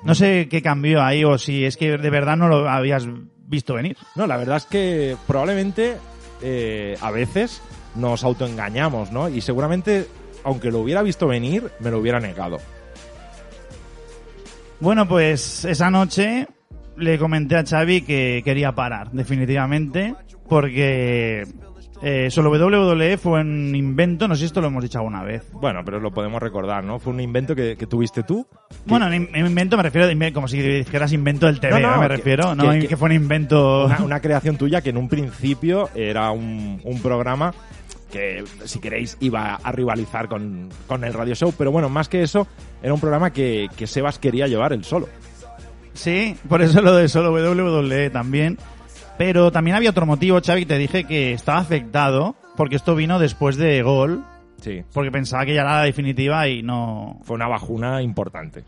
No 0.02 0.14
sé 0.14 0.48
qué 0.48 0.62
cambió 0.62 1.02
ahí 1.02 1.24
o 1.24 1.36
si 1.38 1.64
es 1.64 1.76
que 1.76 1.98
de 1.98 2.10
verdad 2.10 2.36
no 2.36 2.48
lo 2.48 2.68
habías 2.68 3.06
visto 3.46 3.74
venir. 3.74 3.96
No, 4.14 4.26
la 4.26 4.36
verdad 4.36 4.56
es 4.56 4.66
que 4.66 5.16
probablemente 5.26 5.96
eh, 6.42 6.96
a 7.00 7.10
veces 7.10 7.60
nos 7.94 8.24
autoengañamos, 8.24 9.12
¿no? 9.12 9.28
Y 9.28 9.40
seguramente, 9.40 10.06
aunque 10.44 10.70
lo 10.70 10.78
hubiera 10.80 11.02
visto 11.02 11.26
venir, 11.26 11.70
me 11.80 11.90
lo 11.90 11.98
hubiera 11.98 12.20
negado. 12.20 12.58
Bueno, 14.80 15.06
pues 15.06 15.66
esa 15.66 15.90
noche 15.90 16.46
le 16.96 17.18
comenté 17.18 17.56
a 17.56 17.64
Xavi 17.64 18.02
que 18.02 18.40
quería 18.44 18.72
parar, 18.72 19.10
definitivamente, 19.12 20.14
porque 20.48 21.46
eh, 22.02 22.30
solo 22.30 22.50
WWE 22.50 23.16
fue 23.18 23.40
un 23.40 23.74
invento, 23.74 24.26
no 24.26 24.34
sé 24.34 24.40
si 24.40 24.46
esto 24.46 24.60
lo 24.60 24.68
hemos 24.68 24.82
dicho 24.82 24.98
alguna 24.98 25.22
vez. 25.22 25.44
Bueno, 25.52 25.80
pero 25.84 26.00
lo 26.00 26.10
podemos 26.12 26.40
recordar, 26.42 26.82
¿no? 26.82 26.98
Fue 26.98 27.12
un 27.12 27.20
invento 27.20 27.54
que, 27.54 27.76
que 27.76 27.86
tuviste 27.86 28.22
tú. 28.22 28.46
Bueno, 28.86 29.12
in- 29.14 29.28
en 29.34 29.46
invento 29.46 29.76
me 29.76 29.82
refiero, 29.82 30.10
inve- 30.10 30.32
como 30.32 30.48
si 30.48 30.58
dijeras 30.60 31.12
invento 31.12 31.46
del 31.46 31.60
TV, 31.60 31.80
No, 31.80 31.88
no, 31.90 31.94
¿eh? 31.94 31.98
me 31.98 32.02
que- 32.08 32.16
refiero, 32.16 32.54
no 32.54 32.70
que- 32.70 32.78
que- 32.80 32.88
que 32.88 32.96
fue 32.96 33.06
un 33.10 33.14
invento... 33.16 33.84
Una, 33.86 34.02
una 34.02 34.20
creación 34.20 34.56
tuya 34.56 34.80
que 34.80 34.90
en 34.90 34.96
un 34.96 35.08
principio 35.08 35.90
era 35.94 36.30
un, 36.30 36.80
un 36.84 37.02
programa 37.02 37.52
que, 38.10 38.42
si 38.64 38.80
queréis, 38.80 39.16
iba 39.20 39.54
a 39.54 39.70
rivalizar 39.72 40.28
con, 40.28 40.68
con 40.86 41.04
el 41.04 41.12
radio 41.12 41.34
show. 41.34 41.52
Pero 41.56 41.70
bueno, 41.70 41.88
más 41.88 42.08
que 42.08 42.22
eso, 42.22 42.46
era 42.82 42.92
un 42.94 43.00
programa 43.00 43.30
que, 43.32 43.68
que 43.76 43.86
Sebas 43.86 44.18
quería 44.18 44.46
llevar 44.48 44.72
él 44.72 44.84
solo. 44.84 45.08
Sí, 45.92 46.36
por 46.48 46.62
eso 46.62 46.80
lo 46.80 46.94
de 46.96 47.08
solo 47.08 47.30
WWE 47.32 48.10
también. 48.10 48.58
Pero 49.20 49.52
también 49.52 49.76
había 49.76 49.90
otro 49.90 50.06
motivo, 50.06 50.40
Xavi, 50.42 50.62
que 50.62 50.66
te 50.66 50.78
dije 50.78 51.04
que 51.04 51.34
estaba 51.34 51.58
afectado, 51.58 52.36
porque 52.56 52.76
esto 52.76 52.94
vino 52.94 53.18
después 53.18 53.58
de 53.58 53.82
Gol, 53.82 54.24
Sí. 54.62 54.82
porque 54.94 55.10
pensaba 55.10 55.44
que 55.44 55.52
ya 55.52 55.60
era 55.60 55.76
la 55.76 55.82
definitiva 55.82 56.48
y 56.48 56.62
no... 56.62 57.20
Fue 57.24 57.36
una 57.36 57.46
bajuna 57.46 58.00
importante. 58.00 58.64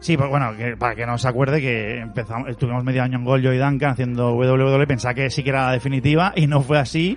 Sí, 0.00 0.18
pues 0.18 0.28
bueno, 0.28 0.54
que, 0.54 0.76
para 0.76 0.94
que 0.94 1.06
no 1.06 1.16
se 1.16 1.28
acuerde 1.28 1.62
que 1.62 2.00
empezamos, 2.00 2.50
estuvimos 2.50 2.84
medio 2.84 3.02
año 3.02 3.16
en 3.16 3.24
Gol 3.24 3.40
yo 3.40 3.54
y 3.54 3.56
Duncan 3.56 3.92
haciendo 3.92 4.34
WWE, 4.34 4.86
pensaba 4.86 5.14
que 5.14 5.30
sí 5.30 5.42
que 5.42 5.48
era 5.48 5.64
la 5.64 5.72
definitiva 5.72 6.34
y 6.36 6.46
no 6.46 6.60
fue 6.60 6.78
así. 6.78 7.16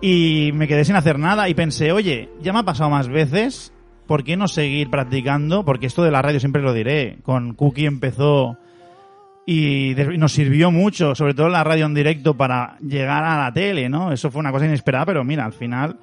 Y 0.00 0.52
me 0.54 0.66
quedé 0.66 0.86
sin 0.86 0.96
hacer 0.96 1.18
nada 1.18 1.46
y 1.50 1.52
pensé, 1.52 1.92
oye, 1.92 2.30
ya 2.40 2.54
me 2.54 2.60
ha 2.60 2.62
pasado 2.62 2.88
más 2.88 3.06
veces, 3.06 3.74
¿por 4.06 4.24
qué 4.24 4.38
no 4.38 4.48
seguir 4.48 4.88
practicando? 4.88 5.62
Porque 5.66 5.88
esto 5.88 6.02
de 6.04 6.10
la 6.10 6.22
radio 6.22 6.40
siempre 6.40 6.62
lo 6.62 6.72
diré. 6.72 7.18
Con 7.22 7.52
Cookie 7.52 7.84
empezó 7.84 8.56
y 9.50 9.94
nos 10.18 10.32
sirvió 10.32 10.70
mucho, 10.70 11.14
sobre 11.14 11.32
todo 11.32 11.48
la 11.48 11.64
radio 11.64 11.86
en 11.86 11.94
directo 11.94 12.36
para 12.36 12.76
llegar 12.80 13.24
a 13.24 13.44
la 13.44 13.52
tele, 13.52 13.88
¿no? 13.88 14.12
Eso 14.12 14.30
fue 14.30 14.40
una 14.40 14.52
cosa 14.52 14.66
inesperada, 14.66 15.06
pero 15.06 15.24
mira, 15.24 15.46
al 15.46 15.54
final 15.54 15.96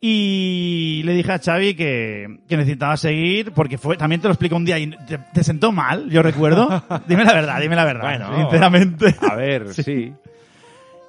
y 0.00 1.02
le 1.04 1.12
dije 1.12 1.30
a 1.30 1.38
Xavi 1.38 1.74
que, 1.74 2.38
que 2.48 2.56
necesitaba 2.56 2.96
seguir 2.96 3.52
porque 3.52 3.78
fue 3.78 3.96
también 3.96 4.20
te 4.20 4.26
lo 4.26 4.32
explico 4.32 4.56
un 4.56 4.64
día 4.64 4.78
y 4.80 4.90
te, 4.90 5.18
te 5.18 5.44
sentó 5.44 5.70
mal, 5.70 6.10
yo 6.10 6.24
recuerdo. 6.24 6.82
dime 7.06 7.24
la 7.24 7.34
verdad, 7.34 7.60
dime 7.60 7.76
la 7.76 7.84
verdad, 7.84 8.18
Bueno, 8.18 8.36
sinceramente. 8.36 9.14
A 9.20 9.36
ver, 9.36 9.72
sí. 9.74 10.12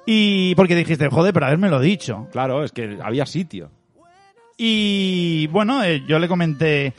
Y 0.06 0.54
porque 0.54 0.76
dijiste, 0.76 1.08
joder, 1.08 1.34
pero 1.34 1.46
haberme 1.46 1.70
lo 1.70 1.80
dicho. 1.80 2.28
Claro, 2.30 2.62
es 2.62 2.70
que 2.70 2.98
había 3.02 3.26
sitio. 3.26 3.70
Y 4.56 5.48
bueno, 5.48 5.82
eh, 5.82 6.04
yo 6.06 6.20
le 6.20 6.28
comenté, 6.28 6.92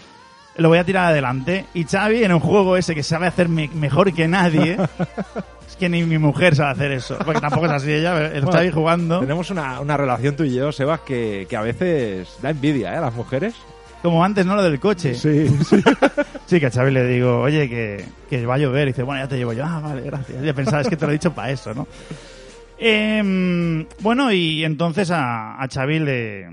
lo 0.57 0.69
voy 0.69 0.77
a 0.77 0.83
tirar 0.83 1.05
adelante. 1.07 1.65
Y 1.73 1.83
Xavi, 1.85 2.23
en 2.23 2.33
un 2.33 2.39
juego 2.39 2.77
ese 2.77 2.93
que 2.95 3.03
sabe 3.03 3.27
hacer 3.27 3.49
me- 3.49 3.69
mejor 3.69 4.13
que 4.13 4.27
nadie, 4.27 4.77
es 5.67 5.75
que 5.77 5.89
ni 5.89 6.03
mi 6.03 6.17
mujer 6.17 6.55
sabe 6.55 6.71
hacer 6.71 6.91
eso, 6.91 7.17
porque 7.25 7.41
tampoco 7.41 7.65
es 7.65 7.71
así 7.71 7.91
ella, 7.91 8.17
el 8.27 8.41
Bueno, 8.43 8.51
Xavi 8.51 8.71
jugando. 8.71 9.19
Tenemos 9.19 9.49
una, 9.49 9.79
una 9.79 9.97
relación 9.97 10.35
tú 10.35 10.43
y 10.43 10.53
yo, 10.55 10.71
Sebas, 10.71 10.99
que, 11.01 11.45
que 11.49 11.55
a 11.57 11.61
veces 11.61 12.37
da 12.41 12.49
envidia, 12.51 12.93
¿eh? 12.93 12.97
A 12.97 13.01
las 13.01 13.13
mujeres. 13.13 13.53
Como 14.01 14.21
antes, 14.23 14.45
¿no? 14.45 14.55
Lo 14.55 14.63
del 14.63 14.79
coche. 14.79 15.15
Sí, 15.15 15.47
sí. 15.63 15.77
Sí, 16.45 16.59
que 16.59 16.65
a 16.67 16.71
Xavi 16.71 16.91
le 16.91 17.07
digo, 17.07 17.39
oye, 17.39 17.69
que, 17.69 18.03
que 18.29 18.45
va 18.45 18.55
a 18.55 18.57
llover. 18.57 18.89
Y 18.89 18.91
dice, 18.91 19.01
bueno, 19.01 19.23
ya 19.23 19.29
te 19.29 19.37
llevo 19.37 19.53
yo. 19.53 19.63
Ah, 19.65 19.79
vale, 19.81 20.01
gracias. 20.01 20.43
Ya 20.43 20.53
pensaba, 20.53 20.81
es 20.81 20.89
que 20.89 20.97
te 20.97 21.05
lo 21.05 21.11
he 21.11 21.13
dicho 21.13 21.33
para 21.33 21.49
eso, 21.51 21.73
¿no? 21.73 21.87
Em, 22.77 23.85
bueno, 24.01 24.31
y 24.31 24.63
entonces 24.65 25.09
a, 25.11 25.55
a 25.61 25.67
Xavi 25.67 25.99
le... 25.99 26.47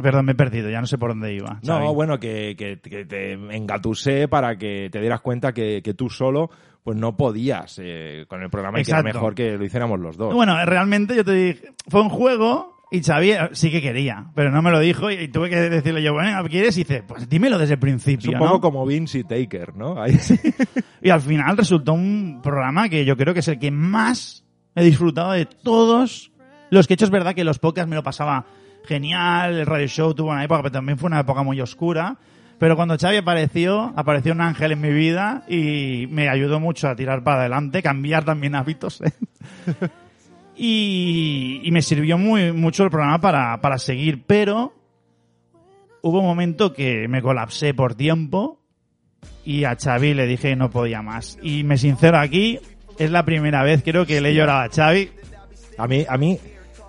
Perdón, 0.00 0.26
me 0.26 0.32
he 0.32 0.34
perdido, 0.34 0.68
ya 0.70 0.80
no 0.80 0.86
sé 0.86 0.98
por 0.98 1.10
dónde 1.10 1.32
iba. 1.34 1.60
No, 1.62 1.94
bueno, 1.94 2.18
que, 2.18 2.54
que- 2.58 2.80
que 2.80 3.04
te 3.04 3.32
engatusé 3.32 4.26
para 4.28 4.56
que 4.56 4.88
te 4.90 5.00
dieras 5.00 5.20
cuenta 5.20 5.52
que, 5.52 5.82
que 5.82 5.94
tú 5.94 6.08
solo 6.10 6.50
pues 6.82 6.98
no 6.98 7.16
podías 7.16 7.80
eh, 7.82 8.26
con 8.28 8.42
el 8.42 8.50
programa 8.50 8.78
y 8.80 8.84
que 8.84 8.90
era 8.90 9.02
mejor 9.02 9.34
que 9.34 9.56
lo 9.56 9.64
hiciéramos 9.64 9.98
los 10.00 10.16
dos. 10.18 10.34
Bueno, 10.34 10.62
realmente 10.66 11.16
yo 11.16 11.24
te 11.24 11.32
dije, 11.32 11.68
fue 11.88 12.02
un 12.02 12.10
juego 12.10 12.76
y 12.90 13.02
Xavi 13.02 13.30
eh, 13.32 13.38
sí 13.52 13.70
que 13.70 13.80
quería, 13.80 14.26
pero 14.34 14.50
no 14.50 14.60
me 14.60 14.70
lo 14.70 14.78
dijo 14.80 15.10
y, 15.10 15.14
y 15.14 15.28
tuve 15.28 15.48
que 15.48 15.56
decirle 15.56 16.02
yo, 16.02 16.12
bueno, 16.12 16.42
¿quieres? 16.48 16.76
Y 16.76 16.80
dice, 16.80 17.02
pues 17.02 17.26
dímelo 17.28 17.56
desde 17.56 17.74
el 17.74 17.78
es 17.78 17.80
principio, 17.80 18.32
un 18.32 18.38
¿no? 18.38 18.44
poco 18.46 18.60
como 18.60 18.84
Vince 18.84 19.20
y 19.20 19.24
Taker, 19.24 19.74
¿no? 19.76 20.02
Ahí 20.02 20.12
sí. 20.18 20.38
Y 21.00 21.08
al 21.08 21.20
final 21.22 21.56
resultó 21.56 21.94
un 21.94 22.40
programa 22.42 22.88
que 22.90 23.04
yo 23.06 23.16
creo 23.16 23.32
que 23.32 23.40
es 23.40 23.48
el 23.48 23.58
que 23.58 23.70
más 23.70 24.44
he 24.74 24.84
disfrutado 24.84 25.32
de 25.32 25.46
todos 25.46 26.32
los 26.70 26.86
que 26.86 26.92
he 26.92 26.96
hecho. 26.96 27.06
Es 27.06 27.10
verdad 27.10 27.34
que 27.34 27.44
los 27.44 27.58
podcasts 27.58 27.88
me 27.88 27.96
lo 27.96 28.02
pasaba 28.02 28.44
genial, 28.86 29.58
el 29.58 29.66
radio 29.66 29.86
show 29.86 30.14
tuvo 30.14 30.30
una 30.30 30.44
época, 30.44 30.62
pero 30.62 30.72
también 30.72 30.98
fue 30.98 31.08
una 31.08 31.20
época 31.20 31.42
muy 31.42 31.60
oscura. 31.60 32.16
Pero 32.58 32.76
cuando 32.76 32.96
Xavi 32.96 33.16
apareció, 33.16 33.92
apareció 33.96 34.32
un 34.32 34.40
ángel 34.40 34.72
en 34.72 34.80
mi 34.80 34.92
vida 34.92 35.42
y 35.48 36.06
me 36.10 36.28
ayudó 36.28 36.60
mucho 36.60 36.88
a 36.88 36.94
tirar 36.94 37.24
para 37.24 37.40
adelante, 37.40 37.82
cambiar 37.82 38.24
también 38.24 38.54
hábitos. 38.54 39.00
¿eh? 39.00 39.12
y, 40.56 41.60
y 41.64 41.70
me 41.72 41.82
sirvió 41.82 42.16
muy 42.16 42.52
mucho 42.52 42.84
el 42.84 42.90
programa 42.90 43.20
para, 43.20 43.60
para 43.60 43.78
seguir, 43.78 44.22
pero 44.26 44.72
hubo 46.00 46.20
un 46.20 46.26
momento 46.26 46.72
que 46.72 47.08
me 47.08 47.22
colapsé 47.22 47.74
por 47.74 47.94
tiempo 47.94 48.60
y 49.44 49.64
a 49.64 49.76
Xavi 49.76 50.14
le 50.14 50.26
dije 50.26 50.50
que 50.50 50.56
no 50.56 50.70
podía 50.70 51.02
más. 51.02 51.38
Y 51.42 51.64
me 51.64 51.76
sincero 51.76 52.18
aquí, 52.18 52.60
es 52.98 53.10
la 53.10 53.24
primera 53.24 53.62
vez 53.62 53.82
creo 53.82 54.06
que 54.06 54.20
le 54.20 54.30
he 54.30 54.34
llorado 54.34 54.60
a 54.60 54.68
Xavi. 54.68 55.10
A 55.76 55.88
mí, 55.88 56.06
a 56.08 56.16
mí 56.16 56.38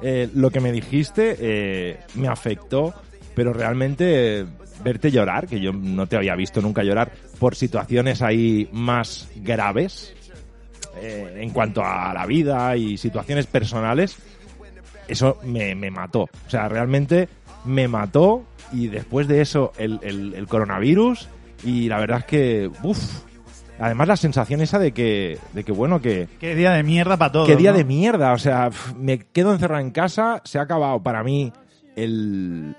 eh, 0.07 0.29
lo 0.35 0.51
que 0.51 0.59
me 0.59 0.71
dijiste 0.71 1.35
eh, 1.39 1.97
me 2.13 2.27
afectó, 2.27 2.93
pero 3.33 3.53
realmente 3.53 4.41
eh, 4.41 4.45
verte 4.83 5.09
llorar, 5.09 5.47
que 5.47 5.59
yo 5.59 5.73
no 5.73 6.05
te 6.05 6.15
había 6.15 6.35
visto 6.35 6.61
nunca 6.61 6.83
llorar, 6.83 7.11
por 7.39 7.55
situaciones 7.55 8.21
ahí 8.21 8.69
más 8.71 9.27
graves 9.37 10.13
eh, 11.01 11.37
en 11.37 11.49
cuanto 11.49 11.83
a 11.83 12.13
la 12.13 12.25
vida 12.27 12.77
y 12.77 12.97
situaciones 12.97 13.47
personales, 13.47 14.15
eso 15.07 15.39
me, 15.43 15.73
mató. 15.89 16.21
O 16.21 16.49
sea, 16.49 16.67
realmente 16.69 17.27
me 17.65 17.87
mató 17.87 18.43
y 18.71 18.87
después 18.87 19.27
de 19.27 19.41
eso 19.41 19.71
el, 19.77 19.99
el- 20.03 20.33
el 20.35 20.47
coronavirus 20.47 21.27
y 21.63 21.87
la 21.89 21.99
verdad 21.99 22.19
es 22.19 22.25
que, 22.25 22.69
uff, 22.83 23.24
además 23.79 24.07
la 24.07 24.17
sensación 24.17 24.61
esa 24.61 24.79
de 24.79 24.91
que, 24.91 25.37
de 25.53 25.63
que 25.63 25.71
bueno, 25.71 26.01
que, 26.01 26.27
Qué 26.39 26.55
día 26.55 26.71
de 26.71 26.83
mierda 26.83 27.17
para 27.17 27.31
todos. 27.31 27.47
Qué 27.47 27.55
día 27.55 27.71
¿no? 27.71 27.77
de 27.77 27.83
mierda, 27.83 28.33
o 28.33 28.37
sea, 28.37 28.69
me 28.97 29.19
quedo 29.19 29.53
encerrado 29.53 29.81
en 29.81 29.91
casa, 29.91 30.41
se 30.43 30.59
ha 30.59 30.63
acabado 30.63 31.01
para 31.01 31.23
mí 31.23 31.51
el 31.95 32.75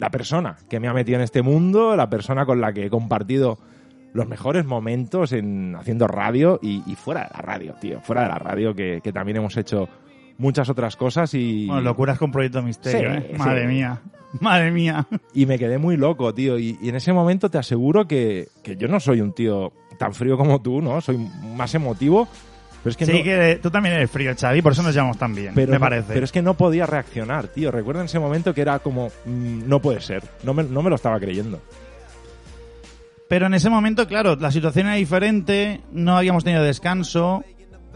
la 0.00 0.10
persona 0.10 0.56
que 0.68 0.80
me 0.80 0.88
ha 0.88 0.94
metido 0.94 1.18
en 1.18 1.22
este 1.24 1.42
mundo, 1.42 1.94
la 1.94 2.08
persona 2.08 2.46
con 2.46 2.60
la 2.60 2.72
que 2.72 2.86
he 2.86 2.90
compartido 2.90 3.58
los 4.14 4.26
mejores 4.26 4.64
momentos 4.64 5.32
en 5.32 5.76
haciendo 5.76 6.08
radio 6.08 6.58
y, 6.62 6.82
y 6.90 6.94
fuera 6.94 7.24
de 7.24 7.28
la 7.34 7.42
radio, 7.42 7.74
tío, 7.74 8.00
fuera 8.00 8.22
de 8.22 8.28
la 8.28 8.38
radio 8.38 8.74
que, 8.74 9.00
que 9.04 9.12
también 9.12 9.36
hemos 9.36 9.56
hecho 9.58 9.88
muchas 10.40 10.68
otras 10.68 10.96
cosas 10.96 11.32
y, 11.34 11.66
Bueno, 11.66 11.82
locuras 11.82 12.18
con 12.18 12.32
Proyecto 12.32 12.62
Misterio, 12.62 13.12
Sí, 13.12 13.26
¿eh? 13.30 13.34
Madre 13.38 13.66
mía. 13.66 14.00
Madre 14.40 14.70
mía. 14.70 15.06
y 15.34 15.46
me 15.46 15.58
quedé 15.58 15.78
muy 15.78 15.96
loco, 15.96 16.32
tío, 16.34 16.58
y, 16.58 16.78
y 16.80 16.88
en 16.88 16.96
ese 16.96 17.12
momento 17.12 17.50
te 17.50 17.58
aseguro 17.58 18.06
que, 18.08 18.48
que 18.62 18.76
yo 18.76 18.88
no 18.88 18.98
soy 19.00 19.20
un 19.20 19.32
tío 19.32 19.72
tan 19.98 20.14
frío 20.14 20.36
como 20.36 20.60
tú, 20.62 20.80
¿no? 20.80 21.00
Soy 21.00 21.18
más 21.56 21.74
emotivo, 21.74 22.26
Pero 22.82 22.90
es 22.90 22.96
que 22.96 23.04
sí, 23.06 23.18
no- 23.18 23.22
que 23.24 23.58
tú 23.62 23.70
también 23.70 23.96
eres 23.96 24.10
frío, 24.10 24.32
Xavi, 24.38 24.62
por 24.62 24.72
eso 24.72 24.82
nos 24.82 24.94
llevamos 24.94 25.18
tan 25.18 25.34
bien, 25.34 25.52
pero 25.54 25.72
me 25.72 25.78
no- 25.78 25.80
parece. 25.80 26.12
Pero 26.14 26.24
es 26.24 26.32
que 26.32 26.40
no 26.42 26.54
podía 26.54 26.86
reaccionar, 26.86 27.48
tío. 27.48 27.70
Recuerda 27.70 28.00
en 28.00 28.06
ese 28.06 28.18
momento 28.18 28.54
que 28.54 28.62
era 28.62 28.78
como, 28.78 29.08
mm, 29.26 29.68
no 29.68 29.80
puede 29.80 30.00
ser. 30.00 30.22
No 30.44 30.54
me, 30.54 30.62
no 30.62 30.80
me 30.82 30.88
lo 30.90 30.96
estaba 30.96 31.18
creyendo. 31.20 31.60
Pero 33.28 33.46
en 33.46 33.54
ese 33.54 33.70
momento, 33.70 34.06
claro, 34.08 34.36
la 34.36 34.50
situación 34.50 34.86
era 34.86 34.96
diferente, 34.96 35.80
no 35.92 36.16
habíamos 36.16 36.42
tenido 36.44 36.62
descanso. 36.64 37.44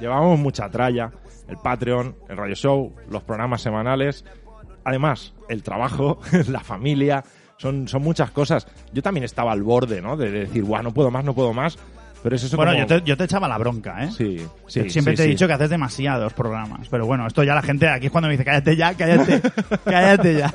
Llevábamos 0.01 0.38
mucha 0.38 0.68
tralla. 0.70 1.11
El 1.49 1.57
Patreon, 1.59 2.16
el 2.28 2.36
Radio 2.36 2.55
Show, 2.55 2.95
los 3.11 3.22
programas 3.22 3.61
semanales. 3.62 4.24
Además, 4.84 5.34
el 5.49 5.62
trabajo, 5.62 6.20
la 6.49 6.61
familia. 6.61 7.24
Son, 7.57 7.86
son 7.88 8.03
muchas 8.03 8.30
cosas. 8.30 8.66
Yo 8.92 9.03
también 9.03 9.24
estaba 9.24 9.53
al 9.53 9.62
borde, 9.62 10.03
¿no? 10.03 10.16
De 10.16 10.30
decir, 10.30 10.64
guau, 10.64 10.82
no 10.82 10.92
puedo 10.92 11.11
más, 11.11 11.24
no 11.24 11.34
puedo 11.34 11.53
más. 11.53 11.78
Pero 12.22 12.36
es 12.36 12.42
eso 12.42 12.57
bueno, 12.57 12.72
como- 12.72 12.86
yo, 12.86 13.01
te, 13.01 13.07
yo 13.07 13.16
te 13.16 13.24
echaba 13.24 13.47
la 13.47 13.59
bronca, 13.59 14.03
¿eh? 14.05 14.11
Sí, 14.11 14.38
sí. 14.66 14.88
Siempre 14.90 15.12
sí, 15.12 15.16
te 15.18 15.22
he 15.22 15.26
sí. 15.26 15.30
dicho 15.32 15.47
que 15.47 15.53
haces 15.53 15.70
demasiados 15.70 16.32
programas. 16.32 16.88
Pero 16.88 17.07
bueno, 17.07 17.26
esto 17.26 17.45
ya 17.45 17.55
la 17.55 17.62
gente 17.62 17.86
aquí 17.88 18.07
es 18.07 18.12
cuando 18.12 18.28
me 18.28 18.32
dice, 18.32 18.45
cállate 18.45 18.74
ya, 18.76 18.95
cállate, 18.95 19.42
cállate 19.84 20.38
ya. 20.38 20.55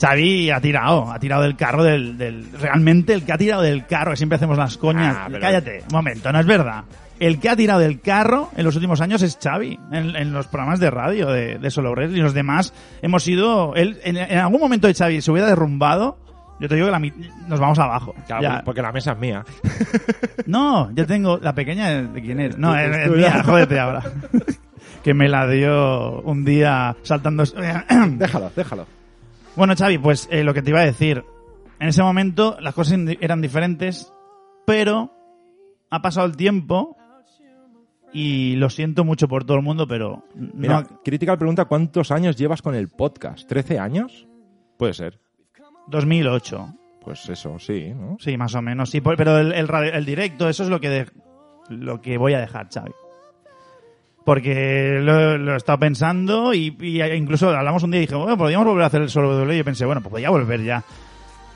Xavi 0.00 0.50
ha 0.50 0.60
tirado, 0.60 1.10
ha 1.12 1.18
tirado 1.20 1.42
del 1.42 1.56
carro 1.56 1.84
del, 1.84 2.18
del... 2.18 2.50
Realmente 2.60 3.12
el 3.14 3.24
que 3.24 3.32
ha 3.32 3.38
tirado 3.38 3.62
del 3.62 3.86
carro, 3.86 4.10
que 4.10 4.16
siempre 4.16 4.36
hacemos 4.36 4.58
las 4.58 4.76
coñas... 4.76 5.16
Ah, 5.18 5.24
pero- 5.28 5.40
Cállate, 5.40 5.82
un 5.88 5.92
momento, 5.92 6.32
no 6.32 6.40
es 6.40 6.46
verdad. 6.46 6.84
El 7.22 7.38
que 7.38 7.48
ha 7.48 7.54
tirado 7.56 7.78
del 7.78 8.00
carro 8.00 8.50
en 8.56 8.64
los 8.64 8.74
últimos 8.74 9.00
años 9.00 9.22
es 9.22 9.38
Xavi, 9.40 9.78
en, 9.92 10.16
en 10.16 10.32
los 10.32 10.48
programas 10.48 10.80
de 10.80 10.90
radio 10.90 11.28
de, 11.28 11.56
de 11.56 11.70
Solo 11.70 11.92
Wrestling. 11.92 12.18
Y 12.18 12.22
los 12.22 12.34
demás 12.34 12.74
hemos 13.00 13.22
sido... 13.22 13.76
Él, 13.76 14.00
en, 14.02 14.16
en 14.16 14.38
algún 14.38 14.60
momento 14.60 14.88
de 14.88 14.94
Xavi 14.94 15.20
se 15.20 15.30
hubiera 15.30 15.46
derrumbado, 15.48 16.18
yo 16.58 16.68
te 16.68 16.74
digo 16.74 16.88
que 16.88 16.90
la 16.90 16.98
nos 17.46 17.60
vamos 17.60 17.78
abajo. 17.78 18.12
Claro, 18.26 18.42
Ya. 18.42 18.62
porque 18.64 18.82
la 18.82 18.90
mesa 18.90 19.12
es 19.12 19.18
mía. 19.18 19.44
No, 20.46 20.90
yo 20.94 21.06
tengo 21.06 21.38
la 21.38 21.54
pequeña 21.54 21.90
de, 22.02 22.20
quién 22.22 22.40
es. 22.40 22.58
No, 22.58 22.76
Es 22.76 22.96
es, 22.96 23.10
mía, 23.10 23.42
jódete 23.44 23.78
ahora. 23.78 24.02
que 25.04 25.14
me 25.14 25.28
la 25.28 25.46
dio 25.46 26.20
un 26.22 26.44
día 26.44 26.96
saltando. 27.02 27.44
déjalo, 28.16 28.50
déjalo. 28.56 28.86
bueno, 29.54 29.74
Xavi, 29.76 29.98
pues 29.98 30.28
eh, 30.32 30.42
lo 30.42 30.52
que 30.54 30.62
te 30.62 30.70
iba 30.70 30.80
a 30.80 30.84
decir. 30.86 31.24
En 31.78 31.88
ese 31.88 32.02
momento 32.02 32.56
las 32.60 32.74
cosas 32.74 32.98
eran 33.20 33.40
diferentes, 33.40 34.12
pero 34.66 35.12
ha 35.90 36.02
pasado 36.02 36.26
el 36.26 36.36
tiempo 36.36 36.96
y 38.12 38.56
lo 38.56 38.68
siento 38.70 39.04
mucho 39.04 39.28
por 39.28 39.44
todo 39.44 39.56
el 39.56 39.62
mundo, 39.62 39.86
pero 39.86 40.24
Mira, 40.34 40.82
no, 40.82 41.00
Critical 41.04 41.38
pregunta, 41.38 41.64
¿cuántos 41.64 42.10
años 42.10 42.36
llevas 42.36 42.60
con 42.62 42.74
el 42.74 42.88
podcast? 42.88 43.50
¿13 43.50 43.78
años? 43.78 44.26
Puede 44.78 44.94
ser. 44.94 45.18
2008. 45.88 46.74
Pues 47.04 47.28
eso, 47.28 47.58
sí, 47.58 47.92
¿no? 47.94 48.16
Sí, 48.20 48.36
más 48.36 48.54
o 48.54 48.62
menos. 48.62 48.90
Sí, 48.90 49.00
pero 49.00 49.38
el, 49.38 49.52
el 49.52 49.66
radio- 49.66 49.92
el 49.92 50.04
directo, 50.04 50.48
eso 50.48 50.62
es 50.62 50.68
lo 50.68 50.80
que, 50.80 50.88
de- 50.88 51.06
lo 51.68 52.00
que 52.00 52.16
voy 52.18 52.34
a 52.34 52.40
dejar, 52.40 52.68
Xavi. 52.72 52.92
Porque 54.24 54.98
lo, 55.02 55.36
lo 55.36 55.54
he 55.54 55.56
estado 55.56 55.78
pensando 55.80 56.54
y, 56.54 56.76
y 56.80 57.02
incluso 57.02 57.50
hablamos 57.50 57.82
un 57.82 57.90
día 57.90 57.98
y 57.98 58.02
dije, 58.02 58.14
bueno, 58.14 58.38
podríamos 58.38 58.66
volver 58.68 58.84
a 58.84 58.86
hacer 58.86 59.02
el 59.02 59.10
solo 59.10 59.32
W. 59.36 59.54
Y 59.54 59.58
yo 59.58 59.64
pensé, 59.64 59.84
bueno, 59.84 60.00
pues 60.00 60.10
podría 60.10 60.30
volver 60.30 60.62
ya. 60.62 60.84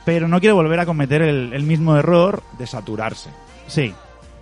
Pero 0.04 0.26
no 0.26 0.40
quiero 0.40 0.56
volver 0.56 0.80
a 0.80 0.86
cometer 0.86 1.22
el, 1.22 1.52
el 1.52 1.62
mismo 1.62 1.96
error. 1.96 2.42
De 2.58 2.66
saturarse. 2.66 3.30
Sí. 3.68 3.94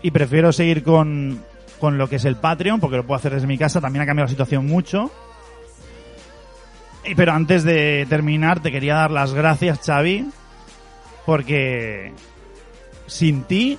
Y 0.03 0.11
prefiero 0.11 0.53
seguir 0.53 0.83
con, 0.83 1.43
con 1.85 1.99
lo 1.99 2.09
que 2.09 2.17
es 2.17 2.25
el 2.25 2.37
Patreon, 2.37 2.81
porque 2.81 2.97
lo 2.97 3.05
puedo 3.05 3.19
hacer 3.19 3.35
desde 3.35 3.47
mi 3.47 3.59
casa. 3.59 3.79
También 3.79 4.03
ha 4.03 4.07
cambiado 4.07 4.25
la 4.25 4.31
situación 4.31 4.65
mucho. 4.65 5.11
Pero 7.15 7.33
antes 7.33 7.63
de 7.63 8.07
terminar, 8.09 8.61
te 8.61 8.73
quería 8.73 8.95
dar 8.95 9.11
las 9.11 9.35
gracias, 9.35 9.81
Xavi, 9.85 10.27
porque 11.27 12.15
sin 13.07 13.43
ti 13.43 13.79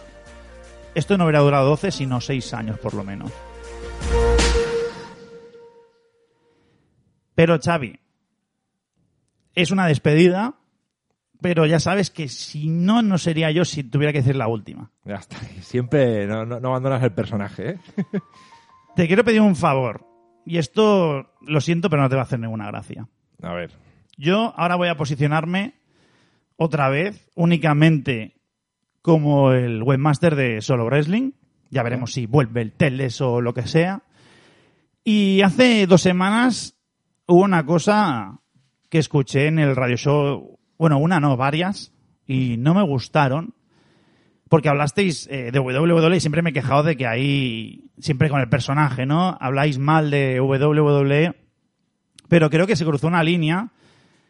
esto 0.93 1.17
no 1.17 1.23
hubiera 1.23 1.39
durado 1.39 1.67
12, 1.69 1.89
sino 1.89 2.21
6 2.21 2.53
años 2.53 2.77
por 2.77 2.93
lo 2.93 3.03
menos. 3.03 3.31
Pero 7.33 7.57
Xavi, 7.59 7.99
es 9.55 9.71
una 9.71 9.87
despedida, 9.87 10.53
pero 11.45 11.67
ya 11.67 11.79
sabes 11.79 12.09
que 12.09 12.27
si 12.27 12.69
no, 12.69 13.03
no 13.03 13.19
sería 13.19 13.51
yo 13.51 13.65
si 13.65 13.83
tuviera 13.83 14.11
que 14.11 14.17
decir 14.21 14.35
la 14.35 14.47
última. 14.47 14.89
Ya 15.03 15.17
está. 15.17 15.37
Siempre 15.61 16.25
no, 16.25 16.43
no- 16.43 16.59
no 16.59 16.69
abandonas 16.69 17.03
el 17.03 17.11
personaje, 17.11 17.69
¿eh? 17.69 17.79
Te 18.95 19.05
quiero 19.05 19.23
pedir 19.23 19.41
un 19.41 19.55
favor, 19.55 20.07
y 20.43 20.57
esto 20.57 21.33
lo 21.41 21.61
siento, 21.61 21.87
pero 21.91 22.01
no 22.01 22.09
te 22.09 22.15
va 22.15 22.21
a 22.21 22.25
hacer 22.25 22.39
ninguna 22.39 22.65
gracia. 22.65 23.07
A 23.43 23.53
ver. 23.53 23.71
Yo 24.17 24.55
ahora 24.57 24.75
voy 24.75 24.87
a 24.87 24.97
posicionarme 24.97 25.75
otra 26.55 26.89
vez 26.89 27.29
únicamente 27.35 28.37
como 29.03 29.51
el 29.51 29.83
webmaster 29.83 30.35
de 30.35 30.61
Solo 30.61 30.85
Wrestling. 30.85 31.33
Ya 31.69 31.83
veremos 31.83 32.11
si 32.13 32.25
vuelve 32.25 32.61
el 32.63 32.71
Teles 32.71 33.21
o 33.21 33.39
lo 33.39 33.53
que 33.53 33.67
sea. 33.67 34.01
Y 35.03 35.41
hace 35.43 35.85
dos 35.85 36.01
semanas 36.01 36.75
hubo 37.27 37.43
una 37.43 37.67
cosa 37.67 38.39
que 38.89 38.97
escuché 38.97 39.45
en 39.45 39.59
el 39.59 39.75
radio 39.75 39.97
show, 39.97 40.54
bueno, 40.77 40.97
una 40.97 41.19
no, 41.19 41.37
varias, 41.37 41.93
y 42.25 42.57
no 42.57 42.73
me 42.73 42.83
gustaron. 42.83 43.53
Porque 44.47 44.69
hablasteis 44.69 45.27
eh, 45.31 45.51
de 45.51 45.59
WWE 45.59 46.17
y 46.17 46.19
siempre 46.19 46.43
me 46.43 46.51
he 46.51 46.53
quejado 46.53 46.83
de 46.83 46.95
que 46.95 47.07
ahí, 47.07 47.89
siempre 47.97 48.29
con 48.29 48.39
el 48.39 48.47
personaje, 48.47 49.05
¿no? 49.05 49.35
Habláis 49.39 49.79
mal 49.79 50.11
de 50.11 50.39
WWE 50.39 51.33
pero 52.27 52.49
creo 52.49 52.67
que 52.67 52.75
se 52.75 52.85
cruzó 52.85 53.07
una 53.07 53.23
línea 53.23 53.71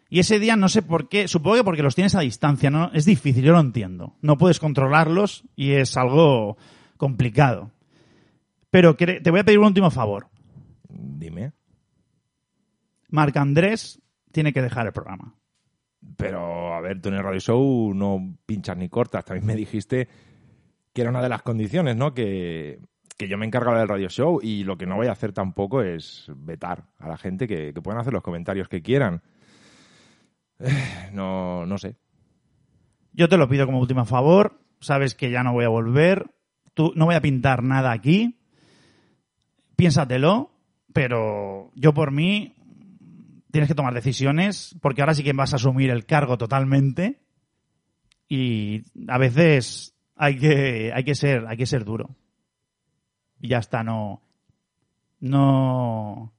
y 0.10 0.20
ese 0.20 0.40
día 0.40 0.56
no 0.56 0.70
sé 0.70 0.82
por 0.82 1.10
qué, 1.10 1.28
supongo 1.28 1.58
que 1.58 1.64
porque 1.64 1.84
los 1.84 1.96
tienes 1.96 2.16
a 2.16 2.20
distancia, 2.20 2.70
¿no? 2.70 2.92
Es 2.94 3.06
difícil, 3.06 3.44
yo 3.44 3.54
lo 3.54 3.60
entiendo. 3.60 4.16
No 4.22 4.38
puedes 4.38 4.60
controlarlos 4.60 5.44
y 5.56 5.72
es 5.72 5.98
algo 5.98 6.58
complicado. 6.98 7.72
Pero 8.70 8.96
te 8.96 9.32
voy 9.32 9.40
a 9.40 9.44
pedir 9.44 9.60
un 9.60 9.66
último 9.66 9.90
favor. 9.90 10.28
Dime. 10.90 11.54
Marc 13.10 13.36
Andrés 13.38 14.02
tiene 14.32 14.54
que 14.54 14.62
dejar 14.62 14.86
el 14.88 14.94
programa. 14.94 15.34
Pero, 16.18 16.74
a 16.74 16.82
ver, 16.82 17.02
tú 17.02 17.10
en 17.10 17.16
el 17.16 17.24
Radio 17.24 17.40
Show 17.40 17.94
no 17.94 18.38
pinchas 18.46 18.78
ni 18.78 18.90
cortas. 18.90 19.26
También 19.26 19.46
me 19.46 19.56
dijiste 19.56 20.08
que 20.94 21.02
era 21.02 21.10
una 21.10 21.22
de 21.22 21.30
las 21.30 21.42
condiciones, 21.42 21.96
¿no? 21.96 22.14
Que, 22.14 22.80
que 23.18 23.28
yo 23.28 23.38
me 23.38 23.46
encargaba 23.46 23.80
del 23.80 23.88
Radio 23.88 24.10
Show 24.10 24.40
y 24.42 24.64
lo 24.64 24.78
que 24.78 24.86
no 24.86 24.96
voy 24.96 25.08
a 25.08 25.12
hacer 25.12 25.34
tampoco 25.34 25.82
es 25.82 26.32
vetar 26.36 26.86
a 27.00 27.10
la 27.10 27.18
gente 27.18 27.48
que, 27.48 27.74
que 27.74 27.82
puedan 27.82 28.00
hacer 28.00 28.14
los 28.14 28.24
comentarios 28.24 28.68
que 28.68 28.82
quieran. 28.82 29.22
No, 31.12 31.66
no 31.66 31.78
sé. 31.78 31.96
Yo 33.14 33.30
te 33.30 33.38
lo 33.38 33.48
pido 33.48 33.66
como 33.66 33.80
último 33.80 34.06
favor. 34.06 34.60
Sabes 34.82 35.16
que 35.16 35.32
ya 35.32 35.44
no 35.44 35.54
voy 35.54 35.66
a 35.66 35.70
volver. 35.70 36.32
Tú, 36.74 36.92
no 36.96 37.06
voy 37.06 37.16
a 37.16 37.22
pintar 37.22 37.64
nada 37.64 37.92
aquí. 37.92 38.40
Piénsatelo. 39.78 40.52
Pero 40.94 41.72
yo 41.76 41.94
por 41.94 42.12
mí 42.12 42.55
tienes 43.56 43.70
que 43.70 43.76
tomar 43.76 43.94
decisiones 43.94 44.76
porque 44.82 45.02
ahora 45.02 45.14
sí 45.14 45.24
que 45.24 45.32
vas 45.32 45.54
a 45.54 45.56
asumir 45.56 45.90
el 45.90 46.06
cargo 46.06 46.38
totalmente 46.38 47.22
y 48.28 48.84
a 49.08 49.18
veces 49.18 49.96
hay 50.18 50.38
que 50.38 50.92
hay 50.94 51.06
que 51.06 51.16
ser 51.16 51.46
hay 51.48 51.56
que 51.56 51.66
ser 51.66 51.86
duro. 51.86 52.18
Y 53.40 53.48
ya 53.48 53.60
está 53.60 53.82
no 53.82 54.22
no 55.22 56.34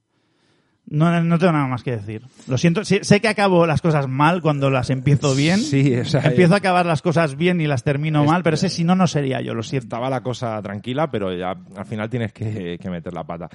no, 0.85 1.23
no 1.23 1.39
tengo 1.39 1.53
nada 1.53 1.65
más 1.65 1.81
que 1.81 1.97
decir. 1.97 2.21
Lo 2.47 2.55
siento 2.59 2.85
sé, 2.85 3.03
sé 3.03 3.19
que 3.19 3.29
acabo 3.29 3.65
las 3.65 3.81
cosas 3.81 4.07
mal 4.07 4.43
cuando 4.43 4.69
las 4.69 4.91
empiezo 4.91 5.33
bien. 5.33 5.59
Sí, 5.59 5.95
o 5.95 6.05
sea, 6.05 6.21
empiezo 6.21 6.53
a 6.53 6.57
acabar 6.57 6.85
las 6.85 7.01
cosas 7.01 7.35
bien 7.35 7.59
y 7.61 7.65
las 7.65 7.83
termino 7.83 8.23
mal 8.25 8.43
pero 8.43 8.53
ese 8.53 8.69
si 8.69 8.83
no 8.83 8.95
no 8.95 9.07
sería 9.07 9.41
yo 9.41 9.55
lo 9.55 9.63
siento. 9.63 9.87
estaba 9.87 10.07
la 10.11 10.21
cosa 10.21 10.61
tranquila, 10.61 11.09
pero 11.09 11.35
ya 11.35 11.55
al 11.75 11.85
final 11.87 12.11
tienes 12.11 12.31
que, 12.31 12.77
que 12.79 12.89
meter 12.91 13.11
la 13.11 13.23
pata. 13.23 13.49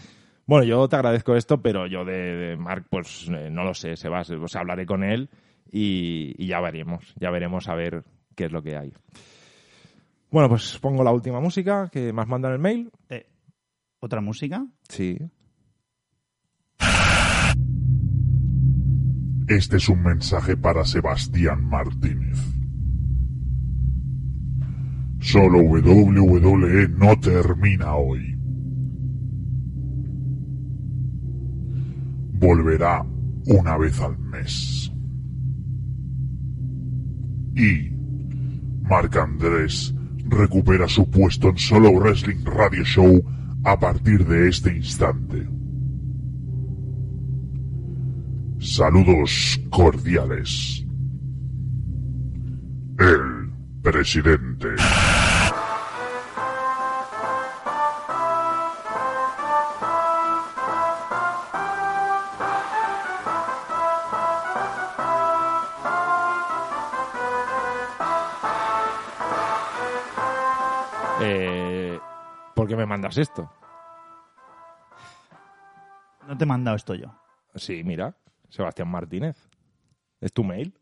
Bueno, 0.46 0.64
yo 0.64 0.88
te 0.88 0.96
agradezco 0.96 1.36
esto, 1.36 1.62
pero 1.62 1.86
yo 1.86 2.04
de, 2.04 2.12
de 2.12 2.56
Mark, 2.56 2.86
pues 2.90 3.28
eh, 3.28 3.48
no 3.50 3.64
lo 3.64 3.74
sé, 3.74 3.96
se 3.96 4.08
va, 4.08 4.22
o 4.22 4.48
sea, 4.48 4.60
hablaré 4.60 4.86
con 4.86 5.04
él 5.04 5.30
y, 5.70 6.34
y 6.36 6.48
ya 6.48 6.60
veremos, 6.60 7.14
ya 7.18 7.30
veremos 7.30 7.68
a 7.68 7.74
ver 7.74 8.04
qué 8.34 8.46
es 8.46 8.52
lo 8.52 8.62
que 8.62 8.76
hay. 8.76 8.92
Bueno, 10.30 10.48
pues 10.48 10.78
pongo 10.78 11.04
la 11.04 11.12
última 11.12 11.40
música 11.40 11.88
que 11.92 12.12
mandado 12.12 12.48
en 12.48 12.52
el 12.54 12.58
mail. 12.58 12.90
Eh, 13.08 13.26
otra 14.00 14.20
música 14.20 14.66
Sí. 14.88 15.18
Este 19.48 19.76
es 19.76 19.88
un 19.88 20.02
mensaje 20.02 20.56
para 20.56 20.84
Sebastián 20.84 21.64
Martínez. 21.68 22.38
Solo 25.20 25.58
WWE 25.58 26.88
no 26.88 27.20
termina 27.20 27.94
hoy. 27.94 28.41
Volverá 32.42 33.06
una 33.46 33.78
vez 33.78 34.00
al 34.00 34.18
mes. 34.18 34.92
Y 37.54 37.88
Marc 38.82 39.16
Andrés 39.16 39.94
recupera 40.26 40.88
su 40.88 41.08
puesto 41.08 41.50
en 41.50 41.58
Solo 41.58 41.92
Wrestling 41.92 42.44
Radio 42.44 42.82
Show 42.82 43.22
a 43.62 43.78
partir 43.78 44.26
de 44.26 44.48
este 44.48 44.74
instante. 44.74 45.48
Saludos 48.58 49.60
cordiales. 49.70 50.84
El 52.98 53.52
presidente. 53.82 54.68
Mandas 72.92 73.16
esto? 73.16 73.50
No 76.28 76.36
te 76.36 76.44
he 76.44 76.46
mandado 76.46 76.76
esto 76.76 76.94
yo. 76.94 77.18
Sí, 77.54 77.82
mira, 77.84 78.18
Sebastián 78.50 78.88
Martínez. 78.88 79.48
¿Es 80.20 80.30
tu 80.30 80.44
mail? 80.44 80.78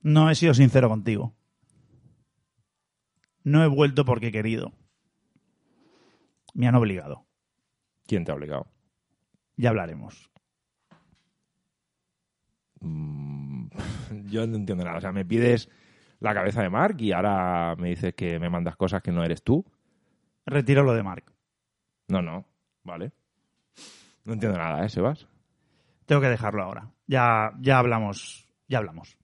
No 0.00 0.30
he 0.30 0.34
sido 0.34 0.54
sincero 0.54 0.88
contigo. 0.88 1.34
No 3.44 3.62
he 3.62 3.68
vuelto 3.68 4.06
porque 4.06 4.28
he 4.28 4.32
querido. 4.32 4.72
Me 6.54 6.66
han 6.66 6.76
obligado. 6.76 7.26
¿Quién 8.06 8.24
te 8.24 8.32
ha 8.32 8.36
obligado? 8.36 8.68
Ya 9.56 9.68
hablaremos. 9.68 10.30
Mm, 12.80 13.68
Yo 14.30 14.46
no 14.46 14.56
entiendo 14.56 14.82
nada. 14.82 14.96
O 14.96 15.00
sea, 15.02 15.12
me 15.12 15.26
pides 15.26 15.68
la 16.20 16.34
cabeza 16.34 16.62
de 16.62 16.70
Mark 16.70 16.96
y 16.98 17.12
ahora 17.12 17.74
me 17.76 17.90
dices 17.90 18.14
que 18.14 18.38
me 18.38 18.50
mandas 18.50 18.76
cosas 18.76 19.02
que 19.02 19.12
no 19.12 19.24
eres 19.24 19.42
tú. 19.42 19.64
Retiro 20.44 20.82
lo 20.82 20.94
de 20.94 21.02
Mark. 21.02 21.24
No, 22.08 22.22
no. 22.22 22.44
Vale. 22.84 23.12
No 24.24 24.32
entiendo 24.32 24.58
nada, 24.58 24.84
¿eh, 24.84 24.88
Sebas? 24.88 25.26
Tengo 26.06 26.20
que 26.20 26.28
dejarlo 26.28 26.62
ahora. 26.62 26.88
Ya, 27.06 27.52
ya 27.60 27.78
hablamos. 27.78 28.46
Ya 28.68 28.78
hablamos. 28.78 29.16